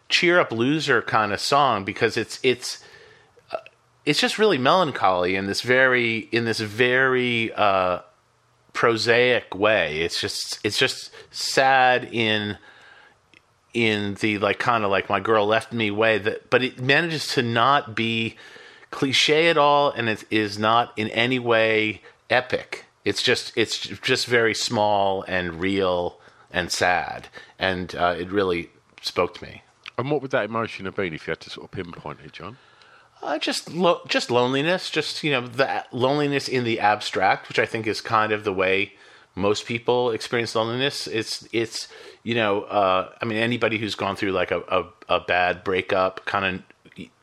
cheer 0.10 0.40
up 0.40 0.52
loser 0.52 1.02
kind 1.02 1.32
of 1.32 1.40
song 1.40 1.86
because 1.86 2.18
it's 2.18 2.40
it's 2.44 2.84
uh, 3.52 3.58
it's 4.06 4.20
just 4.20 4.38
really 4.38 4.58
melancholy 4.58 5.36
in 5.36 5.48
this 5.48 5.62
very 5.62 6.18
in 6.32 6.44
this 6.44 6.60
very 6.60 7.54
uh, 7.54 8.00
prosaic 8.74 9.56
way. 9.56 10.02
It's 10.02 10.20
just 10.20 10.60
it's 10.66 10.78
just 10.78 11.12
sad 11.32 12.04
in 12.12 12.58
in 13.74 14.16
the 14.16 14.38
like 14.38 14.60
kind 14.60 14.84
of 14.84 14.92
like 14.92 15.10
my 15.10 15.20
girl 15.20 15.46
left 15.46 15.74
me 15.74 15.90
way 15.90 16.18
that 16.18 16.50
but 16.50 16.64
it 16.64 16.80
manages 16.80 17.28
to 17.28 17.42
not 17.42 17.96
be 17.96 18.36
cliche 18.92 19.50
at 19.50 19.58
all 19.58 19.90
and 19.92 20.08
it 20.08 20.24
is 20.30 20.60
not 20.60 20.94
in 20.96 21.10
any 21.10 21.40
way 21.40 22.02
epic. 22.30 22.86
It's 23.04 23.22
just 23.22 23.52
it's 23.56 23.80
just 23.80 24.28
very 24.28 24.54
small 24.54 25.24
and 25.28 25.60
real 25.60 26.20
and 26.52 26.72
sad 26.72 27.28
and 27.58 27.96
uh, 27.96 28.16
it 28.18 28.32
really 28.32 28.70
spoke 29.02 29.36
to 29.36 29.44
me. 29.44 29.64
And 29.98 30.10
what 30.10 30.22
would 30.22 30.32
that 30.32 30.46
emotion 30.46 30.86
have 30.86 30.96
been 30.96 31.14
if 31.14 31.28
you 31.28 31.32
had 31.32 31.40
to 31.42 31.50
sort 31.50 31.66
of 31.66 31.72
pinpoint 31.72 32.20
it, 32.24 32.32
John? 32.32 32.58
uh, 33.22 33.40
just 33.40 33.72
lo- 33.72 34.02
just 34.06 34.30
loneliness 34.30 34.90
just 34.90 35.24
you 35.24 35.32
know 35.32 35.48
that 35.48 35.88
loneliness 35.94 36.50
in 36.50 36.66
the 36.66 36.78
abstract 36.78 37.48
which 37.48 37.58
i 37.58 37.66
think 37.66 37.88
is 37.88 38.02
kind 38.02 38.34
of 38.34 38.44
the 38.44 38.52
way 38.52 38.92
most 39.36 39.66
people 39.66 40.12
experience 40.12 40.56
loneliness. 40.56 41.08
It's 41.08 41.48
it's 41.52 41.88
you 42.24 42.36
know 42.36 42.64
uh, 42.64 43.10
i 43.22 43.26
mean 43.26 43.38
anybody 43.38 43.78
who's 43.78 43.96
gone 43.96 44.16
through 44.16 44.32
like 44.32 44.52
a, 44.52 44.62
a, 44.70 44.86
a 45.10 45.20
bad 45.20 45.64
breakup 45.64 46.26
kind 46.26 46.46
of 46.46 46.64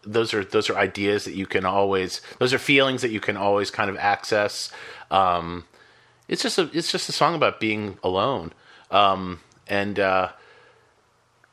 those 0.03 0.33
are 0.33 0.45
those 0.45 0.71
are 0.71 0.77
ideas 0.77 1.25
that 1.25 1.35
you 1.35 1.47
can 1.47 1.65
always 1.65 2.21
those 2.39 2.55
are 2.55 2.59
feelings 2.59 3.03
that 3.03 3.11
you 3.11 3.21
can 3.21 3.37
always 3.37 3.71
kind 3.71 3.91
of 3.91 3.97
access 3.97 4.73
um, 5.11 5.65
it's 6.29 6.43
just 6.43 6.59
a 6.59 6.71
it's 6.73 6.91
just 6.91 7.09
a 7.09 7.13
song 7.13 7.35
about 7.35 7.61
being 7.61 7.99
alone 8.03 8.53
um, 8.91 9.41
and 9.69 10.01
uh, 10.01 10.29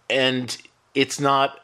and 0.09 0.57
it's 0.95 1.19
not 1.19 1.59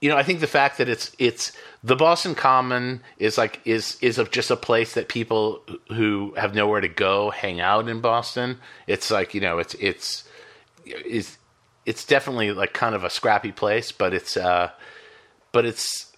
you 0.00 0.10
know, 0.10 0.16
I 0.16 0.22
think 0.22 0.40
the 0.40 0.46
fact 0.46 0.78
that 0.78 0.88
it's 0.88 1.14
it's 1.18 1.52
the 1.82 1.96
Boston 1.96 2.34
Common 2.34 3.00
is 3.18 3.38
like 3.38 3.60
is 3.64 3.96
is 4.02 4.18
of 4.18 4.30
just 4.30 4.50
a 4.50 4.56
place 4.56 4.94
that 4.94 5.08
people 5.08 5.62
who 5.88 6.34
have 6.36 6.54
nowhere 6.54 6.82
to 6.82 6.88
go 6.88 7.30
hang 7.30 7.60
out 7.60 7.88
in 7.88 8.00
Boston. 8.00 8.58
It's 8.86 9.10
like 9.10 9.34
you 9.34 9.40
know, 9.40 9.58
it's 9.58 9.74
it's 9.74 10.24
is 10.84 11.38
it's 11.86 12.04
definitely 12.04 12.52
like 12.52 12.72
kind 12.72 12.94
of 12.94 13.04
a 13.04 13.10
scrappy 13.10 13.52
place, 13.52 13.92
but 13.92 14.14
it's 14.14 14.36
uh, 14.36 14.70
but 15.52 15.64
it's 15.64 16.12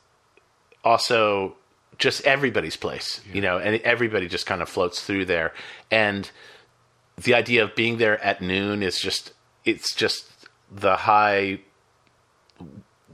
also 0.84 1.56
just 1.98 2.24
everybody's 2.24 2.76
place, 2.76 3.20
yeah. 3.26 3.34
you 3.34 3.40
know, 3.40 3.58
and 3.58 3.80
everybody 3.82 4.28
just 4.28 4.46
kind 4.46 4.62
of 4.62 4.68
floats 4.68 5.02
through 5.02 5.24
there. 5.24 5.52
And 5.90 6.30
the 7.16 7.34
idea 7.34 7.64
of 7.64 7.74
being 7.74 7.98
there 7.98 8.22
at 8.22 8.40
noon 8.40 8.82
is 8.82 9.00
just 9.00 9.32
it's 9.64 9.94
just 9.94 10.30
the 10.70 10.96
high 10.96 11.60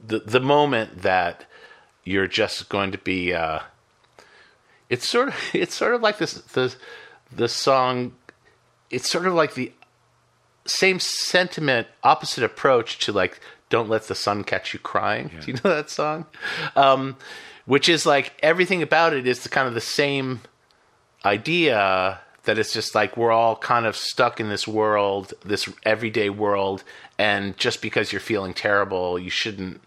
the 0.07 0.21
the 0.21 0.41
moment 0.41 1.03
that 1.03 1.45
you're 2.05 2.27
just 2.27 2.69
going 2.69 2.91
to 2.93 2.99
be 2.99 3.33
uh, 3.33 3.61
it's 4.91 5.09
sort 5.09 5.29
of 5.29 5.35
it's 5.55 5.75
sort 5.75 5.95
of 5.95 6.03
like 6.03 6.19
this 6.19 6.35
the 6.35 6.75
the 7.31 7.49
song 7.49 8.13
it's 8.91 9.11
sort 9.11 9.27
of 9.27 9.35
like 9.35 9.55
the 9.55 9.73
same 10.65 11.01
sentiment 11.01 11.87
opposite 12.03 12.45
approach 12.45 12.99
to 12.99 13.13
like 13.13 13.41
don't 13.69 13.89
let 13.89 14.05
the 14.05 14.15
sun 14.15 14.45
catch 14.45 14.73
you 14.73 14.81
crying 14.81 15.31
yeah. 15.33 15.41
do 15.45 15.53
you 15.53 15.59
know 15.65 15.75
that 15.75 15.91
song 15.91 16.27
um, 16.77 17.17
which 17.67 17.89
is 17.89 18.07
like 18.07 18.33
everything 18.43 18.83
about 18.83 19.13
it 19.13 19.27
is 19.27 19.41
the 19.41 19.49
kind 19.49 19.69
of 19.69 19.75
the 19.75 19.81
same 19.81 20.41
idea 21.25 22.21
that 22.45 22.59
it's 22.59 22.73
just 22.73 22.95
like 22.95 23.17
we're 23.17 23.31
all 23.31 23.55
kind 23.57 23.87
of 23.87 23.97
stuck 23.97 24.41
in 24.41 24.49
this 24.49 24.67
world 24.67 25.33
this 25.45 25.69
everyday 25.85 26.29
world 26.29 26.83
and 27.19 27.57
just 27.57 27.81
because 27.81 28.13
you're 28.13 28.21
feeling 28.21 28.53
terrible 28.53 29.19
you 29.19 29.31
shouldn't 29.31 29.81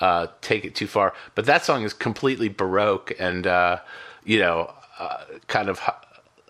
uh, 0.00 0.28
take 0.40 0.64
it 0.64 0.74
too 0.74 0.86
far. 0.86 1.14
But 1.34 1.46
that 1.46 1.64
song 1.64 1.82
is 1.82 1.92
completely 1.92 2.48
baroque 2.48 3.12
and 3.18 3.46
uh, 3.46 3.78
you 4.24 4.38
know 4.38 4.72
uh, 4.98 5.24
kind 5.46 5.68
of 5.68 5.80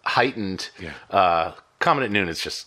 heightened. 0.04 0.70
Yeah. 0.80 0.92
Uh, 1.10 1.52
Common 1.78 2.04
at 2.04 2.10
Noon 2.10 2.28
is 2.28 2.40
just 2.40 2.66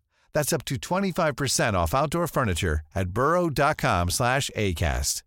That's 0.33 0.53
up 0.53 0.65
to 0.65 0.75
25% 0.75 1.73
off 1.73 1.93
outdoor 1.93 2.27
furniture 2.27 2.81
at 2.95 3.09
burrow.com 3.09 4.09
slash 4.09 4.49
ACAST. 4.55 5.23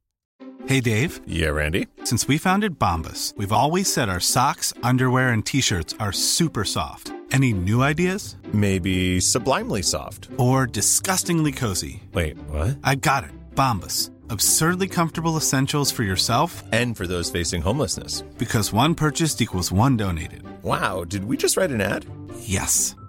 Hey, 0.66 0.80
Dave. 0.80 1.20
Yeah, 1.26 1.48
Randy. 1.48 1.88
Since 2.04 2.26
we 2.26 2.38
founded 2.38 2.78
Bombas, 2.78 3.36
we've 3.36 3.52
always 3.52 3.92
said 3.92 4.08
our 4.08 4.20
socks, 4.20 4.72
underwear, 4.82 5.30
and 5.30 5.44
T-shirts 5.44 5.94
are 6.00 6.12
super 6.12 6.64
soft. 6.64 7.12
Any 7.32 7.52
new 7.52 7.82
ideas? 7.82 8.36
Maybe 8.52 9.20
sublimely 9.20 9.82
soft. 9.82 10.28
Or 10.38 10.66
disgustingly 10.66 11.52
cozy. 11.52 12.02
Wait, 12.14 12.38
what? 12.48 12.78
I 12.82 12.94
got 12.94 13.24
it. 13.24 13.30
Bombas 13.54 14.10
Absurdly 14.30 14.88
comfortable 14.88 15.36
essentials 15.36 15.90
for 15.90 16.02
yourself 16.02 16.64
and 16.72 16.96
for 16.96 17.06
those 17.06 17.30
facing 17.30 17.62
homelessness. 17.62 18.22
Because 18.38 18.72
one 18.72 18.94
purchased 18.94 19.42
equals 19.42 19.70
one 19.70 19.96
donated. 19.96 20.42
Wow, 20.62 21.04
did 21.04 21.24
we 21.24 21.36
just 21.36 21.56
write 21.56 21.70
an 21.70 21.80
ad? 21.80 22.06
Yes. 22.40 22.96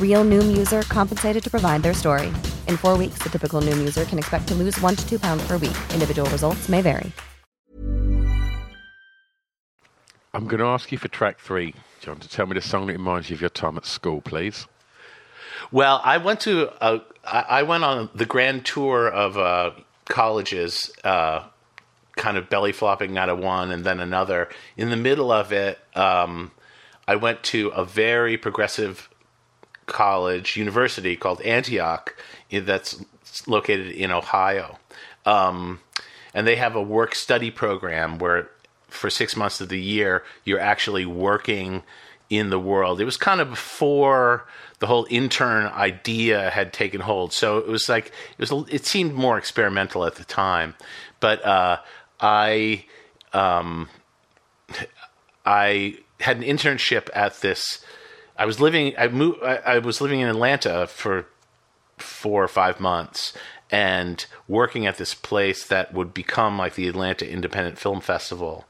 Real 0.00 0.24
Noom 0.24 0.56
user 0.56 0.80
compensated 0.82 1.44
to 1.44 1.50
provide 1.50 1.82
their 1.82 1.92
story. 1.92 2.28
In 2.66 2.78
four 2.78 2.96
weeks, 2.96 3.18
the 3.22 3.28
typical 3.28 3.60
Noom 3.60 3.76
user 3.76 4.06
can 4.06 4.18
expect 4.18 4.48
to 4.48 4.54
lose 4.54 4.80
one 4.80 4.96
to 4.96 5.06
two 5.06 5.18
pounds 5.18 5.46
per 5.46 5.58
week. 5.58 5.76
Individual 5.92 6.30
results 6.30 6.70
may 6.70 6.80
vary. 6.80 7.12
I'm 10.32 10.46
going 10.46 10.60
to 10.60 10.66
ask 10.66 10.92
you 10.92 10.98
for 10.98 11.08
track 11.08 11.38
three, 11.40 11.74
John, 12.00 12.18
to 12.18 12.28
tell 12.28 12.46
me 12.46 12.54
the 12.54 12.60
song 12.60 12.86
that 12.88 12.92
reminds 12.92 13.30
you 13.30 13.34
of 13.34 13.40
your 13.40 13.50
time 13.50 13.76
at 13.78 13.86
school, 13.86 14.20
please. 14.20 14.66
Well, 15.72 16.00
I 16.04 16.18
went 16.18 16.40
to 16.40 16.70
a, 16.80 17.00
I 17.24 17.62
went 17.62 17.84
on 17.84 18.10
the 18.14 18.26
grand 18.26 18.66
tour 18.66 19.08
of 19.08 19.38
uh, 19.38 19.70
colleges, 20.04 20.92
uh, 21.04 21.44
kind 22.16 22.36
of 22.36 22.50
belly 22.50 22.72
flopping 22.72 23.16
out 23.16 23.30
of 23.30 23.38
one 23.38 23.70
and 23.70 23.84
then 23.84 23.98
another. 23.98 24.48
In 24.76 24.90
the 24.90 24.96
middle 24.96 25.32
of 25.32 25.52
it, 25.52 25.78
um, 25.94 26.52
I 27.08 27.16
went 27.16 27.42
to 27.44 27.68
a 27.68 27.84
very 27.84 28.36
progressive 28.36 29.08
college, 29.86 30.56
university 30.56 31.16
called 31.16 31.40
Antioch, 31.42 32.14
that's 32.50 33.04
located 33.46 33.88
in 33.88 34.10
Ohio. 34.10 34.78
Um, 35.24 35.80
and 36.34 36.46
they 36.46 36.56
have 36.56 36.76
a 36.76 36.82
work 36.82 37.14
study 37.14 37.50
program 37.50 38.18
where 38.18 38.50
for 38.88 39.10
six 39.10 39.36
months 39.36 39.60
of 39.60 39.68
the 39.68 39.80
year, 39.80 40.22
you're 40.44 40.60
actually 40.60 41.06
working 41.06 41.82
in 42.28 42.50
the 42.50 42.58
world. 42.58 43.00
It 43.00 43.04
was 43.04 43.16
kind 43.16 43.40
of 43.40 43.50
before 43.50 44.46
the 44.78 44.86
whole 44.86 45.06
intern 45.10 45.66
idea 45.66 46.50
had 46.50 46.72
taken 46.72 47.00
hold. 47.00 47.32
So 47.32 47.58
it 47.58 47.68
was 47.68 47.88
like 47.88 48.06
it 48.38 48.50
was 48.50 48.52
it 48.68 48.84
seemed 48.84 49.14
more 49.14 49.38
experimental 49.38 50.04
at 50.04 50.16
the 50.16 50.24
time, 50.24 50.74
but 51.20 51.44
uh, 51.44 51.78
I 52.20 52.84
um, 53.32 53.88
I 55.46 55.98
had 56.20 56.38
an 56.38 56.42
internship 56.42 57.08
at 57.14 57.40
this. 57.40 57.84
I 58.38 58.44
was 58.44 58.60
living. 58.60 58.94
I 58.98 59.08
moved. 59.08 59.42
I, 59.42 59.56
I 59.56 59.78
was 59.78 60.00
living 60.00 60.20
in 60.20 60.28
Atlanta 60.28 60.86
for 60.86 61.26
four 61.98 62.44
or 62.44 62.48
five 62.48 62.78
months 62.78 63.32
and 63.70 64.26
working 64.46 64.86
at 64.86 64.96
this 64.96 65.14
place 65.14 65.66
that 65.66 65.92
would 65.92 66.14
become 66.14 66.56
like 66.56 66.74
the 66.74 66.86
Atlanta 66.86 67.28
Independent 67.28 67.78
Film 67.78 68.00
Festival 68.00 68.66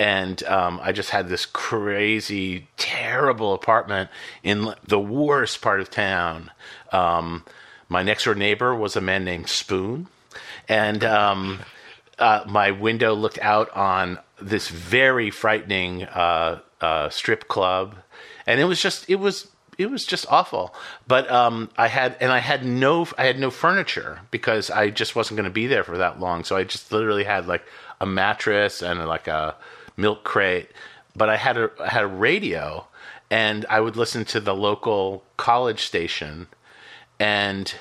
and 0.00 0.42
um, 0.44 0.80
I 0.82 0.92
just 0.92 1.10
had 1.10 1.28
this 1.28 1.44
crazy, 1.44 2.68
terrible 2.78 3.52
apartment 3.52 4.08
in 4.42 4.74
the 4.88 4.98
worst 4.98 5.60
part 5.60 5.80
of 5.80 5.90
town. 5.90 6.50
Um, 6.90 7.44
my 7.90 8.02
next 8.02 8.24
door 8.24 8.34
neighbor 8.34 8.74
was 8.74 8.96
a 8.96 9.02
man 9.02 9.26
named 9.26 9.48
Spoon, 9.48 10.06
and 10.70 11.04
um, 11.04 11.60
uh, 12.18 12.44
my 12.48 12.70
window 12.70 13.12
looked 13.12 13.38
out 13.40 13.68
on 13.76 14.18
this 14.40 14.68
very 14.68 15.30
frightening 15.30 16.04
uh, 16.04 16.60
uh, 16.80 17.10
strip 17.10 17.46
club, 17.46 17.96
and 18.50 18.60
it 18.60 18.64
was 18.64 18.82
just 18.82 19.08
it 19.08 19.16
was 19.16 19.48
it 19.78 19.90
was 19.90 20.04
just 20.04 20.26
awful. 20.28 20.74
But 21.06 21.30
um, 21.30 21.70
I 21.78 21.86
had 21.86 22.16
and 22.20 22.32
I 22.32 22.38
had 22.38 22.64
no 22.64 23.06
I 23.16 23.24
had 23.24 23.38
no 23.38 23.50
furniture 23.50 24.20
because 24.30 24.70
I 24.70 24.90
just 24.90 25.14
wasn't 25.14 25.36
going 25.36 25.48
to 25.48 25.54
be 25.54 25.68
there 25.68 25.84
for 25.84 25.98
that 25.98 26.18
long. 26.18 26.42
So 26.42 26.56
I 26.56 26.64
just 26.64 26.90
literally 26.90 27.24
had 27.24 27.46
like 27.46 27.62
a 28.00 28.06
mattress 28.06 28.82
and 28.82 29.06
like 29.06 29.28
a 29.28 29.54
milk 29.96 30.24
crate, 30.24 30.68
but 31.14 31.28
I 31.28 31.36
had 31.36 31.56
a 31.56 31.70
I 31.80 31.88
had 31.88 32.02
a 32.02 32.08
radio, 32.08 32.86
and 33.30 33.64
I 33.70 33.80
would 33.80 33.96
listen 33.96 34.24
to 34.26 34.40
the 34.40 34.54
local 34.54 35.22
college 35.36 35.84
station, 35.84 36.48
and 37.20 37.72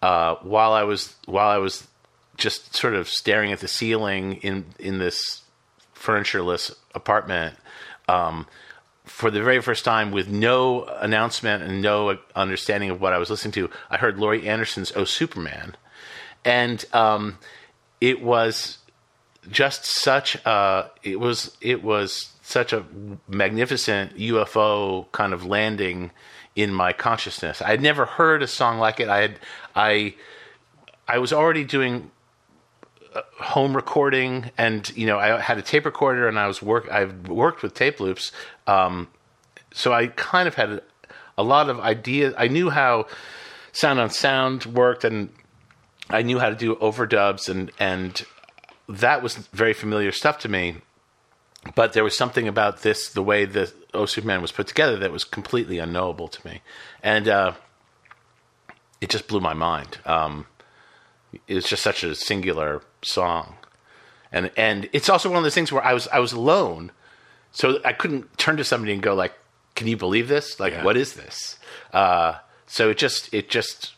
uh, 0.00 0.36
while 0.36 0.72
I 0.72 0.84
was 0.84 1.16
while 1.26 1.48
I 1.48 1.58
was 1.58 1.88
just 2.36 2.74
sort 2.76 2.94
of 2.94 3.08
staring 3.08 3.50
at 3.52 3.58
the 3.58 3.68
ceiling 3.68 4.36
in 4.36 4.66
in 4.78 4.98
this 4.98 5.42
furnitureless 5.94 6.72
apartment. 6.94 7.56
Um, 8.08 8.46
for 9.14 9.30
the 9.30 9.40
very 9.40 9.62
first 9.62 9.84
time, 9.84 10.10
with 10.10 10.28
no 10.28 10.86
announcement 10.86 11.62
and 11.62 11.80
no 11.80 12.18
understanding 12.34 12.90
of 12.90 13.00
what 13.00 13.12
I 13.12 13.18
was 13.18 13.30
listening 13.30 13.52
to, 13.52 13.70
I 13.88 13.96
heard 13.96 14.18
Laurie 14.18 14.48
Anderson's 14.48 14.92
"Oh 14.96 15.04
Superman," 15.04 15.76
and 16.44 16.84
um, 16.92 17.38
it 18.00 18.20
was 18.20 18.78
just 19.48 19.84
such 19.84 20.34
a 20.44 20.90
it 21.04 21.20
was 21.20 21.56
it 21.60 21.84
was 21.84 22.32
such 22.42 22.72
a 22.72 22.84
magnificent 23.28 24.16
UFO 24.16 25.06
kind 25.12 25.32
of 25.32 25.46
landing 25.46 26.10
in 26.56 26.74
my 26.74 26.92
consciousness. 26.92 27.62
I 27.62 27.68
had 27.68 27.80
never 27.80 28.06
heard 28.06 28.42
a 28.42 28.48
song 28.48 28.80
like 28.80 28.98
it. 28.98 29.08
I 29.08 29.20
had 29.20 29.38
I 29.76 30.16
I 31.06 31.18
was 31.18 31.32
already 31.32 31.62
doing 31.62 32.10
home 33.40 33.74
recording, 33.74 34.50
and 34.58 34.90
you 34.96 35.06
know, 35.06 35.18
I 35.18 35.40
had 35.40 35.58
a 35.58 35.62
tape 35.62 35.84
recorder, 35.84 36.28
and 36.28 36.38
I 36.38 36.46
was 36.46 36.62
work. 36.62 36.90
I've 36.90 37.28
worked 37.28 37.62
with 37.62 37.74
tape 37.74 38.00
loops, 38.00 38.32
um, 38.66 39.08
so 39.72 39.92
I 39.92 40.08
kind 40.08 40.48
of 40.48 40.54
had 40.54 40.70
a, 40.70 40.82
a 41.38 41.42
lot 41.42 41.68
of 41.70 41.80
ideas. 41.80 42.34
I 42.36 42.48
knew 42.48 42.70
how 42.70 43.06
sound 43.72 44.00
on 44.00 44.10
sound 44.10 44.66
worked, 44.66 45.04
and 45.04 45.30
I 46.10 46.22
knew 46.22 46.38
how 46.38 46.48
to 46.48 46.56
do 46.56 46.76
overdubs, 46.76 47.48
and 47.48 47.70
and 47.78 48.24
that 48.88 49.22
was 49.22 49.36
very 49.52 49.72
familiar 49.72 50.12
stuff 50.12 50.38
to 50.40 50.48
me. 50.48 50.76
But 51.74 51.94
there 51.94 52.04
was 52.04 52.16
something 52.16 52.46
about 52.46 52.82
this, 52.82 53.08
the 53.08 53.22
way 53.22 53.46
the 53.46 53.72
Oh 53.94 54.04
Superman 54.04 54.42
was 54.42 54.52
put 54.52 54.66
together, 54.66 54.98
that 54.98 55.10
was 55.10 55.24
completely 55.24 55.78
unknowable 55.78 56.28
to 56.28 56.46
me, 56.46 56.60
and 57.02 57.28
uh, 57.28 57.52
it 59.00 59.08
just 59.08 59.28
blew 59.28 59.40
my 59.40 59.54
mind. 59.54 59.98
Um, 60.04 60.46
it 61.48 61.54
was 61.54 61.64
just 61.64 61.82
such 61.82 62.02
a 62.04 62.14
singular 62.14 62.82
song, 63.02 63.54
and 64.32 64.50
and 64.56 64.88
it's 64.92 65.08
also 65.08 65.28
one 65.28 65.38
of 65.38 65.44
those 65.44 65.54
things 65.54 65.72
where 65.72 65.84
I 65.84 65.92
was 65.92 66.08
I 66.08 66.18
was 66.18 66.32
alone, 66.32 66.92
so 67.52 67.80
I 67.84 67.92
couldn't 67.92 68.36
turn 68.38 68.56
to 68.56 68.64
somebody 68.64 68.92
and 68.92 69.02
go 69.02 69.14
like, 69.14 69.32
"Can 69.74 69.86
you 69.86 69.96
believe 69.96 70.28
this? 70.28 70.58
Like, 70.60 70.72
Yeah. 70.72 70.84
what 70.84 70.96
is 70.96 71.14
this?" 71.14 71.58
Uh, 71.92 72.36
so 72.66 72.90
it 72.90 72.98
just 72.98 73.32
it 73.32 73.48
just 73.48 73.92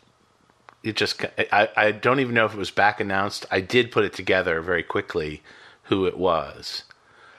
it 0.83 0.97
just 0.97 1.25
I, 1.53 1.69
I 1.77 1.93
don't 1.93 2.21
even 2.21 2.35
know 2.35 2.45
if 2.45 2.55
it 2.55 2.59
was 2.59 2.71
back 2.71 3.01
announced. 3.01 3.47
I 3.51 3.61
did 3.61 3.91
put 3.91 4.05
it 4.05 4.13
together 4.13 4.61
very 4.61 4.83
quickly 4.83 5.43
who 5.85 6.07
it 6.07 6.19
was. 6.19 6.85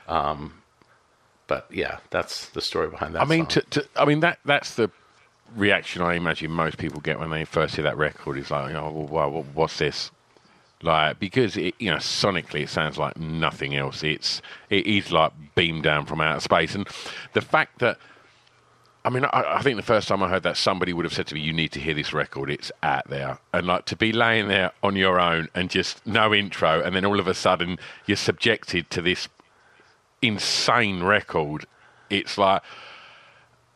Um, 0.08 0.62
but 1.48 1.68
yeah, 1.72 2.00
that's 2.10 2.50
the 2.50 2.62
story 2.62 2.90
behind 2.90 3.16
that. 3.16 3.22
I 3.22 3.26
mean, 3.26 3.46
to, 3.48 3.62
to, 3.62 3.88
I 3.96 4.06
mean 4.06 4.20
that 4.22 4.40
that's 4.46 4.76
the 4.76 4.90
reaction 5.56 6.02
I 6.02 6.16
imagine 6.16 6.52
most 6.52 6.78
people 6.78 7.00
get 7.02 7.20
when 7.20 7.30
they 7.30 7.46
first 7.46 7.76
hear 7.76 7.84
that 7.84 7.98
record. 7.98 8.38
Is 8.38 8.52
like, 8.52 8.74
oh, 8.76 9.08
wow, 9.10 9.46
what's 9.54 9.78
this? 9.78 10.12
Like, 10.82 11.20
because 11.20 11.58
it, 11.58 11.76
you 11.80 11.90
know, 11.90 11.98
sonically 11.98 12.62
it 12.62 12.70
sounds 12.70 12.98
like 12.98 13.18
nothing 13.18 13.76
else. 13.76 14.04
It's 14.04 14.42
it 14.70 14.86
is 14.86 15.12
like 15.12 15.34
beamed 15.56 15.84
down 15.84 16.06
from 16.06 16.22
outer 16.22 16.40
space, 16.40 16.76
and 16.76 16.88
the 17.34 17.42
fact 17.42 17.80
that. 17.80 17.98
I 19.06 19.10
mean, 19.10 19.24
I, 19.24 19.60
I 19.60 19.62
think 19.62 19.78
the 19.78 19.84
first 19.84 20.10
time 20.10 20.22
I 20.22 20.28
heard 20.28 20.44
that, 20.44 20.58
somebody 20.58 20.92
would 20.92 21.06
have 21.06 21.14
said 21.14 21.28
to 21.28 21.36
me, 21.36 21.40
"You 21.40 21.54
need 21.54 21.72
to 21.72 21.80
hear 21.80 21.94
this 21.94 22.14
record. 22.14 22.50
It's 22.50 22.74
out 22.84 23.08
there." 23.08 23.40
And 23.54 23.66
like 23.66 23.86
to 23.86 23.96
be 23.96 24.12
laying 24.12 24.50
there 24.50 24.74
on 24.84 24.98
your 24.98 25.18
own 25.18 25.48
and 25.56 25.70
just 25.70 26.06
no 26.06 26.34
intro, 26.34 26.82
and 26.82 26.94
then 26.94 27.06
all 27.06 27.18
of 27.20 27.28
a 27.28 27.34
sudden 27.34 27.80
you're 28.06 28.18
subjected 28.18 28.90
to 28.90 29.02
this 29.02 29.30
insane 30.22 31.04
record. 31.04 31.66
It's 32.10 32.38
like, 32.38 32.64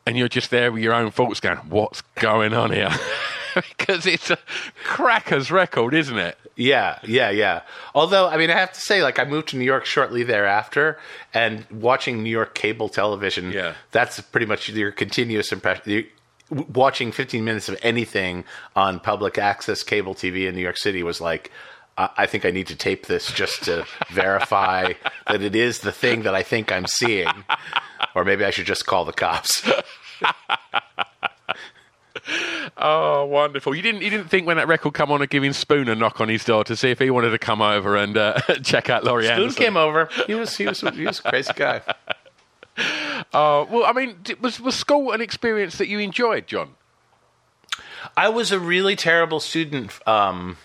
and 0.05 0.17
you're 0.17 0.27
just 0.29 0.49
there 0.51 0.71
with 0.71 0.81
your 0.83 0.93
own 0.93 1.11
thoughts 1.11 1.39
going, 1.39 1.57
what's 1.69 2.01
going 2.15 2.53
on 2.53 2.71
here? 2.71 2.89
because 3.77 4.05
it's 4.05 4.29
a 4.31 4.37
cracker's 4.83 5.51
record, 5.51 5.93
isn't 5.93 6.17
it? 6.17 6.37
Yeah, 6.55 6.99
yeah, 7.03 7.29
yeah. 7.29 7.61
Although, 7.95 8.27
I 8.27 8.37
mean, 8.37 8.49
I 8.49 8.55
have 8.59 8.71
to 8.73 8.79
say, 8.79 9.01
like, 9.03 9.19
I 9.19 9.25
moved 9.25 9.49
to 9.49 9.57
New 9.57 9.65
York 9.65 9.85
shortly 9.85 10.23
thereafter, 10.23 10.99
and 11.33 11.65
watching 11.71 12.23
New 12.23 12.29
York 12.29 12.53
cable 12.55 12.89
television, 12.89 13.51
Yeah. 13.51 13.73
that's 13.91 14.19
pretty 14.19 14.45
much 14.45 14.69
your 14.69 14.91
continuous 14.91 15.51
impression. 15.51 16.05
Watching 16.49 17.11
15 17.13 17.43
minutes 17.45 17.69
of 17.69 17.77
anything 17.81 18.43
on 18.75 18.99
public 18.99 19.37
access 19.37 19.83
cable 19.83 20.13
TV 20.13 20.47
in 20.47 20.55
New 20.55 20.61
York 20.61 20.77
City 20.77 21.01
was 21.03 21.21
like, 21.21 21.49
I 21.97 22.09
I 22.17 22.25
think 22.25 22.45
I 22.45 22.51
need 22.51 22.67
to 22.67 22.75
tape 22.75 23.05
this 23.07 23.31
just 23.31 23.63
to 23.63 23.85
verify 24.11 24.93
that 25.27 25.41
it 25.41 25.55
is 25.55 25.79
the 25.79 25.91
thing 25.91 26.23
that 26.23 26.35
I 26.35 26.43
think 26.43 26.71
I'm 26.71 26.87
seeing. 26.87 27.27
Or 28.15 28.25
maybe 28.25 28.43
I 28.45 28.49
should 28.49 28.65
just 28.65 28.85
call 28.85 29.05
the 29.05 29.13
cops. 29.13 29.67
Oh, 32.77 33.25
wonderful! 33.25 33.75
You 33.75 33.81
didn't 33.81 34.01
you 34.01 34.09
didn't 34.09 34.29
think 34.29 34.47
when 34.47 34.57
that 34.57 34.67
record 34.67 34.93
come 34.93 35.11
on, 35.11 35.21
of 35.21 35.29
giving 35.29 35.53
Spoon 35.53 35.87
a 35.89 35.95
knock 35.95 36.21
on 36.21 36.29
his 36.29 36.43
door 36.43 36.63
to 36.63 36.75
see 36.75 36.89
if 36.89 36.99
he 36.99 37.09
wanted 37.09 37.31
to 37.31 37.39
come 37.39 37.61
over 37.61 37.95
and 37.95 38.17
uh, 38.17 38.39
check 38.63 38.89
out 38.89 39.03
Laurie 39.03 39.25
Spoon 39.25 39.39
Anderson? 39.39 39.63
came 39.63 39.77
over. 39.77 40.09
He 40.27 40.35
was, 40.35 40.55
he 40.55 40.65
was, 40.67 40.81
he 40.81 41.05
was 41.05 41.19
a 41.19 41.23
crazy 41.29 41.51
guy. 41.55 41.81
Oh, 43.33 43.67
well, 43.71 43.85
I 43.85 43.93
mean, 43.93 44.17
was 44.39 44.59
was 44.59 44.75
school 44.75 45.11
an 45.11 45.21
experience 45.21 45.77
that 45.77 45.87
you 45.87 45.99
enjoyed, 45.99 46.47
John? 46.47 46.75
I 48.17 48.29
was 48.29 48.51
a 48.51 48.59
really 48.59 48.95
terrible 48.95 49.39
student. 49.39 49.91
Um, 50.07 50.57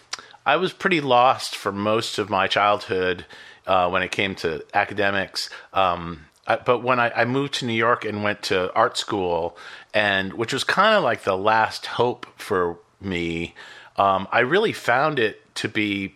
I 0.46 0.56
was 0.56 0.72
pretty 0.72 1.00
lost 1.00 1.56
for 1.56 1.72
most 1.72 2.18
of 2.18 2.30
my 2.30 2.46
childhood 2.46 3.26
uh, 3.66 3.90
when 3.90 4.02
it 4.02 4.12
came 4.12 4.36
to 4.36 4.64
academics. 4.72 5.50
Um, 5.72 6.26
I, 6.46 6.56
but 6.56 6.84
when 6.84 7.00
I, 7.00 7.10
I 7.10 7.24
moved 7.24 7.54
to 7.54 7.66
New 7.66 7.74
York 7.74 8.04
and 8.04 8.22
went 8.22 8.42
to 8.44 8.72
art 8.72 8.96
school, 8.96 9.58
and 9.92 10.32
which 10.34 10.52
was 10.52 10.62
kind 10.62 10.94
of 10.94 11.02
like 11.02 11.24
the 11.24 11.36
last 11.36 11.86
hope 11.86 12.26
for 12.36 12.78
me, 13.00 13.54
um, 13.96 14.28
I 14.30 14.40
really 14.40 14.72
found 14.72 15.18
it 15.18 15.54
to 15.56 15.68
be. 15.68 16.14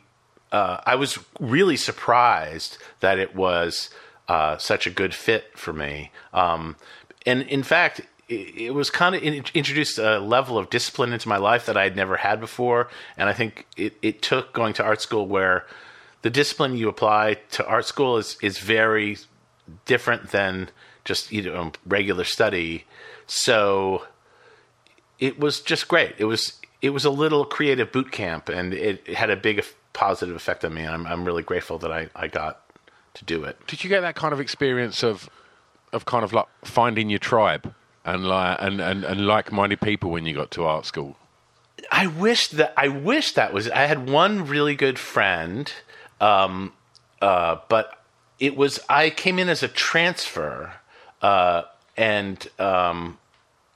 Uh, 0.52 0.80
I 0.84 0.94
was 0.94 1.18
really 1.38 1.76
surprised 1.76 2.78
that 3.00 3.18
it 3.18 3.34
was 3.34 3.90
uh, 4.28 4.58
such 4.58 4.86
a 4.86 4.90
good 4.90 5.14
fit 5.14 5.58
for 5.58 5.72
me. 5.72 6.12
Um, 6.32 6.76
and 7.26 7.42
in 7.42 7.62
fact, 7.62 8.00
it, 8.30 8.74
was 8.74 8.90
kind 8.90 9.14
of 9.14 9.22
in, 9.22 9.44
introduced 9.54 9.98
a 9.98 10.20
level 10.20 10.56
of 10.56 10.70
discipline 10.70 11.12
into 11.12 11.28
my 11.28 11.36
life 11.36 11.66
that 11.66 11.76
I 11.76 11.82
had 11.82 11.96
never 11.96 12.16
had 12.16 12.40
before. 12.40 12.88
And 13.16 13.28
I 13.28 13.32
think 13.32 13.66
it, 13.76 13.96
it 14.02 14.22
took 14.22 14.52
going 14.52 14.72
to 14.74 14.84
art 14.84 15.02
school 15.02 15.26
where 15.26 15.66
the 16.22 16.30
discipline 16.30 16.76
you 16.76 16.88
apply 16.88 17.38
to 17.52 17.66
art 17.66 17.86
school 17.86 18.18
is, 18.18 18.36
is 18.40 18.58
very 18.58 19.18
different 19.84 20.30
than 20.30 20.70
just 21.04 21.32
you 21.32 21.42
know 21.42 21.72
regular 21.86 22.24
study. 22.24 22.84
So 23.26 24.06
it 25.18 25.40
was 25.40 25.60
just 25.60 25.88
great. 25.88 26.14
It 26.18 26.26
was 26.26 26.60
it 26.82 26.90
was 26.90 27.04
a 27.04 27.10
little 27.10 27.44
creative 27.44 27.90
boot 27.90 28.12
camp, 28.12 28.48
and 28.48 28.72
it, 28.72 29.02
it 29.06 29.16
had 29.16 29.30
a 29.30 29.36
big 29.36 29.64
positive 29.92 30.36
effect 30.36 30.64
on 30.64 30.74
me. 30.74 30.86
I'm 30.86 31.06
I'm 31.06 31.24
really 31.24 31.42
grateful 31.42 31.78
that 31.78 31.90
I, 31.90 32.08
I 32.14 32.28
got 32.28 32.60
to 33.14 33.24
do 33.24 33.42
it. 33.44 33.58
Did 33.66 33.82
you 33.82 33.90
get 33.90 34.02
that 34.02 34.14
kind 34.14 34.32
of 34.32 34.40
experience 34.40 35.02
of 35.02 35.28
of 35.92 36.04
kind 36.04 36.22
of 36.22 36.32
like 36.32 36.46
finding 36.64 37.10
your 37.10 37.18
tribe 37.18 37.74
and 38.04 38.24
like 38.24 38.56
and, 38.60 38.80
and, 38.80 39.04
and 39.04 39.26
like 39.26 39.52
minded 39.52 39.80
people 39.80 40.10
when 40.10 40.26
you 40.26 40.34
got 40.34 40.50
to 40.52 40.64
art 40.64 40.86
school? 40.86 41.16
I 41.90 42.06
wish 42.06 42.48
that 42.48 42.74
I 42.76 42.88
wish 42.88 43.32
that 43.32 43.52
was. 43.52 43.68
I 43.70 43.82
had 43.82 44.08
one 44.08 44.46
really 44.46 44.74
good 44.74 44.98
friend, 44.98 45.72
um, 46.20 46.72
uh, 47.20 47.56
but 47.68 48.02
it 48.38 48.56
was 48.56 48.80
I 48.88 49.10
came 49.10 49.38
in 49.38 49.48
as 49.48 49.62
a 49.62 49.68
transfer, 49.68 50.72
uh, 51.22 51.62
and 51.96 52.46
um, 52.58 53.18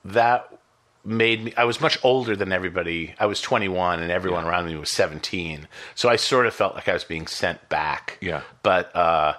that 0.04 0.58
made 1.04 1.44
me. 1.44 1.54
I 1.56 1.64
was 1.64 1.80
much 1.80 1.98
older 2.02 2.36
than 2.36 2.52
everybody. 2.52 3.14
I 3.18 3.26
was 3.26 3.40
21, 3.40 4.00
and 4.00 4.10
everyone 4.10 4.44
around 4.44 4.66
me 4.66 4.76
was 4.76 4.90
17. 4.90 5.68
So 5.94 6.08
I 6.08 6.16
sort 6.16 6.46
of 6.46 6.54
felt 6.54 6.74
like 6.74 6.88
I 6.88 6.94
was 6.94 7.04
being 7.04 7.26
sent 7.26 7.68
back. 7.68 8.18
Yeah. 8.20 8.42
But 8.62 8.94
uh, 8.94 9.34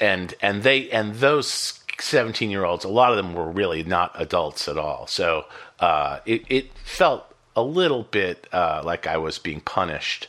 and 0.00 0.34
and 0.40 0.62
they 0.62 0.90
and 0.90 1.16
those 1.16 1.79
17 2.02 2.50
year 2.50 2.64
olds, 2.64 2.84
a 2.84 2.88
lot 2.88 3.10
of 3.10 3.16
them 3.16 3.34
were 3.34 3.50
really 3.50 3.82
not 3.82 4.12
adults 4.14 4.68
at 4.68 4.78
all. 4.78 5.06
So 5.06 5.46
uh, 5.78 6.20
it 6.26 6.42
it 6.48 6.72
felt 6.84 7.26
a 7.56 7.62
little 7.62 8.04
bit 8.04 8.46
uh, 8.52 8.82
like 8.84 9.06
I 9.06 9.16
was 9.16 9.38
being 9.38 9.60
punished. 9.60 10.28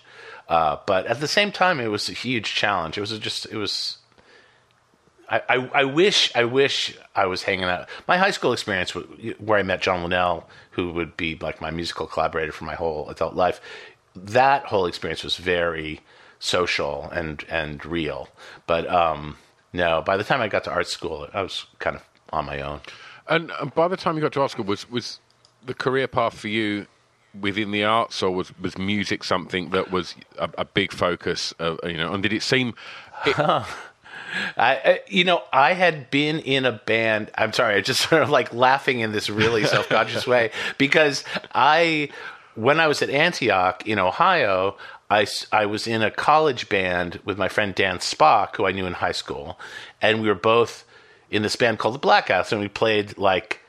Uh, 0.52 0.78
but 0.86 1.06
at 1.06 1.22
the 1.22 1.28
same 1.28 1.52
time, 1.52 1.80
it 1.80 1.88
was 1.88 2.10
a 2.10 2.14
huge 2.14 2.54
challenge. 2.54 2.98
It 2.98 3.02
was 3.02 3.18
just, 3.20 3.46
it 3.46 3.56
was. 3.56 3.98
I, 5.30 5.42
I, 5.48 5.56
I 5.74 5.84
wish, 5.86 6.30
I 6.36 6.44
wish 6.44 6.98
I 7.16 7.26
was 7.26 7.44
hanging 7.44 7.64
out. 7.64 7.88
My 8.06 8.18
high 8.18 8.32
school 8.32 8.52
experience, 8.52 8.92
where 8.92 9.58
I 9.58 9.64
met 9.64 9.82
John 9.82 10.04
Linnell, 10.04 10.50
who 10.72 10.92
would 10.92 11.16
be 11.16 11.38
like 11.40 11.62
my 11.62 11.72
musical 11.72 12.06
collaborator 12.06 12.52
for 12.52 12.66
my 12.66 12.76
whole 12.76 13.08
adult 13.08 13.34
life, 13.34 13.62
that 14.14 14.66
whole 14.66 14.88
experience 14.88 15.24
was 15.24 15.38
very 15.38 16.02
social 16.40 17.10
and 17.14 17.46
and 17.48 17.86
real. 17.86 18.28
But 18.68 18.90
um, 18.90 19.38
no, 19.74 20.02
by 20.02 20.18
the 20.18 20.24
time 20.24 20.42
I 20.42 20.48
got 20.48 20.64
to 20.66 20.72
art 20.72 20.88
school, 20.88 21.28
I 21.34 21.42
was 21.42 21.66
kind 21.80 21.96
of 21.96 22.04
on 22.32 22.46
my 22.46 22.62
own. 22.62 22.82
And, 23.28 23.52
and 23.60 23.74
by 23.74 23.88
the 23.88 23.98
time 23.98 24.16
you 24.16 24.22
got 24.22 24.34
to 24.34 24.42
art 24.42 24.52
school, 24.52 24.66
was 24.66 24.90
was 24.90 25.20
the 25.66 25.74
career 25.74 26.08
path 26.08 26.38
for 26.38 26.48
you 26.48 26.88
within 27.40 27.72
the 27.72 27.84
arts, 27.84 28.22
or 28.22 28.32
was 28.32 28.58
was 28.60 28.78
music 28.78 29.24
something 29.24 29.70
that 29.70 29.92
was 29.92 30.16
a, 30.38 30.50
a 30.58 30.66
big 30.66 30.92
focus? 30.92 31.54
Of, 31.60 31.80
you 31.84 31.98
know, 31.98 32.14
and 32.14 32.22
did 32.22 32.34
it 32.34 32.44
seem? 32.44 32.74
It, 33.26 33.38
I, 34.58 34.76
I, 34.76 35.00
you 35.08 35.24
know, 35.24 35.44
I 35.52 35.74
had 35.74 36.10
been 36.10 36.40
in 36.40 36.66
a 36.66 36.72
band. 36.72 37.32
I'm 37.36 37.54
sorry, 37.54 37.76
I 37.76 37.82
just 37.82 38.02
sort 38.10 38.22
of 38.22 38.30
like 38.30 38.54
laughing 38.54 39.00
in 39.00 39.12
this 39.12 39.30
really 39.30 39.64
self 39.66 39.90
conscious 39.90 40.28
way 40.28 40.52
because 40.78 41.24
I, 41.54 42.10
when 42.56 42.80
I 42.80 42.88
was 42.88 43.02
at 43.02 43.10
Antioch 43.10 43.88
in 43.88 44.00
Ohio, 44.00 44.78
I, 45.12 45.28
I 45.52 45.66
was 45.66 45.88
in 45.88 46.02
a 46.02 46.10
college 46.10 46.70
band 46.70 47.20
with 47.26 47.38
my 47.38 47.50
friend 47.50 47.76
Dan 47.76 47.98
Spock, 47.98 48.56
who 48.56 48.66
I 48.66 48.72
knew 48.72 48.86
in 48.86 48.94
high 48.94 49.12
school, 49.12 49.60
and 50.02 50.22
we 50.22 50.28
were 50.28 50.36
both 50.36 50.86
in 51.30 51.42
this 51.42 51.56
band 51.56 51.80
called 51.80 51.96
the 51.96 52.08
Blackouts, 52.08 52.52
and 52.52 52.62
we 52.62 52.68
played 52.68 53.18
like 53.18 53.60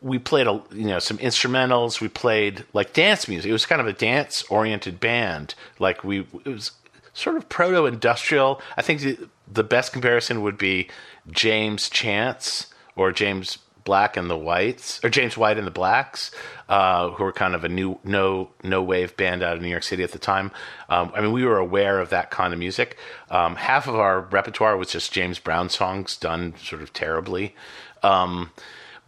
we 0.00 0.18
played 0.18 0.46
a 0.46 0.62
you 0.72 0.86
know 0.86 0.98
some 0.98 1.18
instrumentals 1.18 2.00
we 2.00 2.08
played 2.08 2.64
like 2.72 2.92
dance 2.92 3.28
music. 3.28 3.50
It 3.50 3.52
was 3.52 3.66
kind 3.66 3.80
of 3.80 3.86
a 3.86 3.92
dance 3.92 4.42
oriented 4.44 5.00
band. 5.00 5.54
Like 5.78 6.04
we 6.04 6.20
it 6.20 6.48
was 6.48 6.70
sort 7.16 7.36
of 7.36 7.48
proto 7.48 7.86
industrial 7.86 8.60
i 8.76 8.82
think 8.82 9.00
the, 9.00 9.18
the 9.50 9.64
best 9.64 9.92
comparison 9.92 10.42
would 10.42 10.58
be 10.58 10.86
james 11.30 11.88
chance 11.88 12.66
or 12.94 13.10
james 13.10 13.58
Black 13.86 14.18
and 14.18 14.28
the 14.28 14.36
Whites, 14.36 15.00
or 15.02 15.08
James 15.08 15.38
White 15.38 15.56
and 15.56 15.66
the 15.66 15.70
Blacks, 15.70 16.30
uh, 16.68 17.10
who 17.10 17.24
were 17.24 17.32
kind 17.32 17.54
of 17.54 17.64
a 17.64 17.68
new 17.70 17.98
no 18.04 18.50
no 18.62 18.82
wave 18.82 19.16
band 19.16 19.42
out 19.42 19.56
of 19.56 19.62
New 19.62 19.70
York 19.70 19.84
City 19.84 20.02
at 20.02 20.12
the 20.12 20.18
time. 20.18 20.50
Um, 20.90 21.10
I 21.14 21.22
mean, 21.22 21.32
we 21.32 21.44
were 21.44 21.56
aware 21.56 22.00
of 22.00 22.10
that 22.10 22.30
kind 22.30 22.52
of 22.52 22.58
music. 22.58 22.98
Um, 23.30 23.56
half 23.56 23.88
of 23.88 23.94
our 23.94 24.20
repertoire 24.20 24.76
was 24.76 24.90
just 24.90 25.12
James 25.12 25.38
Brown 25.38 25.70
songs 25.70 26.18
done 26.18 26.54
sort 26.62 26.82
of 26.82 26.92
terribly. 26.92 27.54
Um, 28.02 28.50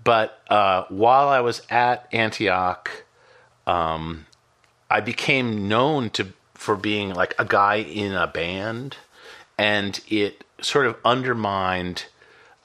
but 0.02 0.40
uh, 0.48 0.84
while 0.88 1.28
I 1.28 1.40
was 1.40 1.60
at 1.68 2.08
Antioch, 2.12 3.04
um, 3.66 4.26
I 4.88 5.00
became 5.00 5.68
known 5.68 6.08
to 6.10 6.28
for 6.54 6.76
being 6.76 7.12
like 7.12 7.34
a 7.38 7.44
guy 7.44 7.76
in 7.76 8.14
a 8.14 8.26
band, 8.26 8.96
and 9.58 10.00
it 10.08 10.44
sort 10.60 10.86
of 10.86 10.96
undermined 11.04 12.06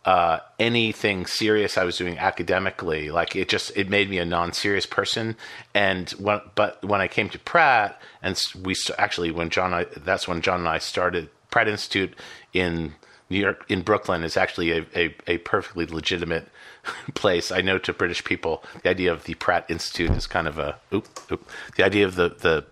uh, 0.06 0.40
anything 0.60 1.26
serious 1.26 1.78
I 1.78 1.86
was 1.86 1.98
doing 1.98 2.18
academically. 2.18 3.10
Like 3.10 3.36
it 3.36 3.48
just 3.48 3.72
it 3.76 3.90
made 3.90 4.10
me 4.10 4.18
a 4.18 4.26
non-serious 4.26 4.86
person. 4.86 5.36
And 5.74 6.10
when 6.12 6.42
but 6.56 6.84
when 6.84 7.02
I 7.02 7.08
came 7.08 7.30
to 7.30 7.40
Pratt, 7.40 8.02
and 8.22 8.42
we 8.62 8.74
st- 8.74 9.00
actually 9.00 9.32
when 9.32 9.50
John 9.50 9.74
I, 9.74 9.86
that's 9.98 10.28
when 10.28 10.42
John 10.42 10.60
and 10.60 10.70
I 10.70 10.80
started 10.80 11.30
Pratt 11.52 11.68
Institute 11.68 12.16
in 12.52 12.96
New 13.30 13.40
York 13.40 13.66
in 13.70 13.82
Brooklyn 13.82 14.24
is 14.24 14.36
actually 14.36 14.72
a, 14.72 14.86
a, 14.96 15.16
a 15.28 15.38
perfectly 15.40 15.86
legitimate 15.86 16.50
place. 17.14 17.52
I 17.52 17.62
know 17.62 17.78
to 17.80 17.94
British 17.94 18.24
people 18.24 18.64
the 18.84 18.90
idea 18.90 19.12
of 19.12 19.24
the 19.24 19.36
Pratt 19.36 19.66
Institute 19.70 20.12
is 20.12 20.28
kind 20.28 20.48
of 20.48 20.60
a 20.60 20.78
oop, 20.94 21.08
oop. 21.32 21.50
the 21.78 21.86
idea 21.86 22.06
of 22.06 22.16
the 22.16 22.30
the 22.30 22.66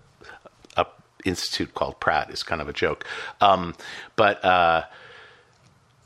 uh, 0.75 0.83
institute 1.23 1.73
called 1.75 1.99
Pratt 2.01 2.29
is 2.29 2.43
kind 2.43 2.61
of 2.61 2.67
a 2.67 2.73
joke. 2.73 3.05
Um, 3.39 3.73
but 4.17 4.43
uh, 4.43 4.83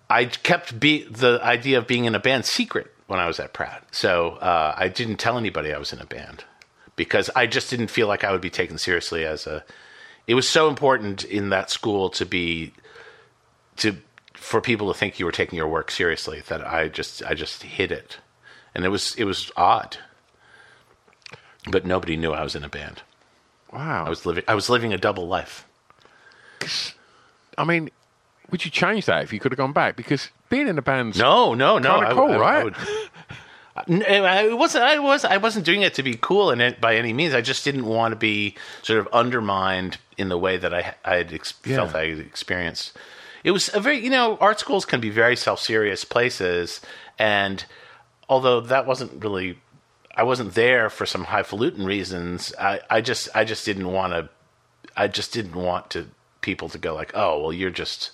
I 0.10 0.26
kept 0.26 0.80
be 0.80 1.04
the 1.04 1.40
idea 1.42 1.78
of 1.78 1.88
being 1.88 2.06
in 2.06 2.16
a 2.16 2.20
band 2.20 2.46
secret 2.46 2.94
when 3.08 3.20
I 3.20 3.28
was 3.28 3.40
at 3.40 3.54
Pratt. 3.54 3.88
So 3.92 4.32
uh, 4.34 4.74
I 4.78 4.88
didn't 4.88 5.18
tell 5.18 5.38
anybody 5.38 5.74
I 5.74 5.78
was 5.78 5.94
in 5.94 6.00
a 6.00 6.06
band 6.06 6.44
because 6.96 7.30
I 7.36 7.48
just 7.48 7.70
didn't 7.70 7.88
feel 7.88 8.08
like 8.08 8.24
I 8.24 8.32
would 8.32 8.42
be 8.42 8.50
taken 8.50 8.78
seriously 8.78 9.26
as 9.26 9.48
a. 9.48 9.64
It 10.28 10.36
was 10.36 10.50
so 10.50 10.70
important 10.70 11.24
in 11.24 11.50
that 11.50 11.70
school 11.70 12.10
to 12.12 12.26
be 12.26 12.74
to 13.78 13.98
for 14.34 14.62
people 14.62 14.92
to 14.92 14.98
think 14.98 15.20
you 15.20 15.26
were 15.26 15.32
taking 15.32 15.58
your 15.58 15.68
work 15.68 15.92
seriously 15.92 16.42
that 16.48 16.66
I 16.66 16.88
just 16.88 17.24
I 17.24 17.34
just 17.34 17.64
hid 17.64 17.92
it, 17.92 18.18
and 18.74 18.86
it 18.86 18.90
was 18.90 19.16
it 19.16 19.26
was 19.26 19.52
odd. 19.56 19.98
But 21.68 21.86
nobody 21.86 22.16
knew 22.16 22.32
I 22.32 22.44
was 22.44 22.56
in 22.56 22.64
a 22.64 22.70
band. 22.70 23.02
Wow. 23.72 24.06
I 24.06 24.10
was 24.10 24.26
living 24.26 24.44
I 24.48 24.56
was 24.56 24.70
living 24.70 24.94
a 24.94 24.98
double 24.98 25.28
life. 25.28 25.68
I 27.58 27.64
mean, 27.64 27.90
would 28.52 28.64
you 28.66 28.72
change 28.72 29.06
that 29.06 29.24
if 29.24 29.34
you 29.34 29.40
could 29.40 29.52
have 29.52 29.58
gone 29.58 29.74
back? 29.74 29.96
Because 29.96 30.30
being 30.50 30.68
in 30.68 30.78
a 30.78 30.82
band's 30.82 31.18
No, 31.18 31.54
no, 31.54 31.78
no. 31.78 31.94
Kinda 31.96 32.10
I- 32.10 32.14
cool, 32.14 32.32
I- 32.32 32.36
I 32.36 32.38
right? 32.40 32.64
would- 32.64 32.76
eh, 34.04 34.20
I 34.22 34.44
it 34.48 34.58
wasn't. 34.58 34.84
I 34.84 35.00
was. 35.00 35.26
I 35.26 35.38
wasn't 35.38 35.66
doing 35.66 35.82
it 35.82 35.94
to 35.96 36.04
be 36.04 36.16
cool 36.20 36.52
in 36.52 36.62
it 36.62 36.80
by 36.80 36.96
any 36.96 37.14
means. 37.14 37.34
I 37.34 37.42
just 37.42 37.64
didn't 37.66 37.86
want 37.86 38.12
to 38.14 38.16
be 38.16 38.56
sort 38.82 39.00
of 39.00 39.08
undermined 39.12 39.98
in 40.18 40.30
the 40.30 40.38
way 40.38 40.58
that 40.58 40.74
I, 40.74 40.96
I 41.04 41.16
had 41.18 41.34
ex- 41.34 41.54
Yeah. 41.66 41.78
felt 41.78 41.96
I 41.96 42.08
had 42.08 42.20
experienced. 42.20 42.94
It 43.44 43.52
was 43.52 43.70
a 43.74 43.80
very, 43.80 44.00
you 44.04 44.10
know, 44.10 44.38
art 44.42 44.60
schools 44.60 44.86
can 44.86 45.00
be 45.02 45.10
very 45.10 45.36
self-serious 45.36 46.04
places, 46.06 46.82
and 47.20 47.64
although 48.30 48.60
that 48.62 48.88
wasn't 48.88 49.24
really, 49.24 49.60
I 50.16 50.24
wasn't 50.24 50.56
there 50.56 50.90
for 50.90 51.06
some 51.06 51.26
highfalutin 51.26 51.86
reasons. 51.86 52.54
I, 52.60 52.80
I 52.90 53.02
just, 53.02 53.30
I 53.36 53.44
just 53.44 53.66
didn't 53.66 53.92
want 53.92 54.14
to. 54.14 54.30
I 54.98 55.08
just 55.10 55.34
didn't 55.34 55.56
want 55.56 55.90
to 55.92 56.08
people 56.42 56.70
to 56.70 56.78
go 56.78 56.96
like, 56.96 57.12
oh, 57.14 57.42
well, 57.42 57.52
you're 57.54 57.70
just, 57.72 58.12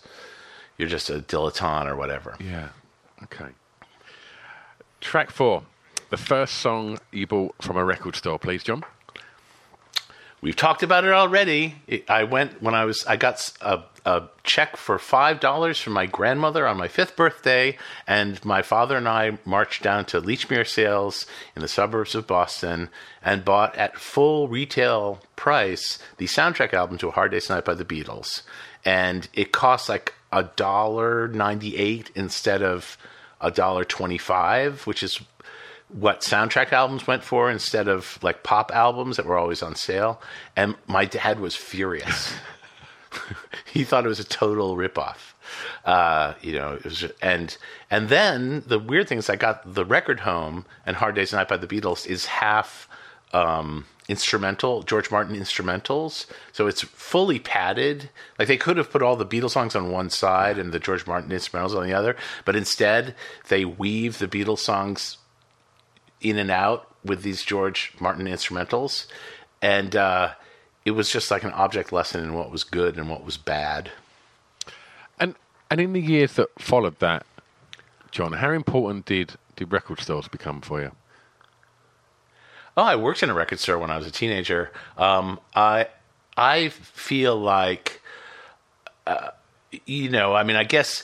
you're 0.77 0.89
just 0.89 1.09
a 1.09 1.19
dilettante 1.19 1.87
or 1.87 1.95
whatever. 1.95 2.35
Yeah. 2.39 2.69
Okay. 3.23 3.49
Track 4.99 5.31
four. 5.31 5.63
The 6.09 6.17
first 6.17 6.55
song 6.55 6.99
you 7.11 7.25
bought 7.25 7.55
from 7.61 7.77
a 7.77 7.85
record 7.85 8.15
store, 8.15 8.37
please, 8.37 8.63
John. 8.63 8.83
We've 10.41 10.55
talked 10.55 10.81
about 10.81 11.03
it 11.03 11.11
already. 11.11 11.75
I 12.09 12.23
went 12.23 12.63
when 12.63 12.73
I 12.73 12.85
was 12.85 13.05
I 13.05 13.15
got 13.15 13.53
a 14.05 14.23
check 14.43 14.75
for 14.75 14.97
five 14.97 15.39
dollars 15.39 15.79
from 15.79 15.93
my 15.93 16.07
grandmother 16.07 16.67
on 16.67 16.77
my 16.77 16.87
fifth 16.87 17.15
birthday, 17.15 17.77
and 18.07 18.43
my 18.43 18.63
father 18.63 18.97
and 18.97 19.07
I 19.07 19.37
marched 19.45 19.83
down 19.83 20.05
to 20.05 20.19
Lechmere 20.19 20.67
Sales 20.67 21.27
in 21.55 21.61
the 21.61 21.67
suburbs 21.67 22.15
of 22.15 22.25
Boston 22.25 22.89
and 23.23 23.45
bought 23.45 23.75
at 23.75 23.99
full 23.99 24.47
retail 24.47 25.21
price 25.35 25.99
the 26.17 26.25
soundtrack 26.25 26.73
album 26.73 26.97
to 26.97 27.09
A 27.09 27.11
Hard 27.11 27.31
Day's 27.31 27.49
Night 27.49 27.65
by 27.65 27.75
the 27.75 27.85
Beatles, 27.85 28.41
and 28.83 29.27
it 29.33 29.51
cost 29.51 29.89
like 29.89 30.15
a 30.31 30.43
dollar 30.43 31.27
ninety 31.27 31.77
eight 31.77 32.09
instead 32.15 32.63
of 32.63 32.97
a 33.39 33.51
dollar 33.51 33.83
twenty 33.83 34.17
five, 34.17 34.87
which 34.87 35.03
is 35.03 35.19
what 35.93 36.21
soundtrack 36.21 36.71
albums 36.71 37.05
went 37.05 37.23
for 37.23 37.51
instead 37.51 37.87
of 37.87 38.17
like 38.23 38.43
pop 38.43 38.71
albums 38.73 39.17
that 39.17 39.25
were 39.25 39.37
always 39.37 39.61
on 39.61 39.75
sale. 39.75 40.21
And 40.55 40.75
my 40.87 41.05
dad 41.05 41.39
was 41.39 41.55
furious. 41.55 42.33
he 43.65 43.83
thought 43.83 44.05
it 44.05 44.09
was 44.09 44.19
a 44.19 44.25
total 44.25 44.75
ripoff. 44.75 45.33
Uh, 45.83 46.33
you 46.41 46.53
know, 46.53 46.73
it 46.73 46.83
was, 46.83 47.05
and 47.21 47.57
and 47.89 48.09
then 48.09 48.63
the 48.67 48.79
weird 48.79 49.09
thing 49.09 49.17
is, 49.17 49.29
I 49.29 49.35
got 49.35 49.73
the 49.73 49.83
record 49.83 50.21
home, 50.21 50.65
and 50.85 50.95
Hard 50.95 51.15
Day's 51.15 51.33
Night 51.33 51.49
by 51.49 51.57
the 51.57 51.67
Beatles 51.67 52.07
is 52.07 52.25
half 52.25 52.87
um, 53.33 53.85
instrumental, 54.07 54.83
George 54.83 55.11
Martin 55.11 55.35
instrumentals. 55.35 56.25
So 56.53 56.67
it's 56.67 56.81
fully 56.81 57.39
padded. 57.39 58.09
Like 58.39 58.47
they 58.47 58.57
could 58.57 58.77
have 58.77 58.91
put 58.91 59.01
all 59.01 59.15
the 59.15 59.25
Beatles 59.25 59.51
songs 59.51 59.75
on 59.75 59.91
one 59.91 60.09
side 60.09 60.57
and 60.57 60.71
the 60.71 60.79
George 60.79 61.05
Martin 61.05 61.31
instrumentals 61.31 61.75
on 61.75 61.85
the 61.85 61.93
other, 61.93 62.15
but 62.45 62.55
instead 62.55 63.15
they 63.49 63.65
weave 63.65 64.19
the 64.19 64.27
Beatles 64.27 64.59
songs 64.59 65.17
in 66.21 66.37
and 66.37 66.51
out 66.51 66.87
with 67.03 67.23
these 67.23 67.43
George 67.43 67.93
Martin 67.99 68.25
instrumentals, 68.25 69.07
and 69.61 69.95
uh, 69.95 70.33
it 70.85 70.91
was 70.91 71.11
just 71.11 71.31
like 71.31 71.43
an 71.43 71.51
object 71.51 71.91
lesson 71.91 72.23
in 72.23 72.33
what 72.33 72.51
was 72.51 72.63
good 72.63 72.97
and 72.97 73.09
what 73.09 73.25
was 73.25 73.37
bad. 73.37 73.91
And 75.19 75.35
and 75.69 75.81
in 75.81 75.93
the 75.93 76.01
years 76.01 76.33
that 76.33 76.49
followed 76.59 76.99
that, 76.99 77.25
John, 78.11 78.33
how 78.33 78.51
important 78.51 79.05
did 79.05 79.33
did 79.55 79.71
record 79.71 79.99
stores 79.99 80.27
become 80.27 80.61
for 80.61 80.81
you? 80.81 80.91
Oh, 82.77 82.83
I 82.83 82.95
worked 82.95 83.21
in 83.21 83.29
a 83.29 83.33
record 83.33 83.59
store 83.59 83.79
when 83.79 83.91
I 83.91 83.97
was 83.97 84.07
a 84.07 84.11
teenager. 84.11 84.71
Um, 84.97 85.39
I 85.55 85.87
I 86.37 86.69
feel 86.69 87.37
like, 87.37 88.01
uh, 89.05 89.31
you 89.85 90.09
know, 90.09 90.33
I 90.33 90.43
mean, 90.43 90.55
I 90.55 90.63
guess. 90.63 91.03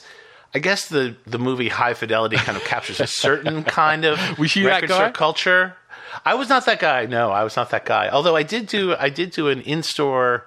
I 0.54 0.60
guess 0.60 0.88
the, 0.88 1.14
the 1.26 1.38
movie 1.38 1.68
High 1.68 1.94
Fidelity 1.94 2.36
kind 2.36 2.56
of 2.56 2.64
captures 2.64 3.00
a 3.00 3.06
certain 3.06 3.64
kind 3.80 4.04
of 4.04 4.18
record 4.38 4.90
store 4.90 5.10
culture. 5.10 5.76
I 6.24 6.34
was 6.34 6.48
not 6.48 6.66
that 6.66 6.80
guy. 6.80 7.06
No, 7.06 7.30
I 7.30 7.44
was 7.44 7.56
not 7.56 7.70
that 7.70 7.84
guy. 7.84 8.08
Although 8.08 8.34
I 8.36 8.42
did 8.42 8.66
do 8.66 8.94
I 8.98 9.10
did 9.10 9.30
do 9.30 9.48
an 9.48 9.60
in 9.60 9.82
store. 9.82 10.46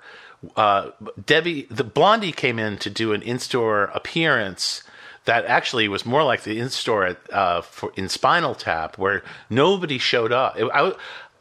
Uh, 0.56 0.90
Debbie, 1.24 1.68
the 1.70 1.84
Blondie 1.84 2.32
came 2.32 2.58
in 2.58 2.78
to 2.80 2.90
do 2.90 3.14
an 3.14 3.22
in 3.22 3.38
store 3.38 3.86
appearance 3.94 4.84
that 5.26 5.46
actually 5.46 5.88
was 5.88 6.04
more 6.04 6.24
like 6.24 6.42
the 6.44 6.60
in 6.60 6.70
store 6.70 7.06
at, 7.06 7.34
uh, 7.34 7.62
for 7.62 7.92
in 7.96 8.10
Spinal 8.10 8.56
Tap, 8.56 8.98
where 8.98 9.24
nobody 9.52 10.00
showed 10.00 10.32
up. 10.32 10.58
It, 10.58 10.68
I, 10.74 10.94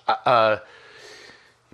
uh, 0.06 0.58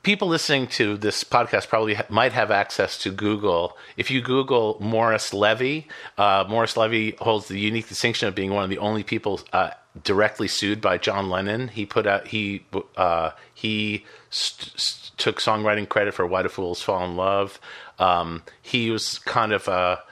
people 0.06 0.28
listening 0.28 0.68
to 0.68 0.96
this 0.96 1.24
podcast 1.24 1.66
probably 1.66 1.94
ha- 1.94 2.06
might 2.08 2.32
have 2.32 2.52
access 2.52 2.96
to 2.96 3.10
Google. 3.10 3.76
If 3.96 4.08
you 4.08 4.22
Google 4.22 4.78
Morris 4.80 5.34
Levy, 5.34 5.88
uh, 6.16 6.44
Morris 6.48 6.76
Levy 6.76 7.16
holds 7.18 7.48
the 7.48 7.58
unique 7.58 7.88
distinction 7.88 8.28
of 8.28 8.34
being 8.36 8.54
one 8.54 8.62
of 8.62 8.70
the 8.70 8.78
only 8.78 9.02
people 9.02 9.40
uh, 9.52 9.70
directly 10.04 10.46
sued 10.46 10.80
by 10.80 10.96
John 10.96 11.28
Lennon. 11.28 11.66
He 11.66 11.84
put 11.84 12.06
out 12.06 12.28
he 12.28 12.64
uh, 12.96 13.32
he 13.52 14.04
st- 14.30 14.80
st- 14.80 15.18
took 15.18 15.40
songwriting 15.40 15.88
credit 15.88 16.14
for 16.14 16.24
"Why 16.24 16.42
Do 16.42 16.50
Fools 16.50 16.80
Fall 16.80 17.04
in 17.04 17.16
Love." 17.16 17.58
Um, 17.98 18.44
he 18.62 18.92
was 18.92 19.18
kind 19.18 19.52
of 19.52 19.66
a 19.66 20.02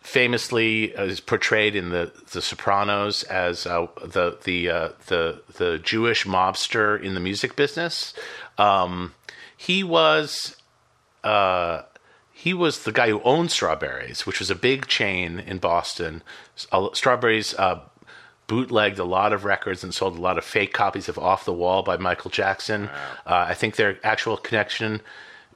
famously 0.00 0.94
uh, 0.96 1.04
is 1.04 1.20
portrayed 1.20 1.76
in 1.76 1.90
the 1.90 2.12
The 2.32 2.42
Sopranos 2.42 3.22
as 3.24 3.66
uh, 3.66 3.86
the 4.02 4.38
the 4.44 4.70
uh, 4.70 4.88
the 5.06 5.42
the 5.56 5.78
Jewish 5.78 6.24
mobster 6.24 7.00
in 7.00 7.14
the 7.14 7.20
music 7.20 7.56
business. 7.56 8.14
Um, 8.58 9.14
he 9.56 9.82
was 9.82 10.56
uh, 11.22 11.82
he 12.32 12.54
was 12.54 12.84
the 12.84 12.92
guy 12.92 13.10
who 13.10 13.20
owned 13.22 13.50
Strawberries, 13.50 14.26
which 14.26 14.38
was 14.38 14.50
a 14.50 14.54
big 14.54 14.86
chain 14.86 15.38
in 15.38 15.58
Boston. 15.58 16.22
Strawberries 16.94 17.54
uh, 17.54 17.80
bootlegged 18.46 18.98
a 18.98 19.04
lot 19.04 19.32
of 19.32 19.44
records 19.44 19.84
and 19.84 19.94
sold 19.94 20.16
a 20.16 20.20
lot 20.20 20.38
of 20.38 20.44
fake 20.44 20.72
copies 20.72 21.08
of 21.08 21.18
Off 21.18 21.44
the 21.44 21.52
Wall 21.52 21.82
by 21.82 21.96
Michael 21.98 22.30
Jackson. 22.30 22.88
Uh, 23.26 23.46
I 23.48 23.54
think 23.54 23.76
their 23.76 23.98
actual 24.02 24.36
connection 24.36 25.02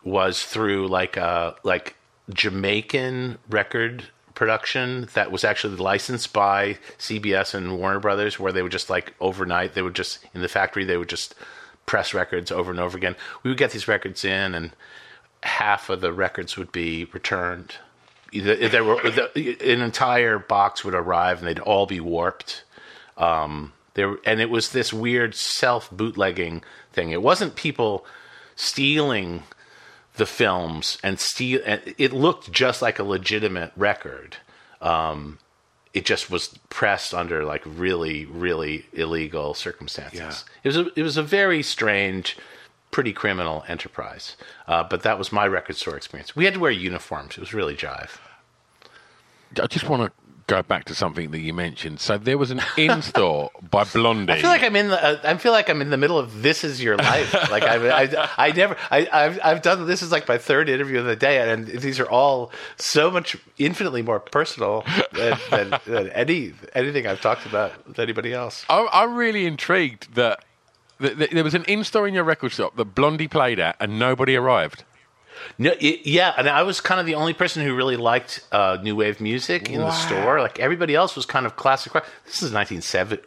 was 0.04 0.42
through 0.42 0.88
like 0.88 1.16
uh, 1.16 1.54
like 1.64 1.97
Jamaican 2.32 3.38
record 3.49 4.05
production 4.35 5.09
that 5.14 5.30
was 5.30 5.45
actually 5.45 5.76
licensed 5.76 6.32
by 6.32 6.78
CBS 6.99 7.55
and 7.55 7.78
Warner 7.78 8.01
Brothers, 8.01 8.39
where 8.39 8.53
they 8.53 8.62
would 8.62 8.72
just 8.72 8.91
like 8.91 9.14
overnight 9.20 9.74
they 9.74 9.82
would 9.82 9.95
just 9.95 10.18
in 10.35 10.43
the 10.43 10.49
factory 10.49 10.85
they 10.85 10.97
would 10.97 11.09
just 11.09 11.35
press 11.87 12.14
records 12.14 12.51
over 12.51 12.70
and 12.70 12.80
over 12.80 12.97
again. 12.97 13.16
We 13.43 13.51
would 13.51 13.59
get 13.59 13.70
these 13.70 13.89
records 13.89 14.24
in, 14.24 14.55
and 14.55 14.72
half 15.43 15.91
of 15.91 16.01
the 16.01 16.12
records 16.12 16.57
would 16.57 16.72
be 16.72 17.05
returned. 17.07 17.76
There 18.32 18.85
were 18.85 19.01
an 19.01 19.80
entire 19.80 20.39
box 20.39 20.85
would 20.85 20.95
arrive, 20.95 21.39
and 21.39 21.47
they'd 21.47 21.61
all 21.61 21.87
be 21.87 22.01
warped. 22.01 22.64
Um, 23.16 23.72
there 23.95 24.16
and 24.24 24.41
it 24.41 24.51
was 24.51 24.70
this 24.70 24.93
weird 24.93 25.35
self 25.35 25.91
bootlegging 25.91 26.64
thing. 26.93 27.11
It 27.11 27.22
wasn't 27.22 27.55
people 27.55 28.05
stealing 28.57 29.45
the 30.16 30.26
films 30.26 30.98
and 31.02 31.18
steal. 31.18 31.60
And 31.64 31.94
it 31.98 32.12
looked 32.12 32.52
just 32.52 32.82
like 32.82 32.98
a 32.98 33.04
legitimate 33.04 33.72
record. 33.76 34.36
Um, 34.80 35.38
it 35.92 36.04
just 36.04 36.30
was 36.30 36.48
pressed 36.68 37.14
under 37.14 37.44
like 37.44 37.62
really, 37.64 38.24
really 38.24 38.86
illegal 38.92 39.54
circumstances. 39.54 40.18
Yeah. 40.18 40.34
It 40.62 40.68
was 40.68 40.76
a, 40.76 40.86
it 40.96 41.02
was 41.02 41.16
a 41.16 41.22
very 41.22 41.62
strange, 41.62 42.36
pretty 42.90 43.12
criminal 43.12 43.64
enterprise. 43.68 44.36
Uh, 44.66 44.82
but 44.84 45.02
that 45.02 45.18
was 45.18 45.32
my 45.32 45.46
record 45.46 45.76
store 45.76 45.96
experience. 45.96 46.34
We 46.34 46.44
had 46.44 46.54
to 46.54 46.60
wear 46.60 46.72
uniforms. 46.72 47.36
It 47.36 47.40
was 47.40 47.54
really 47.54 47.76
jive. 47.76 48.18
I 49.60 49.66
just 49.68 49.88
want 49.88 50.02
to 50.02 50.24
go 50.47 50.62
back 50.62 50.84
to 50.84 50.95
something 50.95 51.30
that 51.30 51.40
you 51.40 51.55
mentioned. 51.55 52.01
So 52.01 52.18
there 52.18 52.38
was 52.38 52.51
an 52.51 52.61
in 52.76 53.03
store 53.03 53.51
by 53.70 53.84
Blondie. 53.84 54.32
I 54.32 54.40
feel 54.40 54.51
like 54.51 54.62
I'm 54.62 54.76
in 54.76 54.88
the. 54.88 55.03
Uh, 55.03 55.20
I 55.24 55.36
feel 55.36 55.53
like 55.53 55.68
I'm 55.68 55.80
in 55.80 55.90
the 55.90 55.97
middle 55.97 56.18
of 56.18 56.42
this 56.42 56.64
is 56.64 56.82
your 56.82 56.97
life. 56.97 57.34
Like 57.55 57.62
I, 57.62 58.05
I, 58.05 58.28
I 58.36 58.53
never. 58.53 58.76
I, 58.90 59.07
I've, 59.12 59.38
I've 59.45 59.62
done 59.62 59.86
this 59.86 60.03
is 60.03 60.11
like 60.11 60.26
my 60.26 60.38
third 60.38 60.68
interview 60.68 60.99
of 60.99 61.05
the 61.05 61.14
day, 61.14 61.53
and 61.53 61.66
these 61.66 62.01
are 62.01 62.09
all 62.09 62.51
so 62.76 63.11
much 63.12 63.36
infinitely 63.59 64.03
more 64.03 64.18
personal 64.18 64.84
than, 65.12 65.38
than, 65.51 65.78
than 65.86 66.09
any 66.11 66.53
anything 66.74 67.07
I've 67.07 67.20
talked 67.20 67.47
about 67.47 67.86
with 67.86 67.99
anybody 68.01 68.32
else. 68.32 68.64
I'm, 68.68 68.88
I'm 68.92 69.14
really 69.14 69.47
intrigued 69.47 70.14
that, 70.14 70.45
that, 70.99 71.18
that 71.18 71.30
there 71.30 71.45
was 71.45 71.55
an 71.55 71.64
in 71.64 71.84
store 71.84 72.09
in 72.09 72.14
your 72.14 72.24
record 72.24 72.51
shop 72.51 72.74
that 72.76 72.86
Blondie 72.86 73.28
played 73.28 73.61
at, 73.61 73.76
and 73.78 73.99
nobody 73.99 74.34
arrived. 74.34 74.82
No, 75.59 75.72
it, 75.80 76.07
yeah, 76.07 76.35
and 76.37 76.49
I 76.49 76.62
was 76.62 76.80
kind 76.80 77.01
of 77.01 77.07
the 77.07 77.14
only 77.14 77.32
person 77.32 77.62
who 77.64 77.74
really 77.74 77.97
liked 77.97 78.41
uh, 78.53 78.78
new 78.82 78.97
wave 78.97 79.20
music 79.20 79.68
in 79.70 79.80
the 79.80 79.91
store. 79.93 80.41
Like 80.41 80.59
everybody 80.59 80.95
else 80.95 81.16
was 81.16 81.26
kind 81.26 81.47
of 81.47 81.57
classic 81.57 81.95
rock. 81.95 82.05
This 82.24 82.43
is 82.43 82.53
1970, 82.53 83.22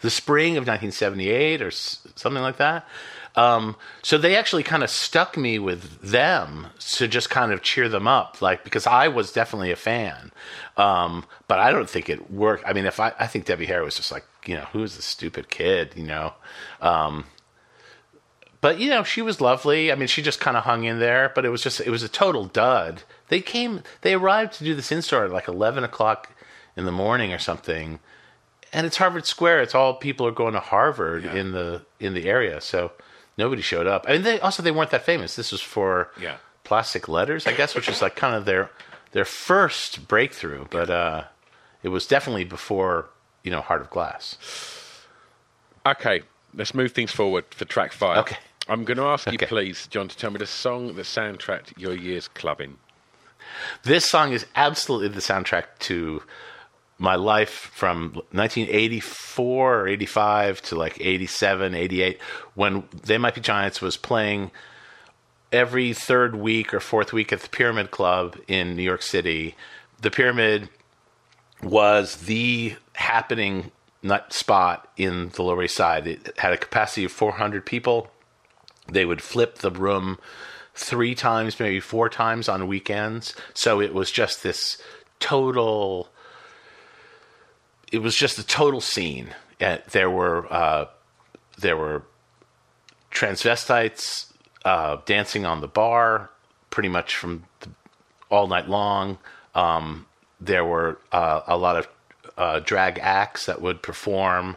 the 0.00 0.10
spring 0.10 0.52
of 0.56 0.62
1978 0.66 1.62
or 1.62 1.68
s- 1.68 2.06
something 2.14 2.42
like 2.42 2.56
that. 2.58 2.86
Um, 3.34 3.76
so 4.02 4.16
they 4.16 4.34
actually 4.36 4.62
kind 4.62 4.82
of 4.82 4.88
stuck 4.88 5.36
me 5.36 5.58
with 5.58 6.00
them 6.00 6.68
to 6.92 7.06
just 7.06 7.28
kind 7.28 7.52
of 7.52 7.60
cheer 7.62 7.86
them 7.88 8.08
up, 8.08 8.40
like 8.40 8.64
because 8.64 8.86
I 8.86 9.08
was 9.08 9.30
definitely 9.30 9.70
a 9.72 9.76
fan. 9.76 10.32
Um, 10.78 11.26
but 11.46 11.58
I 11.58 11.70
don't 11.70 11.88
think 11.88 12.08
it 12.08 12.30
worked. 12.30 12.64
I 12.66 12.72
mean, 12.72 12.86
if 12.86 12.98
I, 12.98 13.12
I 13.18 13.26
think 13.26 13.44
Debbie 13.44 13.66
Harry 13.66 13.84
was 13.84 13.94
just 13.96 14.10
like, 14.10 14.24
you 14.46 14.54
know, 14.56 14.64
who 14.72 14.82
is 14.82 14.96
the 14.96 15.02
stupid 15.02 15.50
kid, 15.50 15.92
you 15.96 16.04
know? 16.04 16.32
Um, 16.80 17.24
but 18.60 18.78
you 18.78 18.88
know 18.90 19.02
she 19.04 19.22
was 19.22 19.40
lovely. 19.40 19.90
I 19.92 19.94
mean 19.94 20.08
she 20.08 20.22
just 20.22 20.40
kind 20.40 20.56
of 20.56 20.64
hung 20.64 20.84
in 20.84 20.98
there 20.98 21.30
but 21.34 21.44
it 21.44 21.50
was 21.50 21.62
just 21.62 21.80
it 21.80 21.90
was 21.90 22.02
a 22.02 22.08
total 22.08 22.44
dud. 22.46 23.02
They 23.28 23.40
came 23.40 23.82
they 24.02 24.14
arrived 24.14 24.54
to 24.54 24.64
do 24.64 24.74
this 24.74 24.90
in 24.92 25.02
store 25.02 25.24
at 25.24 25.30
like 25.32 25.48
11 25.48 25.84
o'clock 25.84 26.30
in 26.76 26.84
the 26.84 26.92
morning 26.92 27.32
or 27.32 27.38
something 27.38 27.98
and 28.72 28.86
it's 28.86 28.96
harvard 28.96 29.26
square. 29.26 29.60
It's 29.62 29.74
all 29.74 29.94
people 29.94 30.26
are 30.26 30.32
going 30.32 30.54
to 30.54 30.60
harvard 30.60 31.24
in 31.24 31.52
the 31.52 31.82
in 32.00 32.14
the 32.14 32.28
area 32.28 32.60
so 32.60 32.92
nobody 33.38 33.62
showed 33.62 33.86
up. 33.86 34.04
I 34.08 34.12
mean 34.12 34.22
they 34.22 34.40
also 34.40 34.62
they 34.62 34.70
weren't 34.72 34.90
that 34.90 35.04
famous. 35.04 35.36
This 35.36 35.52
was 35.52 35.60
for 35.60 36.10
Yeah. 36.20 36.36
plastic 36.64 37.06
letters 37.08 37.46
i 37.46 37.52
guess 37.52 37.74
which 37.76 37.88
is 37.88 38.02
like 38.02 38.16
kind 38.16 38.34
of 38.34 38.44
their 38.44 38.70
their 39.12 39.24
first 39.24 40.08
breakthrough 40.08 40.64
but 40.68 40.90
uh 40.90 41.22
it 41.84 41.90
was 41.90 42.06
definitely 42.08 42.42
before 42.44 43.08
you 43.44 43.50
know 43.52 43.60
heart 43.60 43.80
of 43.80 43.88
glass. 43.90 44.36
Okay, 45.86 46.22
let's 46.56 46.74
move 46.74 46.92
things 46.92 47.12
forward 47.12 47.44
for 47.50 47.64
track 47.64 47.92
five. 47.92 48.18
Okay. 48.18 48.36
I'm 48.68 48.84
going 48.84 48.96
to 48.96 49.04
ask 49.04 49.26
you, 49.26 49.34
Okay. 49.34 49.46
please, 49.46 49.86
John, 49.86 50.08
to 50.08 50.16
tell 50.16 50.30
me 50.30 50.38
the 50.38 50.46
song 50.46 50.88
that 50.94 51.02
soundtracked 51.04 51.78
your 51.78 51.94
year's 51.94 52.26
clubbing. 52.26 52.78
This 53.84 54.04
song 54.10 54.32
is 54.32 54.44
absolutely 54.56 55.08
the 55.08 55.20
soundtrack 55.20 55.66
to 55.80 56.22
my 56.98 57.14
life 57.14 57.70
from 57.74 58.12
1984 58.32 59.80
or 59.80 59.86
85 59.88 60.62
to 60.62 60.74
like 60.74 60.98
87, 61.00 61.74
88, 61.74 62.18
when 62.54 62.84
They 63.04 63.18
Might 63.18 63.34
Be 63.34 63.40
Giants 63.40 63.80
was 63.80 63.96
playing 63.96 64.50
every 65.52 65.92
third 65.92 66.34
week 66.34 66.74
or 66.74 66.80
fourth 66.80 67.12
week 67.12 67.32
at 67.32 67.40
the 67.40 67.48
Pyramid 67.48 67.90
Club 67.92 68.36
in 68.48 68.74
New 68.74 68.82
York 68.82 69.02
City. 69.02 69.54
The 70.00 70.10
Pyramid 70.10 70.68
was 71.62 72.16
the 72.16 72.74
happening 72.94 73.70
nut 74.02 74.32
spot 74.32 74.88
in 74.96 75.30
the 75.30 75.42
Lower 75.42 75.64
East 75.64 75.76
Side. 75.76 76.06
It 76.06 76.38
had 76.38 76.52
a 76.52 76.58
capacity 76.58 77.04
of 77.04 77.12
400 77.12 77.64
people. 77.66 78.10
They 78.88 79.04
would 79.04 79.22
flip 79.22 79.58
the 79.58 79.70
room 79.70 80.18
three 80.74 81.14
times, 81.14 81.58
maybe 81.58 81.80
four 81.80 82.08
times 82.08 82.48
on 82.48 82.68
weekends. 82.68 83.34
So 83.54 83.80
it 83.80 83.94
was 83.94 84.10
just 84.10 84.42
this 84.42 84.80
total. 85.18 86.08
It 87.90 87.98
was 87.98 88.14
just 88.14 88.38
a 88.38 88.46
total 88.46 88.80
scene. 88.80 89.34
And 89.58 89.82
there 89.90 90.10
were 90.10 90.52
uh, 90.52 90.86
there 91.58 91.76
were 91.76 92.02
transvestites 93.10 94.32
uh, 94.64 94.98
dancing 95.06 95.46
on 95.46 95.60
the 95.60 95.68
bar, 95.68 96.30
pretty 96.70 96.90
much 96.90 97.16
from 97.16 97.44
the, 97.60 97.70
all 98.30 98.46
night 98.46 98.68
long. 98.68 99.18
Um, 99.54 100.06
there 100.40 100.64
were 100.64 100.98
uh, 101.12 101.40
a 101.46 101.56
lot 101.56 101.76
of 101.76 101.88
uh, 102.36 102.60
drag 102.60 102.98
acts 103.00 103.46
that 103.46 103.60
would 103.60 103.82
perform. 103.82 104.56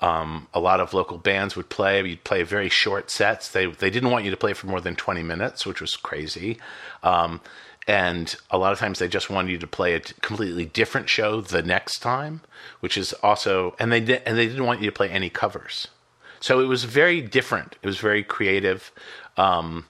Um, 0.00 0.46
a 0.54 0.60
lot 0.60 0.80
of 0.80 0.94
local 0.94 1.18
bands 1.18 1.56
would 1.56 1.68
play. 1.68 2.06
You'd 2.06 2.24
play 2.24 2.42
very 2.44 2.68
short 2.68 3.10
sets. 3.10 3.48
They 3.48 3.66
they 3.66 3.90
didn't 3.90 4.10
want 4.10 4.24
you 4.24 4.30
to 4.30 4.36
play 4.36 4.52
for 4.52 4.66
more 4.66 4.80
than 4.80 4.94
twenty 4.94 5.22
minutes, 5.22 5.66
which 5.66 5.80
was 5.80 5.96
crazy. 5.96 6.58
Um, 7.02 7.40
and 7.88 8.36
a 8.50 8.58
lot 8.58 8.72
of 8.72 8.78
times 8.78 8.98
they 8.98 9.08
just 9.08 9.30
wanted 9.30 9.50
you 9.50 9.58
to 9.58 9.66
play 9.66 9.94
a 9.94 10.00
completely 10.00 10.66
different 10.66 11.08
show 11.08 11.40
the 11.40 11.62
next 11.62 12.00
time, 12.00 12.42
which 12.80 12.98
is 12.98 13.12
also 13.14 13.74
and 13.78 13.90
they 13.90 14.00
did, 14.00 14.22
and 14.24 14.36
they 14.38 14.46
didn't 14.46 14.66
want 14.66 14.80
you 14.80 14.86
to 14.86 14.94
play 14.94 15.08
any 15.08 15.30
covers. 15.30 15.88
So 16.40 16.60
it 16.60 16.66
was 16.66 16.84
very 16.84 17.20
different. 17.20 17.76
It 17.82 17.86
was 17.86 17.98
very 17.98 18.22
creative. 18.22 18.92
Um, 19.36 19.86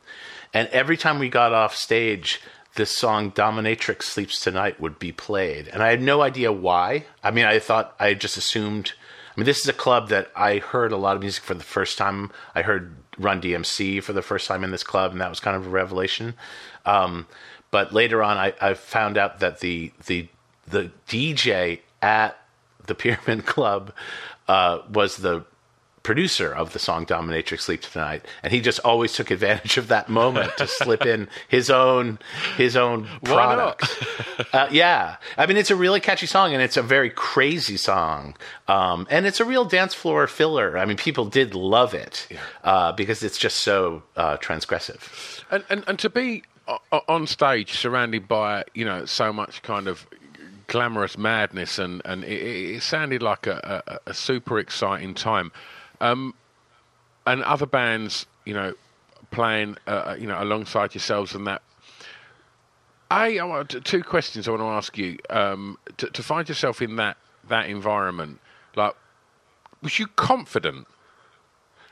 and 0.54 0.68
every 0.68 0.96
time 0.96 1.18
we 1.18 1.28
got 1.28 1.52
off 1.52 1.74
stage, 1.74 2.40
this 2.78 2.96
song 2.96 3.32
Dominatrix 3.32 4.04
Sleeps 4.04 4.40
Tonight 4.40 4.80
would 4.80 4.98
be 5.00 5.10
played. 5.10 5.66
And 5.68 5.82
I 5.82 5.90
had 5.90 6.00
no 6.00 6.22
idea 6.22 6.52
why. 6.52 7.04
I 7.22 7.32
mean, 7.32 7.44
I 7.44 7.58
thought, 7.58 7.94
I 7.98 8.14
just 8.14 8.36
assumed. 8.38 8.92
I 9.36 9.40
mean, 9.40 9.44
this 9.46 9.60
is 9.60 9.68
a 9.68 9.74
club 9.74 10.08
that 10.08 10.30
I 10.34 10.58
heard 10.58 10.92
a 10.92 10.96
lot 10.96 11.16
of 11.16 11.20
music 11.20 11.42
for 11.42 11.54
the 11.54 11.64
first 11.64 11.98
time. 11.98 12.30
I 12.54 12.62
heard 12.62 12.94
Run 13.18 13.42
DMC 13.42 14.02
for 14.02 14.12
the 14.12 14.22
first 14.22 14.46
time 14.46 14.62
in 14.62 14.70
this 14.70 14.84
club, 14.84 15.10
and 15.12 15.20
that 15.20 15.28
was 15.28 15.40
kind 15.40 15.56
of 15.56 15.66
a 15.66 15.70
revelation. 15.70 16.34
Um, 16.86 17.26
but 17.70 17.92
later 17.92 18.22
on, 18.22 18.36
I, 18.38 18.54
I 18.60 18.74
found 18.74 19.18
out 19.18 19.40
that 19.40 19.60
the 19.60 19.92
the 20.06 20.28
the 20.66 20.92
DJ 21.08 21.80
at 22.00 22.38
the 22.86 22.94
Pyramid 22.94 23.44
Club 23.44 23.92
uh, 24.46 24.78
was 24.88 25.16
the 25.16 25.44
producer 26.08 26.50
of 26.50 26.72
the 26.72 26.78
song 26.78 27.04
Dominatrix 27.04 27.60
Sleep 27.60 27.82
Tonight 27.82 28.24
and 28.42 28.50
he 28.50 28.62
just 28.62 28.80
always 28.80 29.12
took 29.12 29.30
advantage 29.30 29.76
of 29.76 29.88
that 29.88 30.08
moment 30.08 30.56
to 30.56 30.66
slip 30.66 31.04
in 31.04 31.28
his 31.48 31.68
own 31.68 32.18
his 32.56 32.78
own 32.78 33.06
product. 33.24 33.84
uh, 34.54 34.68
yeah. 34.70 35.16
I 35.36 35.44
mean 35.44 35.58
it's 35.58 35.70
a 35.70 35.76
really 35.76 36.00
catchy 36.00 36.24
song 36.24 36.54
and 36.54 36.62
it's 36.62 36.78
a 36.78 36.82
very 36.82 37.10
crazy 37.10 37.76
song. 37.76 38.34
Um, 38.68 39.06
and 39.10 39.26
it's 39.26 39.38
a 39.38 39.44
real 39.44 39.66
dance 39.66 39.92
floor 39.92 40.26
filler. 40.26 40.78
I 40.78 40.86
mean 40.86 40.96
people 40.96 41.26
did 41.26 41.54
love 41.54 41.92
it 41.92 42.26
uh, 42.64 42.92
because 42.92 43.22
it's 43.22 43.36
just 43.36 43.58
so 43.58 44.02
uh, 44.16 44.38
transgressive. 44.38 45.44
And, 45.50 45.62
and, 45.68 45.84
and 45.86 45.98
to 45.98 46.08
be 46.08 46.42
o- 46.66 46.78
o- 46.90 47.02
on 47.06 47.26
stage 47.26 47.72
surrounded 47.72 48.26
by, 48.26 48.64
you 48.72 48.86
know, 48.86 49.04
so 49.04 49.30
much 49.30 49.60
kind 49.60 49.86
of 49.86 50.06
glamorous 50.68 51.18
madness 51.18 51.78
and, 51.78 52.00
and 52.06 52.24
it, 52.24 52.40
it 52.42 52.76
it 52.76 52.82
sounded 52.82 53.22
like 53.22 53.46
a, 53.46 53.82
a, 53.86 54.10
a 54.10 54.14
super 54.14 54.58
exciting 54.58 55.12
time. 55.12 55.52
Um, 56.00 56.34
and 57.26 57.42
other 57.42 57.66
bands, 57.66 58.26
you 58.44 58.54
know, 58.54 58.74
playing, 59.30 59.76
uh, 59.86 60.16
you 60.18 60.26
know, 60.26 60.42
alongside 60.42 60.94
yourselves 60.94 61.34
and 61.34 61.46
that. 61.46 61.62
I 63.10 63.42
want 63.42 63.84
two 63.84 64.02
questions 64.02 64.46
I 64.46 64.50
want 64.50 64.62
to 64.62 64.66
ask 64.66 64.98
you. 64.98 65.18
Um, 65.30 65.78
to, 65.96 66.10
to 66.10 66.22
find 66.22 66.48
yourself 66.48 66.82
in 66.82 66.96
that 66.96 67.16
that 67.48 67.68
environment, 67.68 68.40
like, 68.76 68.94
was 69.82 69.98
you 69.98 70.06
confident? 70.08 70.86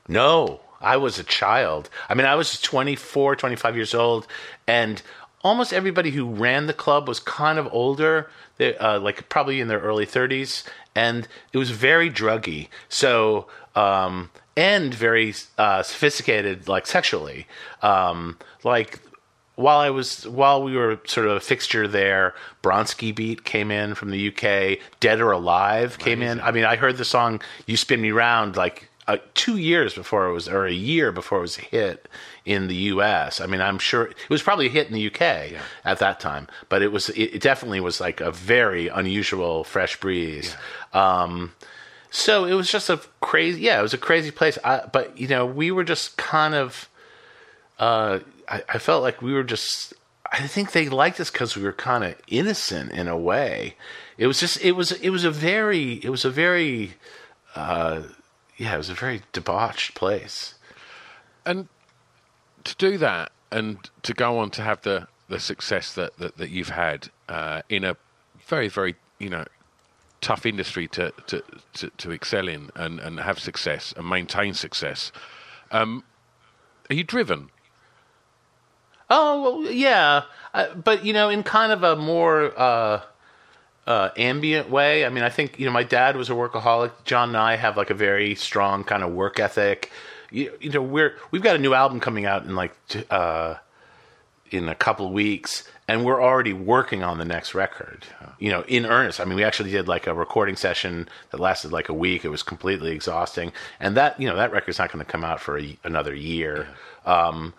No, 0.08 0.60
I 0.80 0.96
was 0.98 1.18
a 1.18 1.24
child. 1.24 1.88
I 2.08 2.14
mean, 2.14 2.26
I 2.26 2.34
was 2.34 2.60
24, 2.60 3.36
25 3.36 3.76
years 3.76 3.94
old, 3.94 4.26
and 4.66 5.02
almost 5.42 5.72
everybody 5.72 6.10
who 6.10 6.26
ran 6.26 6.66
the 6.66 6.74
club 6.74 7.08
was 7.08 7.20
kind 7.20 7.58
of 7.58 7.68
older, 7.72 8.30
uh, 8.60 8.98
like 9.00 9.28
probably 9.28 9.60
in 9.60 9.68
their 9.68 9.80
early 9.80 10.06
30s, 10.06 10.64
and 10.94 11.26
it 11.52 11.58
was 11.58 11.70
very 11.70 12.10
druggy. 12.10 12.68
So, 12.88 13.46
um, 13.76 14.30
and 14.56 14.92
very 14.92 15.34
uh, 15.58 15.82
sophisticated, 15.82 16.66
like 16.66 16.86
sexually. 16.86 17.46
Um, 17.82 18.38
like 18.64 19.00
while 19.54 19.78
I 19.78 19.90
was 19.90 20.26
while 20.26 20.62
we 20.62 20.76
were 20.76 21.00
sort 21.06 21.26
of 21.26 21.36
a 21.36 21.40
fixture 21.40 21.86
there, 21.86 22.34
Bronski 22.62 23.14
Beat 23.14 23.44
came 23.44 23.70
in 23.70 23.94
from 23.94 24.10
the 24.10 24.28
UK. 24.28 24.78
Dead 25.00 25.20
or 25.20 25.30
Alive 25.30 25.98
came 25.98 26.22
in. 26.22 26.40
I 26.40 26.50
mean, 26.50 26.64
I 26.64 26.76
heard 26.76 26.96
the 26.96 27.04
song 27.04 27.40
"You 27.66 27.76
Spin 27.76 28.00
Me 28.00 28.10
Round" 28.10 28.56
like 28.56 28.88
uh, 29.06 29.18
two 29.34 29.56
years 29.56 29.94
before 29.94 30.26
it 30.26 30.32
was, 30.32 30.48
or 30.48 30.66
a 30.66 30.72
year 30.72 31.12
before 31.12 31.38
it 31.38 31.42
was 31.42 31.58
a 31.58 31.62
hit 31.62 32.08
in 32.44 32.68
the 32.68 32.74
US. 32.74 33.40
I 33.40 33.46
mean, 33.46 33.60
I'm 33.60 33.78
sure 33.78 34.04
it 34.04 34.30
was 34.30 34.42
probably 34.42 34.66
a 34.66 34.70
hit 34.70 34.88
in 34.88 34.94
the 34.94 35.06
UK 35.06 35.60
at 35.84 35.98
that 35.98 36.20
time, 36.20 36.48
but 36.68 36.82
it 36.82 36.92
was 36.92 37.08
it, 37.10 37.34
it 37.34 37.40
definitely 37.40 37.80
was 37.80 38.00
like 38.00 38.20
a 38.20 38.30
very 38.30 38.88
unusual 38.88 39.64
fresh 39.64 39.98
breeze. 40.00 40.56
Um, 40.92 41.52
So 42.16 42.46
it 42.46 42.54
was 42.54 42.70
just 42.70 42.88
a 42.88 42.98
crazy, 43.20 43.60
yeah, 43.60 43.78
it 43.78 43.82
was 43.82 43.92
a 43.92 43.98
crazy 43.98 44.30
place. 44.30 44.56
I, 44.64 44.86
but 44.90 45.18
you 45.18 45.28
know, 45.28 45.44
we 45.44 45.70
were 45.70 45.84
just 45.84 46.16
kind 46.16 46.54
of, 46.54 46.88
uh, 47.78 48.20
I, 48.48 48.62
I 48.70 48.78
felt 48.78 49.02
like 49.02 49.20
we 49.20 49.34
were 49.34 49.44
just. 49.44 49.92
I 50.32 50.46
think 50.46 50.72
they 50.72 50.88
liked 50.88 51.20
us 51.20 51.30
because 51.30 51.56
we 51.56 51.62
were 51.62 51.74
kind 51.74 52.02
of 52.04 52.14
innocent 52.26 52.90
in 52.92 53.06
a 53.06 53.18
way. 53.18 53.76
It 54.16 54.26
was 54.26 54.40
just, 54.40 54.64
it 54.64 54.72
was, 54.72 54.92
it 54.92 55.10
was 55.10 55.24
a 55.24 55.30
very, 55.30 56.00
it 56.02 56.08
was 56.08 56.24
a 56.24 56.30
very, 56.30 56.94
uh, 57.54 58.04
yeah, 58.56 58.74
it 58.74 58.78
was 58.78 58.88
a 58.88 58.94
very 58.94 59.20
debauched 59.34 59.94
place. 59.94 60.54
And 61.44 61.68
to 62.64 62.74
do 62.76 62.96
that 62.96 63.30
and 63.52 63.78
to 64.02 64.14
go 64.14 64.38
on 64.38 64.50
to 64.52 64.62
have 64.62 64.80
the, 64.82 65.06
the 65.28 65.38
success 65.38 65.92
that, 65.92 66.16
that, 66.16 66.38
that 66.38 66.48
you've 66.48 66.70
had 66.70 67.10
uh, 67.28 67.60
in 67.68 67.84
a 67.84 67.96
very, 68.46 68.68
very, 68.68 68.96
you 69.18 69.28
know, 69.28 69.44
tough 70.26 70.44
industry 70.44 70.88
to, 70.88 71.12
to, 71.28 71.40
to, 71.72 71.88
to 71.98 72.10
excel 72.10 72.48
in 72.48 72.68
and, 72.74 72.98
and 72.98 73.20
have 73.20 73.38
success 73.38 73.94
and 73.96 74.08
maintain 74.08 74.54
success. 74.54 75.12
Um, 75.70 76.02
are 76.90 76.94
you 76.94 77.04
driven? 77.04 77.50
Oh 79.08 79.62
yeah, 79.70 80.22
uh, 80.52 80.74
but 80.74 81.04
you 81.04 81.12
know, 81.12 81.28
in 81.28 81.44
kind 81.44 81.70
of 81.70 81.84
a 81.84 81.94
more 81.94 82.52
uh, 82.58 83.02
uh, 83.86 84.10
ambient 84.16 84.68
way. 84.68 85.06
I 85.06 85.10
mean, 85.10 85.22
I 85.22 85.28
think 85.28 85.60
you 85.60 85.66
know, 85.66 85.70
my 85.70 85.84
dad 85.84 86.16
was 86.16 86.28
a 86.28 86.32
workaholic. 86.32 86.90
John 87.04 87.28
and 87.28 87.36
I 87.36 87.54
have 87.54 87.76
like 87.76 87.90
a 87.90 87.94
very 87.94 88.34
strong 88.34 88.82
kind 88.82 89.04
of 89.04 89.12
work 89.12 89.38
ethic. 89.38 89.92
You, 90.32 90.52
you 90.60 90.70
know, 90.70 90.82
we're 90.82 91.14
we've 91.30 91.42
got 91.42 91.54
a 91.54 91.60
new 91.60 91.72
album 91.72 92.00
coming 92.00 92.26
out 92.26 92.42
in 92.42 92.56
like 92.56 92.74
uh, 93.10 93.54
in 94.50 94.68
a 94.68 94.74
couple 94.74 95.06
of 95.06 95.12
weeks, 95.12 95.64
and 95.88 96.04
we're 96.04 96.22
already 96.22 96.52
working 96.52 97.02
on 97.02 97.18
the 97.18 97.24
next 97.24 97.54
record. 97.54 98.04
You 98.38 98.50
know, 98.50 98.62
in 98.62 98.86
earnest. 98.86 99.20
I 99.20 99.24
mean, 99.24 99.36
we 99.36 99.44
actually 99.44 99.70
did 99.70 99.88
like 99.88 100.06
a 100.06 100.14
recording 100.14 100.56
session 100.56 101.08
that 101.30 101.40
lasted 101.40 101.72
like 101.72 101.88
a 101.88 101.94
week. 101.94 102.24
It 102.24 102.28
was 102.28 102.42
completely 102.42 102.92
exhausting, 102.92 103.52
and 103.80 103.96
that 103.96 104.20
you 104.20 104.28
know 104.28 104.36
that 104.36 104.52
record's 104.52 104.78
not 104.78 104.92
going 104.92 105.04
to 105.04 105.10
come 105.10 105.24
out 105.24 105.40
for 105.40 105.58
a, 105.58 105.78
another 105.84 106.14
year. 106.14 106.68
Um, 107.04 107.54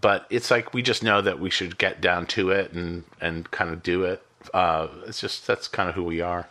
but 0.00 0.26
it's 0.30 0.50
like 0.50 0.72
we 0.74 0.82
just 0.82 1.02
know 1.02 1.20
that 1.20 1.40
we 1.40 1.50
should 1.50 1.78
get 1.78 2.00
down 2.00 2.26
to 2.26 2.50
it 2.50 2.72
and 2.72 3.04
and 3.20 3.50
kind 3.50 3.70
of 3.70 3.82
do 3.82 4.04
it. 4.04 4.22
Uh, 4.54 4.88
it's 5.06 5.20
just 5.20 5.46
that's 5.46 5.68
kind 5.68 5.88
of 5.88 5.94
who 5.94 6.04
we 6.04 6.20
are. 6.20 6.48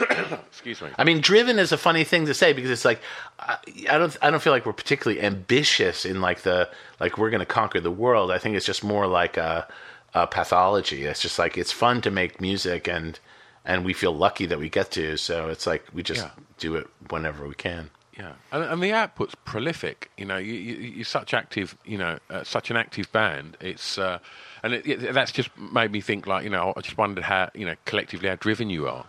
Excuse 0.48 0.80
me. 0.82 0.88
I 0.98 1.04
mean, 1.04 1.20
driven 1.20 1.58
is 1.58 1.72
a 1.72 1.76
funny 1.78 2.04
thing 2.04 2.26
to 2.26 2.34
say 2.34 2.52
because 2.52 2.70
it's 2.70 2.84
like 2.84 3.00
I, 3.38 3.58
I 3.90 3.98
don't 3.98 4.16
I 4.22 4.30
don't 4.30 4.40
feel 4.42 4.52
like 4.52 4.66
we're 4.66 4.72
particularly 4.72 5.22
ambitious 5.22 6.04
in 6.04 6.20
like 6.20 6.42
the 6.42 6.68
like 7.00 7.18
we're 7.18 7.30
going 7.30 7.40
to 7.40 7.46
conquer 7.46 7.80
the 7.80 7.90
world. 7.90 8.30
I 8.30 8.38
think 8.38 8.56
it's 8.56 8.66
just 8.66 8.82
more 8.84 9.06
like 9.06 9.36
a, 9.36 9.66
a 10.14 10.26
pathology. 10.26 11.04
It's 11.04 11.20
just 11.22 11.38
like 11.38 11.56
it's 11.58 11.72
fun 11.72 12.00
to 12.02 12.10
make 12.10 12.40
music 12.40 12.88
and 12.88 13.18
and 13.64 13.84
we 13.84 13.92
feel 13.92 14.14
lucky 14.14 14.46
that 14.46 14.58
we 14.58 14.68
get 14.68 14.90
to. 14.92 15.16
So 15.16 15.48
it's 15.48 15.66
like 15.66 15.84
we 15.92 16.02
just 16.02 16.22
Yeah. 16.22 16.30
do 16.58 16.74
it 16.76 16.86
whenever 17.10 17.46
we 17.46 17.54
can. 17.54 17.90
Yeah, 18.16 18.32
and, 18.50 18.64
and 18.64 18.82
the 18.82 18.92
output's 18.92 19.36
prolific. 19.44 20.10
You 20.16 20.24
know, 20.24 20.38
you, 20.38 20.54
you, 20.54 20.74
you're 20.74 21.04
such 21.04 21.32
active. 21.34 21.76
You 21.84 21.98
know, 21.98 22.18
uh, 22.30 22.42
such 22.42 22.68
an 22.68 22.76
active 22.76 23.12
band. 23.12 23.56
It's 23.60 23.96
uh, 23.96 24.18
and 24.64 24.74
it, 24.74 24.84
it, 24.88 25.12
that's 25.14 25.30
just 25.30 25.56
made 25.56 25.92
me 25.92 26.00
think. 26.00 26.26
Like, 26.26 26.42
you 26.42 26.50
know, 26.50 26.72
I 26.76 26.80
just 26.80 26.98
wondered 26.98 27.22
how 27.22 27.48
you 27.54 27.64
know 27.64 27.76
collectively 27.84 28.28
how 28.28 28.34
driven 28.34 28.70
you 28.70 28.88
are. 28.88 29.06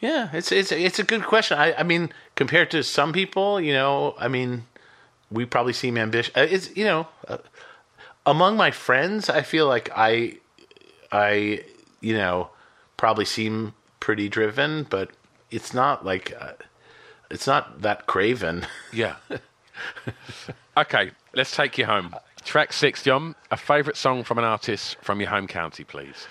Yeah, 0.00 0.28
it's 0.32 0.52
it's 0.52 0.72
it's 0.72 0.98
a 0.98 1.04
good 1.04 1.24
question. 1.24 1.58
I 1.58 1.74
I 1.74 1.82
mean, 1.82 2.12
compared 2.34 2.70
to 2.72 2.82
some 2.82 3.12
people, 3.12 3.60
you 3.60 3.72
know, 3.72 4.14
I 4.18 4.28
mean, 4.28 4.64
we 5.30 5.46
probably 5.46 5.72
seem 5.72 5.96
ambitious. 5.96 6.36
Uh, 6.36 6.46
It's 6.48 6.76
you 6.76 6.84
know, 6.84 7.08
uh, 7.28 7.38
among 8.26 8.56
my 8.56 8.70
friends, 8.70 9.30
I 9.30 9.42
feel 9.42 9.66
like 9.66 9.90
I 9.96 10.36
I 11.10 11.64
you 12.00 12.16
know 12.16 12.50
probably 12.96 13.24
seem 13.24 13.72
pretty 14.00 14.28
driven, 14.28 14.84
but 14.84 15.10
it's 15.50 15.72
not 15.72 16.04
like 16.04 16.34
uh, 16.38 16.52
it's 17.30 17.46
not 17.46 17.82
that 17.82 18.06
craven. 18.06 18.66
Yeah. 18.92 19.16
okay, 20.76 21.10
let's 21.34 21.54
take 21.56 21.78
you 21.78 21.86
home. 21.86 22.14
Track 22.44 22.72
six, 22.72 23.02
John. 23.02 23.34
A 23.50 23.56
favourite 23.56 23.96
song 23.96 24.24
from 24.24 24.38
an 24.38 24.44
artist 24.44 24.96
from 25.02 25.20
your 25.20 25.30
home 25.30 25.46
county, 25.46 25.84
please. 25.84 26.26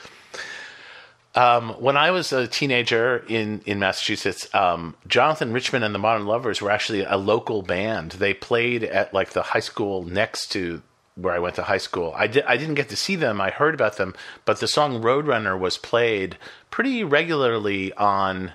Um, 1.36 1.72
when 1.82 1.98
I 1.98 2.12
was 2.12 2.32
a 2.32 2.48
teenager 2.48 3.24
in 3.28 3.62
in 3.66 3.80
Massachusetts, 3.80 4.48
um, 4.56 4.96
Jonathan 5.06 5.52
Richman 5.52 5.84
and 5.84 5.94
the 5.94 6.00
Modern 6.00 6.26
Lovers 6.26 6.62
were 6.62 6.72
actually 6.72 7.04
a 7.04 7.18
local 7.18 7.62
band. 7.62 8.14
They 8.14 8.34
played 8.34 8.84
at 8.84 9.14
like 9.14 9.32
the 9.32 9.42
high 9.42 9.60
school 9.60 10.04
next 10.04 10.52
to 10.54 10.82
where 11.16 11.34
I 11.34 11.40
went 11.40 11.56
to 11.56 11.64
high 11.64 11.78
school. 11.78 12.14
I 12.16 12.28
did 12.28 12.46
I 12.46 12.56
didn't 12.56 12.76
get 12.76 12.90
to 12.90 12.96
see 12.96 13.18
them. 13.18 13.42
I 13.42 13.50
heard 13.50 13.74
about 13.74 13.98
them, 13.98 14.16
but 14.46 14.62
the 14.62 14.68
song 14.68 15.02
Roadrunner 15.02 15.60
was 15.60 15.78
played 15.78 16.38
pretty 16.72 17.04
regularly 17.04 17.92
on 17.94 18.54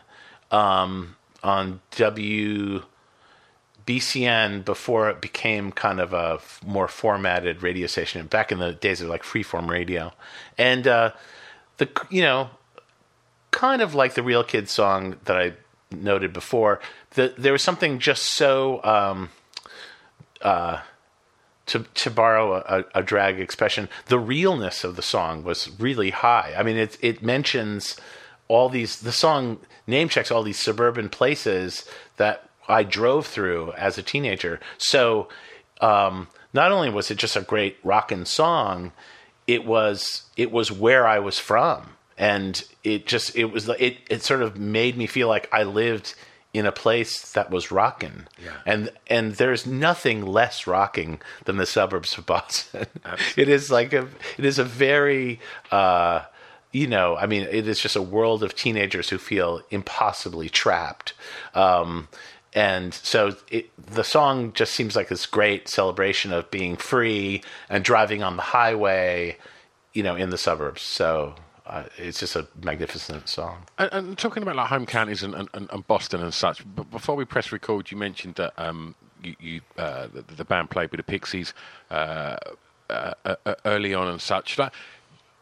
um, 0.51 1.17
on 1.43 1.81
W. 1.93 2.83
BCN 3.87 4.65
before 4.65 5.11
it 5.11 5.21
became 5.21 5.73
kind 5.73 5.99
of 5.99 6.13
a 6.13 6.35
f- 6.35 6.61
more 6.65 6.87
formatted 6.87 7.63
radio 7.63 7.89
station 7.89 8.27
back 8.27 8.53
in 8.53 8.59
the 8.61 8.73
days 8.73 9.01
of 9.01 9.09
like 9.09 9.23
freeform 9.23 9.69
radio, 9.69 10.13
and 10.57 10.87
uh, 10.87 11.11
the 11.79 11.89
you 12.09 12.23
know 12.23 12.51
kind 13.51 13.83
of 13.83 13.95
like 13.95 14.15
the 14.15 14.23
Real 14.23 14.45
Kids 14.45 14.71
song 14.71 15.17
that 15.25 15.37
I 15.37 15.53
noted 15.91 16.33
before. 16.33 16.81
The, 17.11 17.35
there 17.37 17.53
was 17.53 17.63
something 17.63 17.99
just 17.99 18.23
so 18.25 18.83
um, 18.85 19.31
uh, 20.43 20.81
to 21.67 21.85
to 21.95 22.11
borrow 22.11 22.57
a, 22.57 22.85
a 22.97 23.03
drag 23.03 23.39
expression, 23.39 23.89
the 24.07 24.19
realness 24.19 24.83
of 24.83 24.97
the 24.97 25.03
song 25.03 25.45
was 25.45 25.71
really 25.79 26.11
high. 26.11 26.53
I 26.57 26.63
mean, 26.63 26.77
it 26.77 26.99
it 27.01 27.23
mentions 27.23 27.97
all 28.49 28.69
these. 28.69 29.01
The 29.01 29.13
song 29.13 29.59
name 29.87 30.09
checks 30.09 30.31
all 30.31 30.43
these 30.43 30.59
suburban 30.59 31.09
places 31.09 31.85
that 32.17 32.49
I 32.69 32.83
drove 32.83 33.27
through 33.27 33.73
as 33.73 33.99
a 33.99 34.03
teenager. 34.03 34.59
So 34.79 35.29
um, 35.81 36.27
not 36.53 36.73
only 36.73 36.91
was 36.91 37.11
it 37.11 37.19
just 37.19 37.37
a 37.37 37.41
great 37.41 37.79
rockin' 37.85 38.27
song, 38.27 38.93
it 39.47 39.65
was 39.65 40.25
it 40.37 40.51
was 40.51 40.73
where 40.73 41.07
I 41.07 41.21
was 41.21 41.39
from, 41.39 41.91
and 42.21 42.63
it 42.85 43.07
just 43.07 43.35
it 43.35 43.47
was 43.47 43.69
it 43.71 43.97
it 44.11 44.23
sort 44.23 44.43
of 44.43 44.57
made 44.57 44.97
me 44.97 45.07
feel 45.07 45.27
like 45.27 45.49
I 45.53 45.63
lived 45.63 46.15
in 46.53 46.67
a 46.67 46.73
place 46.73 47.33
that 47.33 47.51
was 47.51 47.71
rocking. 47.73 48.27
Yeah. 48.45 48.57
And 48.67 48.93
and 49.07 49.33
there's 49.37 49.67
nothing 49.67 50.27
less 50.27 50.67
rocking 50.67 51.21
than 51.47 51.57
the 51.57 51.65
suburbs 51.65 52.19
of 52.19 52.27
Boston. 52.27 52.87
it 53.37 53.49
is 53.49 53.71
like 53.71 53.95
a 53.95 54.07
it 54.37 54.45
is 54.45 54.59
a 54.59 54.65
very 54.65 55.41
uh 55.73 56.23
you 56.73 56.87
know, 56.87 57.17
I 57.17 57.27
mean, 57.27 57.49
it 57.51 57.67
is 57.67 57.81
just 57.81 57.97
a 57.97 58.03
world 58.03 58.45
of 58.45 58.55
teenagers 58.55 59.09
who 59.09 59.19
feel 59.19 59.61
impossibly 59.71 60.49
trapped. 60.49 61.15
Um, 61.53 62.07
and 62.53 62.95
so 62.95 63.35
it, 63.49 63.71
the 63.77 64.05
song 64.05 64.53
just 64.53 64.73
seems 64.73 64.95
like 64.95 65.09
this 65.09 65.27
great 65.27 65.69
celebration 65.69 66.33
of 66.33 66.49
being 66.53 66.77
free 66.77 67.43
and 67.69 67.83
driving 67.83 68.23
on 68.23 68.37
the 68.37 68.43
highway, 68.43 69.37
you 69.95 70.05
know, 70.05 70.15
in 70.15 70.31
the 70.31 70.39
suburbs. 70.39 70.83
So 70.83 71.35
uh, 71.71 71.85
it's 71.97 72.19
just 72.19 72.35
a 72.35 72.47
magnificent 72.63 73.29
song. 73.29 73.65
And, 73.79 73.89
and 73.93 74.19
talking 74.19 74.43
about 74.43 74.57
like 74.57 74.67
home 74.67 74.87
counties 74.87 75.23
and, 75.23 75.35
and, 75.35 75.49
and 75.55 75.87
Boston 75.87 76.23
and 76.23 76.35
such, 76.35 76.65
but 76.75 76.91
before 76.91 77.15
we 77.15 77.25
press 77.25 77.53
record, 77.53 77.91
you 77.91 77.97
mentioned 77.97 78.35
that 78.35 78.53
um, 78.59 78.97
you, 79.23 79.37
you 79.39 79.61
uh, 79.79 80.09
the, 80.13 80.23
the 80.23 80.45
band 80.45 80.71
played 80.71 80.91
with 80.91 80.99
the 80.99 81.05
Pixies 81.05 81.55
uh, 81.91 82.37
uh, 82.89 83.15
uh, 83.25 83.55
early 83.65 83.95
on 83.95 84.09
and 84.09 84.21
such. 84.21 84.59
Like, 84.59 84.73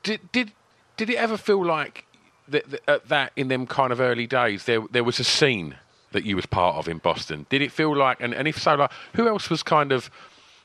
did 0.03 0.31
did 0.33 0.53
did 0.99 1.09
it 1.09 1.16
ever 1.16 1.39
feel 1.39 1.64
like 1.64 2.05
that, 2.47 2.87
that 2.87 3.09
that 3.09 3.33
in 3.35 3.49
them 3.49 3.66
kind 3.66 3.91
of 3.91 4.01
early 4.01 4.26
days 4.26 4.64
there 4.64 4.83
there 4.91 5.05
was 5.05 5.18
a 5.18 5.24
scene 5.24 5.76
that 6.12 6.24
you 6.24 6.37
was 6.37 6.45
part 6.45 6.76
of 6.76 6.89
in 6.89 6.99
Boston? 6.99 7.47
Did 7.49 7.62
it 7.62 7.72
feel 7.72 7.97
like, 7.97 8.20
and, 8.20 8.35
and 8.35 8.47
if 8.47 8.61
so, 8.61 8.74
like 8.74 8.93
who 9.14 9.29
else 9.29 9.49
was 9.49 9.62
kind 9.62 9.93
of 9.93 10.11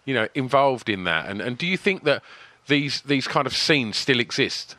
you 0.04 0.14
know 0.14 0.28
involved 0.36 0.90
in 0.90 1.06
that? 1.06 1.30
And 1.30 1.40
and 1.40 1.58
do 1.58 1.66
you 1.66 1.78
think 1.78 2.04
that 2.04 2.22
these 2.68 3.02
these 3.04 3.30
kind 3.30 3.48
of 3.48 3.56
scenes 3.56 3.96
still 3.96 4.20
exist? 4.20 4.76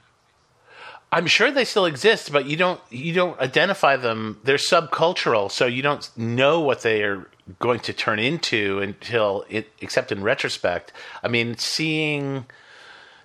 I'm 1.14 1.28
sure 1.28 1.52
they 1.52 1.64
still 1.64 1.86
exist, 1.86 2.32
but 2.32 2.46
you 2.46 2.56
don't 2.56 2.80
you 2.90 3.14
don't 3.14 3.38
identify 3.38 3.96
them. 3.96 4.40
They're 4.42 4.56
subcultural, 4.56 5.48
so 5.48 5.64
you 5.64 5.80
don't 5.80 6.10
know 6.18 6.58
what 6.58 6.82
they 6.82 7.04
are 7.04 7.28
going 7.60 7.78
to 7.80 7.92
turn 7.92 8.18
into 8.18 8.80
until 8.80 9.44
it, 9.48 9.70
except 9.80 10.10
in 10.10 10.24
retrospect. 10.24 10.92
I 11.22 11.28
mean, 11.28 11.56
seeing 11.56 12.46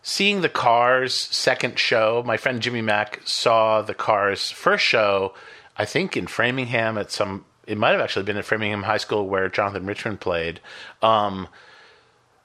seeing 0.03 0.41
the 0.41 0.49
Cars 0.49 1.15
second 1.15 1.79
show. 1.79 2.21
My 2.23 2.37
friend 2.37 2.61
Jimmy 2.61 2.83
Mack 2.83 3.21
saw 3.25 3.81
the 3.81 3.95
Cars 3.95 4.51
first 4.51 4.85
show, 4.85 5.33
I 5.75 5.85
think 5.85 6.15
in 6.15 6.27
Framingham 6.27 6.95
at 6.95 7.11
some. 7.11 7.43
It 7.65 7.79
might 7.79 7.93
have 7.93 8.01
actually 8.01 8.25
been 8.25 8.37
at 8.37 8.45
Framingham 8.45 8.83
High 8.83 8.97
School 8.97 9.27
where 9.27 9.49
Jonathan 9.49 9.87
Richman 9.87 10.17
played. 10.17 10.59
Um, 11.01 11.47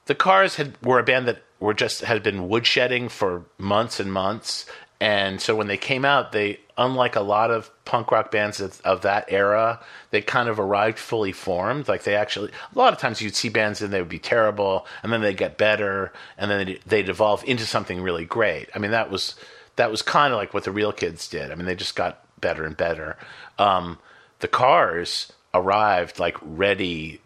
the 0.07 0.15
Cars 0.15 0.55
had 0.55 0.75
were 0.81 0.97
a 0.97 1.03
band 1.03 1.27
that 1.27 1.43
were 1.59 1.73
just 1.73 2.01
had 2.01 2.23
been 2.23 2.49
woodshedding 2.49 3.09
for 3.09 3.45
months 3.57 3.99
and 3.99 4.11
months, 4.11 4.65
and 4.99 5.41
so 5.41 5.55
when 5.55 5.67
they 5.67 5.77
came 5.77 6.05
out, 6.05 6.31
they 6.31 6.59
unlike 6.77 7.15
a 7.15 7.21
lot 7.21 7.51
of 7.51 7.69
punk 7.85 8.11
rock 8.11 8.31
bands 8.31 8.59
of, 8.59 8.81
of 8.81 9.01
that 9.01 9.25
era, 9.29 9.79
they 10.11 10.21
kind 10.21 10.49
of 10.49 10.59
arrived 10.59 10.99
fully 10.99 11.31
formed. 11.31 11.87
Like 11.87 12.03
they 12.03 12.15
actually, 12.15 12.51
a 12.73 12.77
lot 12.77 12.93
of 12.93 12.99
times 12.99 13.21
you'd 13.21 13.35
see 13.35 13.49
bands 13.49 13.81
and 13.81 13.93
they 13.93 13.99
would 13.99 14.09
be 14.09 14.19
terrible, 14.19 14.85
and 15.03 15.11
then 15.11 15.21
they 15.21 15.33
get 15.33 15.57
better, 15.57 16.11
and 16.37 16.49
then 16.49 16.65
they'd, 16.65 16.81
they'd 16.85 17.09
evolve 17.09 17.43
into 17.45 17.65
something 17.65 18.01
really 18.01 18.25
great. 18.25 18.69
I 18.75 18.79
mean, 18.79 18.91
that 18.91 19.09
was 19.09 19.35
that 19.75 19.91
was 19.91 20.01
kind 20.01 20.33
of 20.33 20.37
like 20.37 20.53
what 20.53 20.63
the 20.63 20.71
Real 20.71 20.93
Kids 20.93 21.27
did. 21.27 21.51
I 21.51 21.55
mean, 21.55 21.65
they 21.65 21.75
just 21.75 21.95
got 21.95 22.23
better 22.39 22.65
and 22.65 22.77
better. 22.77 23.17
Um, 23.59 23.99
the 24.39 24.47
cars 24.47 25.31
arrived 25.53 26.19
like 26.19 26.37
ready 26.41 27.21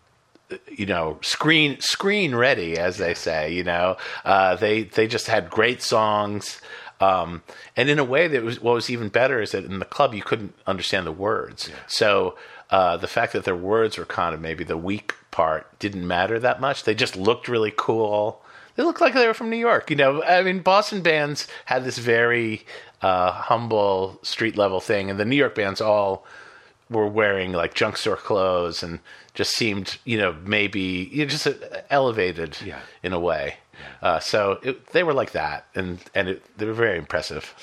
you 0.67 0.86
know 0.86 1.17
screen 1.22 1.80
screen 1.80 2.34
ready 2.34 2.78
as 2.78 2.97
they 2.97 3.13
say 3.13 3.53
you 3.53 3.63
know 3.63 3.97
uh, 4.26 4.55
they 4.55 4.84
they 4.84 5.07
just 5.07 5.28
had 5.28 5.49
great 5.49 5.82
songs 5.82 6.61
um, 7.02 7.41
and 7.78 7.89
in 7.89 8.00
a 8.00 8.04
way 8.04 8.28
that 8.28 8.43
was 8.43 8.60
what 8.62 8.74
was 8.76 8.89
even 8.89 9.10
better 9.10 9.41
is 9.41 9.52
that 9.52 9.64
in 9.66 9.80
the 9.80 9.86
club 9.86 10.14
you 10.14 10.22
couldn't 10.22 10.54
understand 10.68 11.06
the 11.08 11.12
words 11.12 11.70
so 11.88 12.36
uh, 12.70 12.97
the 12.97 13.08
fact 13.08 13.34
that 13.34 13.45
their 13.45 13.56
words 13.56 13.97
were 13.97 14.06
kind 14.06 14.36
of 14.36 14.41
maybe 14.41 14.64
the 14.64 14.78
weak 14.78 15.14
part 15.32 15.78
didn't 15.80 16.06
matter 16.08 16.39
that 16.39 16.60
much 16.62 16.84
they 16.84 16.93
just 16.95 17.16
looked 17.16 17.47
really 17.47 17.74
cool 17.76 18.41
they 18.76 18.84
looked 18.86 19.02
like 19.02 19.14
they 19.14 19.28
were 19.28 19.34
from 19.34 19.50
New 19.50 19.58
York. 19.58 19.89
You 19.89 19.97
know, 19.97 20.24
I 20.24 20.41
mean, 20.41 20.62
Boston 20.62 21.02
bands 21.02 21.47
had 21.66 21.84
this 21.84 21.97
very 21.97 22.66
uh, 23.02 23.30
humble 23.34 24.20
street 24.22 24.56
level 24.56 24.80
thing, 24.80 25.10
and 25.10 25.20
the 25.20 25.26
New 25.26 25.36
York 25.36 25.54
bands 25.54 25.82
all 25.82 26.26
were 26.89 27.08
wearing 27.08 27.52
like 27.52 27.74
junk 27.74 27.97
store 27.97 28.16
clothes 28.16 28.82
and 28.82 29.00
just 29.34 29.52
seemed, 29.52 29.97
you 30.06 30.18
know, 30.18 30.34
maybe 30.45 31.10
you 31.12 31.26
know, 31.26 31.30
just 31.30 31.45
elevated 31.89 32.58
Yeah. 32.64 32.80
in 33.04 33.12
a 33.12 33.20
way. 33.20 33.58
Uh, 34.02 34.20
so 34.20 34.60
it, 34.64 34.88
they 34.88 35.04
were 35.04 35.14
like 35.14 35.32
that, 35.32 35.66
and 35.76 36.00
and 36.16 36.30
it, 36.30 36.58
they 36.58 36.66
were 36.66 36.74
very 36.74 36.98
impressive. 36.98 37.54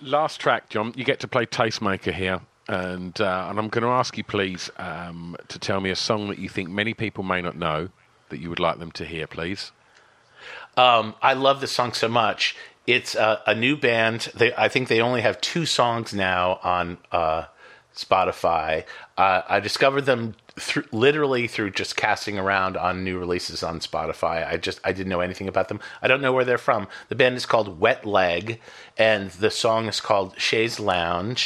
Last 0.00 0.40
track, 0.40 0.68
John. 0.68 0.92
You 0.96 1.04
get 1.04 1.20
to 1.20 1.28
play 1.28 1.46
Tastemaker 1.46 2.12
here, 2.12 2.40
and 2.68 3.20
uh, 3.20 3.46
and 3.48 3.58
I'm 3.58 3.68
going 3.68 3.82
to 3.82 3.90
ask 3.90 4.16
you, 4.16 4.24
please, 4.24 4.70
um, 4.76 5.36
to 5.48 5.58
tell 5.58 5.80
me 5.80 5.90
a 5.90 5.96
song 5.96 6.28
that 6.28 6.38
you 6.38 6.48
think 6.48 6.70
many 6.70 6.94
people 6.94 7.24
may 7.24 7.42
not 7.42 7.56
know 7.56 7.88
that 8.30 8.40
you 8.40 8.48
would 8.48 8.60
like 8.60 8.78
them 8.78 8.90
to 8.92 9.04
hear, 9.04 9.26
please. 9.26 9.72
Um, 10.76 11.14
I 11.22 11.34
love 11.34 11.60
this 11.60 11.72
song 11.72 11.92
so 11.92 12.08
much. 12.08 12.56
It's 12.86 13.14
uh, 13.14 13.40
a 13.46 13.54
new 13.54 13.76
band. 13.76 14.32
They, 14.34 14.52
I 14.54 14.68
think 14.68 14.88
they 14.88 15.00
only 15.00 15.20
have 15.20 15.40
two 15.40 15.66
songs 15.66 16.12
now 16.12 16.58
on 16.64 16.98
uh, 17.12 17.44
Spotify. 17.94 18.84
Uh, 19.16 19.42
I 19.48 19.60
discovered 19.60 20.02
them 20.02 20.34
through, 20.56 20.84
literally 20.92 21.46
through 21.46 21.70
just 21.70 21.96
casting 21.96 22.38
around 22.38 22.76
on 22.76 23.04
new 23.04 23.18
releases 23.18 23.62
on 23.62 23.80
Spotify. 23.80 24.46
I 24.46 24.56
just 24.56 24.80
I 24.84 24.92
didn't 24.92 25.08
know 25.08 25.20
anything 25.20 25.48
about 25.48 25.68
them. 25.68 25.80
I 26.02 26.08
don't 26.08 26.20
know 26.20 26.32
where 26.32 26.44
they're 26.44 26.58
from. 26.58 26.88
The 27.08 27.14
band 27.14 27.36
is 27.36 27.46
called 27.46 27.80
Wet 27.80 28.04
Leg, 28.04 28.60
and 28.98 29.30
the 29.30 29.50
song 29.50 29.86
is 29.86 30.00
called 30.00 30.34
Chaise 30.38 30.78
Longue. 30.78 31.40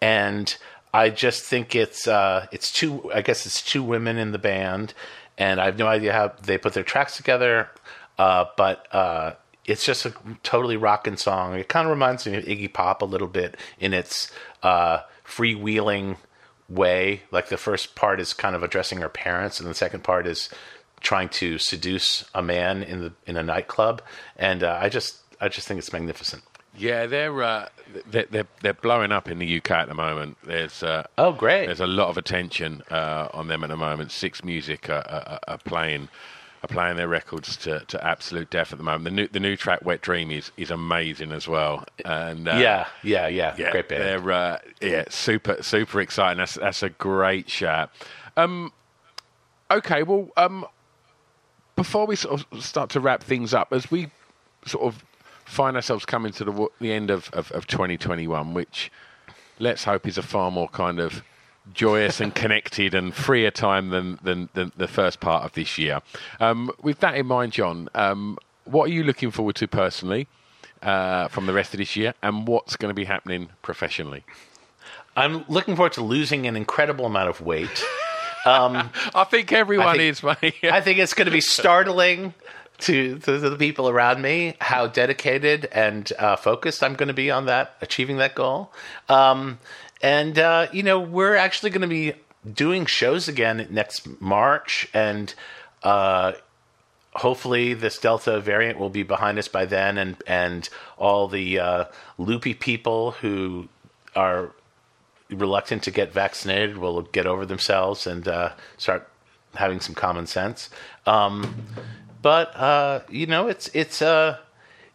And 0.00 0.56
I 0.94 1.10
just 1.10 1.44
think 1.44 1.74
it's 1.74 2.06
uh, 2.06 2.46
it's 2.52 2.72
two. 2.72 3.10
I 3.12 3.22
guess 3.22 3.46
it's 3.46 3.62
two 3.62 3.82
women 3.82 4.16
in 4.18 4.32
the 4.32 4.38
band, 4.38 4.94
and 5.38 5.60
I 5.60 5.66
have 5.66 5.78
no 5.78 5.86
idea 5.86 6.12
how 6.12 6.32
they 6.42 6.58
put 6.58 6.74
their 6.74 6.84
tracks 6.84 7.16
together. 7.16 7.68
Uh, 8.18 8.44
but 8.56 8.86
uh, 8.94 9.32
it's 9.64 9.84
just 9.84 10.06
a 10.06 10.14
totally 10.42 10.76
rocking 10.76 11.16
song. 11.16 11.54
It 11.54 11.68
kind 11.68 11.86
of 11.86 11.90
reminds 11.90 12.26
me 12.26 12.36
of 12.36 12.44
Iggy 12.44 12.72
Pop 12.72 13.02
a 13.02 13.06
little 13.06 13.28
bit 13.28 13.56
in 13.80 13.94
its 13.94 14.30
uh, 14.62 14.98
freewheeling 15.26 16.16
way. 16.72 17.22
Like 17.30 17.48
the 17.48 17.56
first 17.56 17.94
part 17.94 18.20
is 18.20 18.32
kind 18.32 18.56
of 18.56 18.62
addressing 18.62 19.00
her 19.00 19.08
parents, 19.08 19.60
and 19.60 19.68
the 19.68 19.74
second 19.74 20.02
part 20.04 20.26
is 20.26 20.48
trying 21.00 21.28
to 21.28 21.58
seduce 21.58 22.24
a 22.34 22.42
man 22.42 22.82
in 22.82 23.00
the 23.00 23.12
in 23.26 23.36
a 23.36 23.42
nightclub. 23.42 24.02
And 24.36 24.62
uh, 24.62 24.78
I 24.80 24.88
just 24.88 25.18
I 25.40 25.48
just 25.48 25.68
think 25.68 25.78
it's 25.78 25.92
magnificent. 25.92 26.42
Yeah, 26.74 27.04
they're, 27.04 27.42
uh, 27.42 27.68
they're 28.06 28.26
they're 28.30 28.46
they're 28.62 28.72
blowing 28.74 29.12
up 29.12 29.28
in 29.28 29.38
the 29.38 29.58
UK 29.58 29.70
at 29.72 29.88
the 29.88 29.94
moment. 29.94 30.38
There's 30.44 30.82
uh, 30.82 31.04
Oh, 31.18 31.32
great! 31.32 31.66
there's 31.66 31.80
a 31.80 31.86
lot 31.86 32.08
of 32.08 32.16
attention 32.16 32.82
uh, 32.90 33.28
on 33.34 33.48
them 33.48 33.62
at 33.62 33.68
the 33.68 33.76
moment. 33.76 34.10
Six 34.10 34.42
Music 34.42 34.88
are, 34.88 35.04
are, 35.06 35.38
are 35.48 35.58
playing 35.58 36.08
are 36.62 36.68
playing 36.68 36.96
their 36.96 37.08
records 37.08 37.56
to, 37.56 37.80
to 37.86 38.06
absolute 38.06 38.50
death 38.50 38.72
at 38.72 38.78
the 38.78 38.84
moment. 38.84 39.04
The 39.04 39.10
new 39.10 39.28
the 39.28 39.40
new 39.40 39.56
track 39.56 39.84
Wet 39.84 40.00
Dream 40.00 40.30
is, 40.30 40.52
is 40.56 40.70
amazing 40.70 41.32
as 41.32 41.48
well. 41.48 41.84
And 42.04 42.48
uh, 42.48 42.56
yeah, 42.56 42.86
yeah, 43.02 43.26
yeah, 43.28 43.54
yeah, 43.58 43.72
Great 43.72 43.88
band. 43.88 44.02
They're 44.02 44.32
uh, 44.32 44.58
yeah, 44.80 45.04
super 45.08 45.62
super 45.62 46.00
exciting. 46.00 46.38
That's 46.38 46.54
that's 46.54 46.82
a 46.82 46.90
great 46.90 47.50
shout. 47.50 47.90
Um, 48.36 48.72
okay, 49.70 50.02
well, 50.04 50.28
um, 50.36 50.64
before 51.74 52.06
we 52.06 52.16
sort 52.16 52.44
of 52.52 52.64
start 52.64 52.90
to 52.90 53.00
wrap 53.00 53.22
things 53.22 53.52
up, 53.52 53.72
as 53.72 53.90
we 53.90 54.10
sort 54.64 54.84
of 54.84 55.04
find 55.44 55.76
ourselves 55.76 56.04
coming 56.04 56.32
to 56.32 56.44
the 56.44 56.68
the 56.80 56.92
end 56.92 57.10
of, 57.10 57.28
of, 57.32 57.50
of 57.52 57.66
2021, 57.66 58.54
which 58.54 58.90
let's 59.58 59.84
hope 59.84 60.06
is 60.06 60.16
a 60.16 60.22
far 60.22 60.50
more 60.50 60.68
kind 60.68 61.00
of 61.00 61.22
joyous 61.72 62.20
and 62.20 62.34
connected 62.34 62.94
and 62.94 63.14
freer 63.14 63.50
time 63.50 63.90
than, 63.90 64.18
than, 64.22 64.48
than 64.54 64.72
the 64.76 64.88
first 64.88 65.20
part 65.20 65.44
of 65.44 65.52
this 65.52 65.78
year. 65.78 66.00
Um, 66.40 66.70
with 66.82 67.00
that 67.00 67.14
in 67.14 67.26
mind, 67.26 67.52
John, 67.52 67.88
um, 67.94 68.38
what 68.64 68.88
are 68.88 68.92
you 68.92 69.04
looking 69.04 69.30
forward 69.30 69.56
to 69.56 69.68
personally 69.68 70.26
uh, 70.82 71.28
from 71.28 71.46
the 71.46 71.52
rest 71.52 71.72
of 71.74 71.78
this 71.78 71.96
year, 71.96 72.14
and 72.22 72.46
what's 72.46 72.76
going 72.76 72.90
to 72.90 72.94
be 72.94 73.04
happening 73.04 73.48
professionally? 73.62 74.24
I'm 75.16 75.44
looking 75.48 75.76
forward 75.76 75.92
to 75.94 76.02
losing 76.02 76.46
an 76.46 76.56
incredible 76.56 77.06
amount 77.06 77.28
of 77.28 77.40
weight. 77.40 77.84
I 78.44 79.26
think 79.30 79.52
everyone 79.52 79.86
I 79.86 79.96
think- 79.96 80.10
is, 80.10 80.22
mate. 80.22 80.54
I 80.64 80.80
think 80.80 80.98
it's 80.98 81.14
going 81.14 81.26
to 81.26 81.32
be 81.32 81.40
startling 81.40 82.34
to, 82.78 83.18
to 83.20 83.38
the 83.38 83.56
people 83.56 83.88
around 83.88 84.22
me 84.22 84.56
how 84.60 84.88
dedicated 84.88 85.66
and 85.66 86.12
uh, 86.18 86.34
focused 86.36 86.82
I'm 86.82 86.94
going 86.94 87.08
to 87.08 87.14
be 87.14 87.30
on 87.30 87.46
that, 87.46 87.76
achieving 87.80 88.16
that 88.16 88.34
goal. 88.34 88.72
Um, 89.08 89.58
and, 90.02 90.38
uh, 90.38 90.66
you 90.72 90.82
know, 90.82 91.00
we're 91.00 91.36
actually 91.36 91.70
going 91.70 91.82
to 91.82 91.88
be 91.88 92.14
doing 92.50 92.86
shows 92.86 93.28
again 93.28 93.66
next 93.70 94.20
March. 94.20 94.88
And 94.92 95.32
uh, 95.82 96.32
hopefully 97.14 97.74
this 97.74 97.98
Delta 97.98 98.40
variant 98.40 98.78
will 98.78 98.90
be 98.90 99.04
behind 99.04 99.38
us 99.38 99.48
by 99.48 99.64
then. 99.64 99.98
And, 99.98 100.16
and 100.26 100.68
all 100.98 101.28
the 101.28 101.58
uh, 101.58 101.84
loopy 102.18 102.54
people 102.54 103.12
who 103.12 103.68
are 104.16 104.50
reluctant 105.30 105.82
to 105.84 105.90
get 105.90 106.12
vaccinated 106.12 106.78
will 106.78 107.02
get 107.02 107.26
over 107.26 107.46
themselves 107.46 108.06
and 108.06 108.26
uh, 108.28 108.52
start 108.76 109.08
having 109.54 109.80
some 109.80 109.94
common 109.94 110.26
sense. 110.26 110.68
Um, 111.06 111.66
but 112.20 112.54
uh, 112.56 113.00
you 113.08 113.26
know, 113.26 113.48
it's 113.48 113.68
it's 113.74 114.00
uh, 114.00 114.38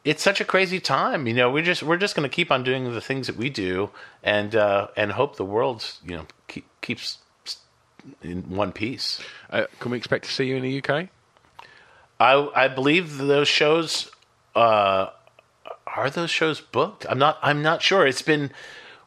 it's 0.07 0.23
such 0.23 0.39
a 0.39 0.45
crazy 0.45 0.79
time. 0.79 1.27
You 1.27 1.33
know, 1.33 1.51
we're 1.51 1.63
just 1.63 1.83
we're 1.83 1.97
just 1.97 2.15
going 2.15 2.27
to 2.27 2.33
keep 2.33 2.49
on 2.49 2.63
doing 2.63 2.93
the 2.93 3.01
things 3.01 3.27
that 3.27 3.35
we 3.35 3.49
do 3.49 3.89
and 4.23 4.55
uh, 4.55 4.87
and 4.95 5.11
hope 5.11 5.35
the 5.35 5.43
world 5.43 5.83
you 6.03 6.15
know 6.15 6.25
keep, 6.47 6.65
keeps 6.81 7.17
in 8.21 8.49
one 8.49 8.71
piece. 8.71 9.19
Uh, 9.49 9.65
can 9.81 9.91
we 9.91 9.97
expect 9.97 10.23
to 10.23 10.31
see 10.31 10.45
you 10.45 10.55
in 10.55 10.63
the 10.63 10.81
UK? 10.81 11.09
I 12.21 12.49
I 12.55 12.67
believe 12.69 13.17
those 13.17 13.49
shows 13.49 14.09
uh, 14.55 15.09
are 15.85 16.09
those 16.09 16.31
shows 16.31 16.61
booked. 16.61 17.05
I'm 17.09 17.19
not 17.19 17.37
I'm 17.41 17.61
not 17.61 17.81
sure. 17.81 18.07
It's 18.07 18.21
been 18.21 18.51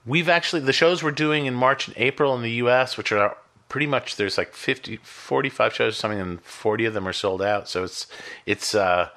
we've 0.04 0.28
actually 0.28 0.60
the 0.60 0.74
shows 0.74 1.02
we're 1.02 1.12
doing 1.12 1.46
in 1.46 1.54
March 1.54 1.88
and 1.88 1.96
April 1.96 2.36
in 2.36 2.42
the 2.42 2.52
U.S., 2.64 2.98
which 2.98 3.10
are 3.10 3.38
pretty 3.70 3.86
much 3.86 4.16
there's 4.16 4.36
like 4.36 4.52
50 4.52 4.96
45 4.96 5.72
shows 5.72 5.94
or 5.94 5.96
something 5.96 6.20
and 6.20 6.42
40 6.42 6.86
of 6.86 6.92
them 6.92 7.06
are 7.06 7.12
sold 7.12 7.40
out 7.40 7.68
so 7.68 7.84
it's 7.84 8.08
it's 8.44 8.74
uh 8.74 9.10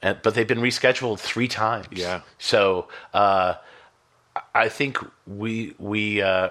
but 0.00 0.34
they've 0.34 0.46
been 0.48 0.60
rescheduled 0.60 1.18
three 1.18 1.48
times 1.48 1.86
Yeah. 1.92 2.20
so 2.38 2.88
uh 3.14 3.54
i 4.54 4.68
think 4.68 4.98
we 5.26 5.74
we 5.78 6.22
uh 6.22 6.50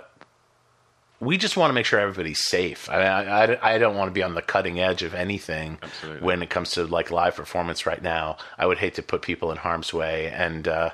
we 1.19 1.35
just 1.37 1.57
want 1.57 1.71
to 1.71 1.73
make 1.73 1.87
sure 1.87 1.99
everybody's 1.99 2.45
safe. 2.45 2.87
I, 2.91 3.01
I, 3.01 3.73
I 3.73 3.77
don't 3.79 3.95
want 3.95 4.07
to 4.09 4.13
be 4.13 4.21
on 4.21 4.35
the 4.35 4.41
cutting 4.43 4.79
edge 4.79 5.01
of 5.01 5.15
anything 5.15 5.79
Absolutely. 5.81 6.23
when 6.23 6.43
it 6.43 6.51
comes 6.51 6.69
to 6.71 6.85
like 6.85 7.09
live 7.09 7.35
performance 7.35 7.87
right 7.87 8.03
now. 8.03 8.37
I 8.55 8.67
would 8.67 8.77
hate 8.77 8.93
to 8.95 9.01
put 9.01 9.23
people 9.23 9.49
in 9.49 9.57
harm's 9.57 9.91
way, 9.91 10.27
and 10.27 10.67
uh, 10.67 10.91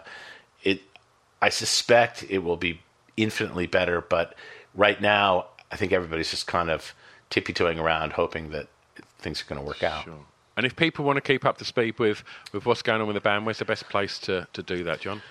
it. 0.64 0.82
I 1.41 1.49
suspect 1.49 2.24
it 2.30 2.38
will 2.38 2.56
be 2.56 2.80
infinitely 3.18 3.68
better, 3.68 3.99
but 3.99 4.34
right 4.74 5.01
now 5.01 5.47
I 5.74 5.76
think 5.76 5.91
everybody's 5.91 6.32
just 6.32 6.47
kind 6.47 6.70
of 6.72 6.93
tippy 7.30 7.51
toeing 7.51 7.78
around, 7.78 8.14
hoping 8.14 8.51
that 8.51 8.68
things 9.20 9.41
are 9.41 9.45
going 9.45 9.60
to 9.60 9.68
work 9.68 9.84
out. 9.84 10.08
And 10.56 10.66
if 10.66 10.76
people 10.76 11.06
want 11.06 11.18
to 11.18 11.22
keep 11.22 11.45
up 11.45 11.58
to 11.58 11.66
speed 11.66 11.97
with, 11.99 12.24
with 12.51 12.66
what's 12.66 12.82
going 12.82 13.01
on 13.01 13.08
with 13.08 13.16
the 13.16 13.22
band, 13.22 13.45
where's 13.45 13.60
the 13.60 13.66
best 13.66 13.89
place 13.89 14.20
to, 14.20 14.47
to 14.54 14.62
do 14.62 14.84
that, 14.84 15.01
John? 15.01 15.22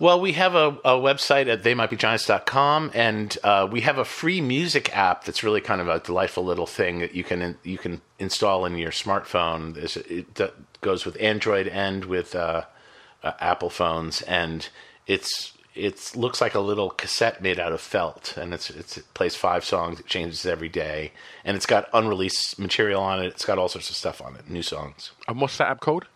Well, 0.00 0.20
we 0.20 0.32
have 0.34 0.54
a, 0.54 0.68
a 0.84 0.92
website 0.92 1.48
at 1.48 1.64
theymightbegiants.com, 1.64 2.92
and 2.94 3.36
uh, 3.42 3.68
we 3.70 3.80
have 3.80 3.98
a 3.98 4.04
free 4.04 4.40
music 4.40 4.96
app 4.96 5.24
that's 5.24 5.42
really 5.42 5.60
kind 5.60 5.80
of 5.80 5.88
a 5.88 5.98
delightful 5.98 6.44
little 6.44 6.68
thing 6.68 7.00
that 7.00 7.16
you 7.16 7.24
can 7.24 7.58
you 7.64 7.78
can 7.78 8.00
install 8.20 8.64
in 8.64 8.78
your 8.78 8.92
smartphone. 8.92 9.74
There's, 9.74 9.96
it 9.96 10.40
goes 10.82 11.04
with 11.04 11.20
Android 11.20 11.66
and 11.66 12.04
with 12.04 12.36
uh, 12.36 12.62
uh, 13.24 13.32
Apple 13.40 13.70
phones, 13.70 14.22
and 14.22 14.68
it's 15.08 15.52
it 15.78 16.12
looks 16.16 16.40
like 16.40 16.54
a 16.54 16.60
little 16.60 16.90
cassette 16.90 17.40
made 17.40 17.58
out 17.60 17.72
of 17.72 17.80
felt, 17.80 18.36
and 18.36 18.52
it's, 18.52 18.68
it's 18.70 18.96
it 18.98 19.04
plays 19.14 19.34
five 19.36 19.64
songs. 19.64 20.00
It 20.00 20.06
changes 20.06 20.44
every 20.46 20.68
day, 20.68 21.12
and 21.44 21.56
it's 21.56 21.66
got 21.66 21.88
unreleased 21.92 22.58
material 22.58 23.02
on 23.02 23.22
it. 23.22 23.26
It's 23.28 23.44
got 23.44 23.58
all 23.58 23.68
sorts 23.68 23.88
of 23.90 23.96
stuff 23.96 24.20
on 24.20 24.34
it, 24.36 24.50
new 24.50 24.62
songs. 24.62 25.12
And 25.26 25.40
what's 25.40 25.56
that 25.58 25.68
app 25.68 25.80
called? 25.80 26.06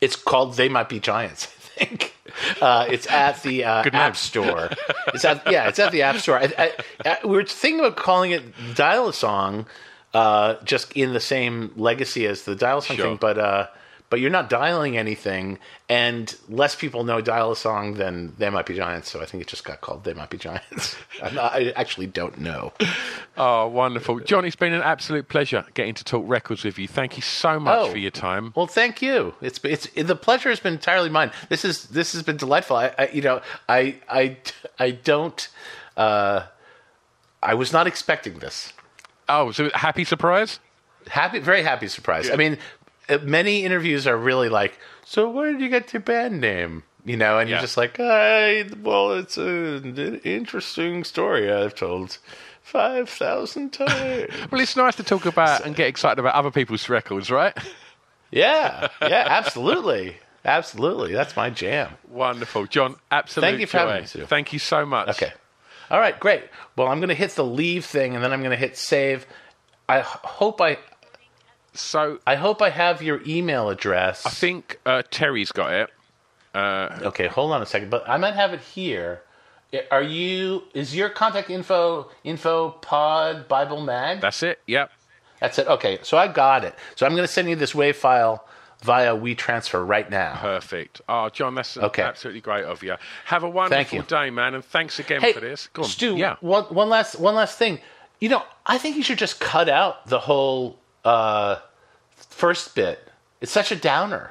It's 0.00 0.16
called 0.16 0.56
They 0.56 0.68
Might 0.68 0.88
Be 0.88 1.00
Giants, 1.00 1.46
I 1.80 1.84
think. 1.84 2.14
Uh, 2.60 2.86
it's 2.88 3.06
at 3.08 3.42
the 3.42 3.64
uh, 3.64 3.84
App. 3.92 4.16
Store. 4.16 4.70
It's 5.14 5.24
at 5.24 5.50
yeah, 5.50 5.68
it's 5.68 5.78
at 5.78 5.92
the 5.92 6.02
App 6.02 6.16
Store. 6.16 6.38
I, 6.38 6.52
I, 6.58 6.72
I, 7.04 7.18
we 7.24 7.36
were 7.36 7.44
thinking 7.44 7.80
about 7.80 7.96
calling 7.96 8.32
it 8.32 8.42
Dial 8.74 9.08
a 9.08 9.12
Song, 9.12 9.66
uh, 10.12 10.54
just 10.64 10.92
in 10.92 11.12
the 11.12 11.20
same 11.20 11.72
legacy 11.76 12.26
as 12.26 12.42
the 12.44 12.56
Dial 12.56 12.80
Song 12.80 12.96
Sure. 12.96 13.06
thing, 13.06 13.16
but 13.20 13.38
uh, 13.38 13.66
but 14.10 14.20
you're 14.20 14.30
not 14.30 14.48
dialing 14.48 14.96
anything, 14.96 15.58
and 15.88 16.36
less 16.48 16.74
people 16.76 17.02
know 17.04 17.20
dial 17.20 17.50
a 17.50 17.56
song 17.56 17.94
than 17.94 18.34
They 18.38 18.48
Might 18.50 18.66
Be 18.66 18.74
Giants. 18.74 19.10
So 19.10 19.20
I 19.20 19.24
think 19.26 19.40
it 19.40 19.48
just 19.48 19.64
got 19.64 19.80
called 19.80 20.04
They 20.04 20.14
Might 20.14 20.30
Be 20.30 20.38
Giants. 20.38 20.96
Not, 21.20 21.36
I 21.54 21.72
actually 21.76 22.06
don't 22.06 22.38
know. 22.40 22.72
Oh, 23.36 23.66
wonderful. 23.66 24.20
John, 24.20 24.44
it's 24.44 24.54
been 24.54 24.72
an 24.72 24.82
absolute 24.82 25.28
pleasure 25.28 25.64
getting 25.74 25.94
to 25.94 26.04
talk 26.04 26.22
records 26.28 26.62
with 26.62 26.78
you. 26.78 26.86
Thank 26.86 27.16
you 27.16 27.22
so 27.22 27.58
much 27.58 27.78
Oh. 27.80 27.90
for 27.90 27.98
your 27.98 28.12
time. 28.12 28.52
Well, 28.54 28.68
thank 28.68 29.02
you. 29.02 29.34
It's 29.40 29.58
it's 29.64 29.88
the 29.90 30.14
pleasure 30.14 30.50
has 30.50 30.60
been 30.60 30.74
entirely 30.74 31.08
mine. 31.10 31.32
This 31.48 31.64
is 31.64 31.86
this 31.88 32.12
has 32.12 32.22
been 32.22 32.36
delightful. 32.36 32.76
I, 32.76 32.94
I 32.96 33.08
you 33.08 33.22
know 33.22 33.42
I 33.68 33.96
I 34.08 34.36
I 34.78 34.92
don't. 34.92 35.48
Uh, 35.96 36.44
I 37.42 37.54
was 37.54 37.72
not 37.72 37.88
expecting 37.88 38.38
this. 38.38 38.72
Oh, 39.28 39.50
so 39.50 39.68
happy 39.74 40.04
surprise? 40.04 40.60
Happy, 41.08 41.40
very 41.40 41.62
happy 41.64 41.88
surprise. 41.88 42.30
I 42.30 42.36
mean, 42.36 42.56
Uh, 43.08 43.18
many 43.22 43.64
interviews 43.64 44.06
are 44.06 44.16
really 44.16 44.48
like, 44.48 44.78
so 45.04 45.28
where 45.30 45.52
did 45.52 45.60
you 45.60 45.68
get 45.68 45.92
your 45.92 46.00
band 46.00 46.40
name? 46.40 46.82
You 47.04 47.16
know, 47.18 47.38
and 47.38 47.48
Yeah. 47.50 47.56
you're 47.56 47.62
just 47.62 47.76
like, 47.76 47.98
I, 48.00 48.64
well, 48.82 49.12
it's 49.12 49.36
an 49.36 50.20
interesting 50.24 51.04
story 51.04 51.52
I've 51.52 51.74
told 51.74 52.16
five 52.62 53.10
thousand 53.10 53.70
times. 53.74 54.32
Well, 54.50 54.60
it's 54.60 54.74
nice 54.76 54.96
to 54.96 55.02
talk 55.02 55.26
about 55.26 55.66
and 55.66 55.76
get 55.76 55.86
excited 55.88 56.18
about 56.18 56.34
other 56.34 56.50
people's 56.50 56.88
records, 56.88 57.30
right? 57.30 57.54
yeah, 58.30 58.88
yeah, 59.02 59.26
absolutely, 59.28 60.16
absolutely. 60.46 61.12
That's 61.12 61.36
my 61.36 61.50
jam. 61.50 61.90
Wonderful. 62.08 62.66
John, 62.66 62.96
absolutely. 63.10 63.50
Thank 63.50 63.60
you 63.60 63.66
for 63.66 63.72
joy. 63.72 63.86
having 63.86 64.00
me, 64.02 64.06
Sue. 64.06 64.26
Thank 64.26 64.52
you 64.54 64.58
so 64.58 64.86
much. 64.86 65.08
Okay. 65.10 65.32
All 65.90 66.00
right, 66.00 66.18
great. 66.18 66.44
Well, 66.76 66.88
I'm 66.88 66.98
going 67.00 67.10
to 67.10 67.14
hit 67.14 67.32
the 67.32 67.44
leave 67.44 67.84
thing, 67.84 68.14
and 68.14 68.24
then 68.24 68.32
I'm 68.32 68.40
going 68.40 68.50
to 68.52 68.56
hit 68.56 68.78
save. 68.78 69.26
I 69.86 70.00
hope 70.00 70.62
I 70.62 70.78
So 71.74 72.18
I 72.26 72.36
hope 72.36 72.62
I 72.62 72.70
have 72.70 73.02
your 73.02 73.20
email 73.26 73.68
address. 73.68 74.24
I 74.24 74.30
think 74.30 74.80
uh, 74.86 75.02
Terry's 75.10 75.52
got 75.52 75.72
it. 75.72 75.90
Uh, 76.54 77.00
okay, 77.02 77.26
hold 77.26 77.50
on 77.52 77.62
a 77.62 77.66
second, 77.66 77.90
but 77.90 78.08
I 78.08 78.16
might 78.16 78.34
have 78.34 78.52
it 78.54 78.60
here. 78.60 79.22
Are 79.90 80.02
you? 80.02 80.62
Is 80.72 80.94
your 80.94 81.08
contact 81.08 81.50
info 81.50 82.10
info 82.22 82.70
pod 82.70 83.48
Bible 83.48 83.80
mag? 83.80 84.20
That's 84.20 84.42
it. 84.44 84.60
Yep. 84.68 84.92
That's 85.40 85.58
it. 85.58 85.66
Okay, 85.66 85.98
so 86.02 86.16
I 86.16 86.28
got 86.28 86.64
it. 86.64 86.76
So 86.94 87.04
I'm 87.06 87.12
going 87.16 87.26
to 87.26 87.32
send 87.32 87.50
you 87.50 87.56
this 87.56 87.72
WAV 87.72 87.96
file 87.96 88.46
via 88.82 89.16
WeTransfer 89.16 89.86
right 89.86 90.08
now. 90.08 90.36
Perfect. 90.36 91.00
Oh, 91.08 91.28
John, 91.28 91.56
that's 91.56 91.76
Okay. 91.76 92.02
absolutely 92.02 92.40
great 92.40 92.64
of 92.64 92.84
you. 92.84 92.94
Have 93.24 93.42
a 93.42 93.48
wonderful 93.48 94.02
day, 94.02 94.30
man, 94.30 94.54
and 94.54 94.64
thanks 94.64 95.00
again 95.00 95.20
Hey, 95.20 95.32
for 95.32 95.40
this. 95.40 95.66
Go 95.72 95.82
on. 95.82 95.88
Stu. 95.88 96.16
Yeah. 96.16 96.36
One 96.40 96.64
one 96.66 96.88
last 96.88 97.18
one 97.18 97.34
last 97.34 97.58
thing. 97.58 97.80
You 98.20 98.28
know, 98.28 98.44
I 98.64 98.78
think 98.78 98.96
you 98.96 99.02
should 99.02 99.18
just 99.18 99.40
cut 99.40 99.68
out 99.68 100.06
the 100.06 100.20
whole 100.20 100.78
uh, 101.04 101.56
first 102.14 102.74
bit. 102.74 103.08
It's 103.40 103.52
such 103.52 103.70
a 103.72 103.76
downer. 103.76 104.30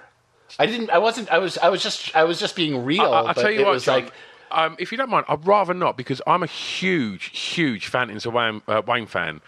I 0.59 0.65
didn't. 0.65 0.89
I 0.89 0.97
wasn't. 0.99 1.30
I 1.30 1.38
was. 1.39 1.57
I 1.57 1.69
was 1.69 1.82
just. 1.82 2.15
I 2.15 2.24
was 2.24 2.39
just 2.39 2.55
being 2.55 2.84
real. 2.86 3.01
I, 3.01 3.21
will 3.21 3.34
tell 3.34 3.51
you 3.51 3.61
it 3.61 3.65
what, 3.65 3.74
was 3.74 3.86
John, 3.86 4.03
like. 4.03 4.13
um, 4.51 4.76
if 4.80 4.91
you 4.91 4.97
don't 4.97 5.09
mind, 5.09 5.26
I'd 5.28 5.45
rather 5.47 5.74
not 5.74 5.97
because 5.97 6.21
I'm 6.28 6.43
a 6.43 6.47
huge, 6.47 7.38
huge 7.38 7.88
Fountains 7.88 8.26
of 8.26 8.34
Wayne, 8.34 8.61
uh, 8.67 8.82
Wayne 8.86 9.07
fan. 9.07 9.41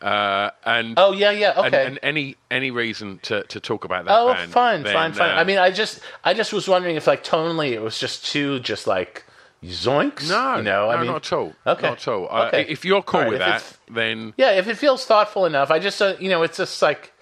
Uh, 0.00 0.50
and 0.64 0.94
Oh 0.96 1.12
yeah, 1.12 1.30
yeah. 1.30 1.52
and, 1.56 1.66
Okay. 1.74 1.86
and 1.86 1.98
any 2.02 2.36
any 2.50 2.70
reason 2.72 3.20
to, 3.22 3.44
to 3.44 3.60
talk 3.60 3.84
about 3.84 4.04
that 4.06 4.12
oh, 4.18 4.34
band, 4.34 4.50
fine, 4.50 4.82
then, 4.82 4.92
fine, 4.92 5.12
fine. 5.12 5.30
uh, 5.30 5.34
I 5.34 5.44
mean, 5.44 5.58
I 5.58 5.70
just, 5.70 6.00
I 6.24 6.34
just 6.34 6.52
was 6.52 6.66
wondering 6.66 6.96
if, 6.96 7.06
like, 7.06 7.22
tonally, 7.22 7.70
it 7.70 7.80
was 7.80 7.98
just 8.00 8.26
too, 8.26 8.58
just 8.58 8.88
like, 8.88 9.24
zoinks. 9.64 10.28
no, 10.28 10.56
you 10.56 10.62
know, 10.62 10.86
no, 10.86 10.90
I 10.90 10.96
mean, 10.98 11.06
not 11.06 11.26
at 11.26 11.32
all. 11.32 11.52
Okay. 11.66 11.88
Not 11.88 11.98
at 11.98 12.08
all. 12.08 12.28
Uh, 12.30 12.46
Okay. 12.48 12.66
if 12.68 12.84
you're 12.84 13.02
cool 13.02 13.20
right, 13.20 13.30
with 13.30 13.38
that, 13.38 13.76
then 13.90 14.34
Yeah, 14.36 14.50
if 14.52 14.66
it 14.68 14.76
feels 14.76 15.04
thoughtful 15.04 15.46
enough, 15.46 15.70
I 15.70 15.78
just, 15.78 16.00
uh, 16.02 16.14
you 16.18 16.28
know, 16.30 16.42
it's 16.42 16.56
just 16.58 16.82
like, 16.82 17.12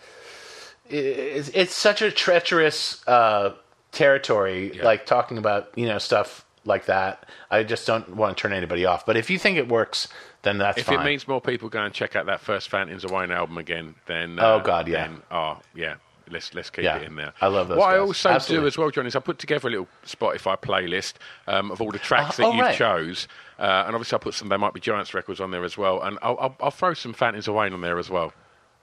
it's, 0.89 1.49
it's 1.51 1.75
such 1.75 2.03
a 2.03 2.11
treacherous 2.11 3.07
uh, 3.07 3.55
territory, 3.93 4.73
like 4.83 5.07
talking 5.07 5.39
about, 5.39 5.71
you 5.77 5.87
know, 5.87 5.99
stuff 5.99 6.45
like 6.65 6.87
that. 6.87 7.27
I 7.51 7.63
just 7.63 7.87
don't 7.87 8.17
want 8.17 8.37
to 8.37 8.41
turn 8.43 8.53
anybody 8.53 8.85
off. 8.85 9.07
But 9.07 9.17
if 9.17 9.31
you 9.31 9.39
think 9.39 9.57
it 9.57 9.69
works, 9.69 10.09
then 10.43 10.59
that's 10.59 10.79
if 10.79 10.87
fine. 10.87 11.01
it 11.01 11.05
means 11.05 11.29
more 11.29 11.41
people 11.41 11.69
go 11.69 11.83
and 11.83 11.95
check 11.95 12.17
out 12.17 12.27
that 12.27 12.41
first 12.41 12.69
Fountains 12.71 13.05
of 13.05 13.11
Wayne 13.11 13.31
album 13.31 13.59
again, 13.59 13.95
then 14.07 14.39
uh, 14.39 14.55
Oh, 14.55 14.61
God, 14.61 14.89
yeah. 14.89 15.07
then, 15.07 15.23
oh 15.31 15.59
yeah, 15.75 15.95
let's 16.31 16.55
let's 16.55 16.71
keep 16.71 16.85
Yeah, 16.85 16.97
it 16.99 17.05
in 17.05 17.17
there. 17.17 17.33
I 17.41 17.47
love 17.49 17.69
those 17.69 17.79
What 17.79 17.95
I 17.95 17.99
also 17.99 18.29
Absolutely. 18.31 18.65
do 18.65 18.67
as 18.69 18.79
well, 18.79 18.91
John, 18.91 19.07
is 19.07 19.17
I 19.17 19.21
put 19.21 19.39
together 19.39 19.69
a 19.69 19.71
little 19.71 19.89
Spotify 20.07 20.57
playlist 20.61 21.15
um, 21.47 21.71
of 21.71 21.81
all 21.81 21.91
the 21.91 21.99
tracks 21.99 22.39
Uh, 22.39 22.43
that 22.45 22.49
oh, 22.49 22.53
you 22.55 22.63
right. 22.63 22.77
chose, 22.77 23.29
uh, 23.59 23.85
and 23.87 23.95
obviously 23.95 24.17
I 24.17 24.19
put 24.19 24.35
some. 24.35 24.49
They 24.49 24.57
Might 24.57 24.73
Be 24.75 24.81
Giants 24.81 25.13
records 25.15 25.41
on 25.41 25.51
there 25.51 25.65
as 25.65 25.77
well, 25.79 26.03
and 26.03 26.19
I'll, 26.23 26.37
I'll, 26.41 26.57
I'll 26.61 26.71
throw 26.71 26.95
some 26.95 27.13
Fountains 27.13 27.49
of 27.49 27.55
Wayne 27.55 27.73
on 27.73 27.81
there 27.81 27.99
as 27.99 28.09
well. 28.11 28.33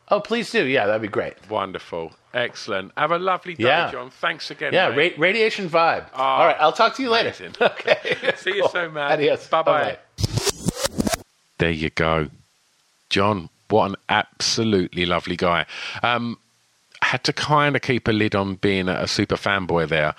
oh, 0.10 0.20
please 0.22 0.50
do. 0.52 0.66
Yeah, 0.66 0.86
that'd 0.86 1.02
be 1.02 1.08
great. 1.08 1.36
Wonderful, 1.50 2.14
excellent. 2.34 2.92
Have 2.98 3.12
a 3.12 3.20
lovely 3.20 3.56
day, 3.56 3.64
Yeah. 3.66 3.92
John. 3.92 4.10
Thanks 4.10 4.50
again. 4.52 4.72
Yeah, 4.74 4.88
ra- 4.96 5.10
radiation 5.18 5.70
vibe. 5.70 6.06
All 6.14 6.46
right, 6.46 6.56
I'll 6.60 6.72
talk 6.74 6.96
to 6.96 7.04
you 7.04 7.10
later. 7.10 7.30
amazing. 7.46 7.56
okay. 7.62 8.34
See 8.38 8.56
you 8.56 8.62
Cool. 8.62 8.70
soon, 8.70 8.94
man. 8.94 9.12
Adios. 9.12 9.48
Bye 9.48 9.62
bye. 9.64 9.98
Bye-bye. 10.18 11.22
There 11.60 11.72
you 11.72 11.90
go. 11.90 12.30
John, 13.10 13.50
what 13.70 13.90
an 13.90 13.96
absolutely 14.10 15.06
lovely 15.06 15.36
guy. 15.36 15.66
Um, 16.04 16.38
had 17.08 17.24
to 17.24 17.32
kind 17.32 17.76
of 17.76 17.82
keep 17.82 18.08
a 18.08 18.12
lid 18.12 18.36
on 18.36 18.56
being 18.56 18.90
a, 18.90 19.08
super 19.08 19.38
fanboy 19.38 19.88
there. 19.88 20.14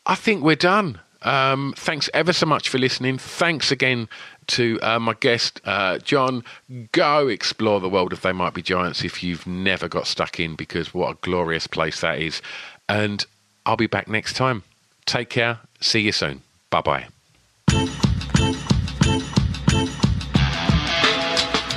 I 0.05 0.15
think 0.15 0.43
we're 0.43 0.57
done. 0.57 1.01
Um, 1.23 1.75
thanks 1.77 2.11
ever 2.13 2.33
so 2.33 2.47
much 2.47 2.69
for 2.69 2.79
listening. 2.79 3.19
Thanks 3.19 3.71
again 3.71 4.09
to 4.49 4.81
uh, 4.83 4.99
my 4.99 5.15
guest, 5.15 5.61
uh, 5.65 5.99
John. 5.99 6.43
Go 6.91 7.29
explore 7.29 7.79
the 7.81 7.89
world 7.89 8.13
of 8.13 8.23
They 8.23 8.33
Might 8.33 8.55
Be 8.55 8.63
Giants 8.63 9.05
if 9.05 9.23
you've 9.23 9.47
never 9.47 9.87
got 9.89 10.09
stuck 10.09 10.41
in, 10.41 10.57
because 10.57 10.93
what 10.93 11.13
a 11.13 11.19
glorious 11.21 11.69
place 11.69 12.01
that 12.01 12.19
is. 12.19 12.43
And 12.89 13.25
I'll 13.65 13.77
be 13.77 13.87
back 13.87 14.09
next 14.09 14.35
time. 14.35 14.65
Take 15.07 15.31
care. 15.31 15.61
See 15.81 16.01
you 16.01 16.13
soon. 16.13 16.43
Bye 16.71 16.81
bye. 16.81 17.12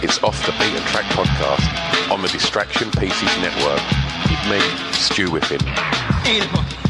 It's 0.06 0.22
Off 0.22 0.46
the 0.46 0.52
Beaten 0.60 0.84
Track 0.90 1.06
podcast 1.14 2.12
on 2.12 2.22
the 2.22 2.28
Distraction 2.28 2.92
Pieces 2.92 3.36
Network 3.42 3.82
with 4.30 4.52
me, 4.52 4.60
Stu 4.94 5.32
Whiffin. 5.32 6.85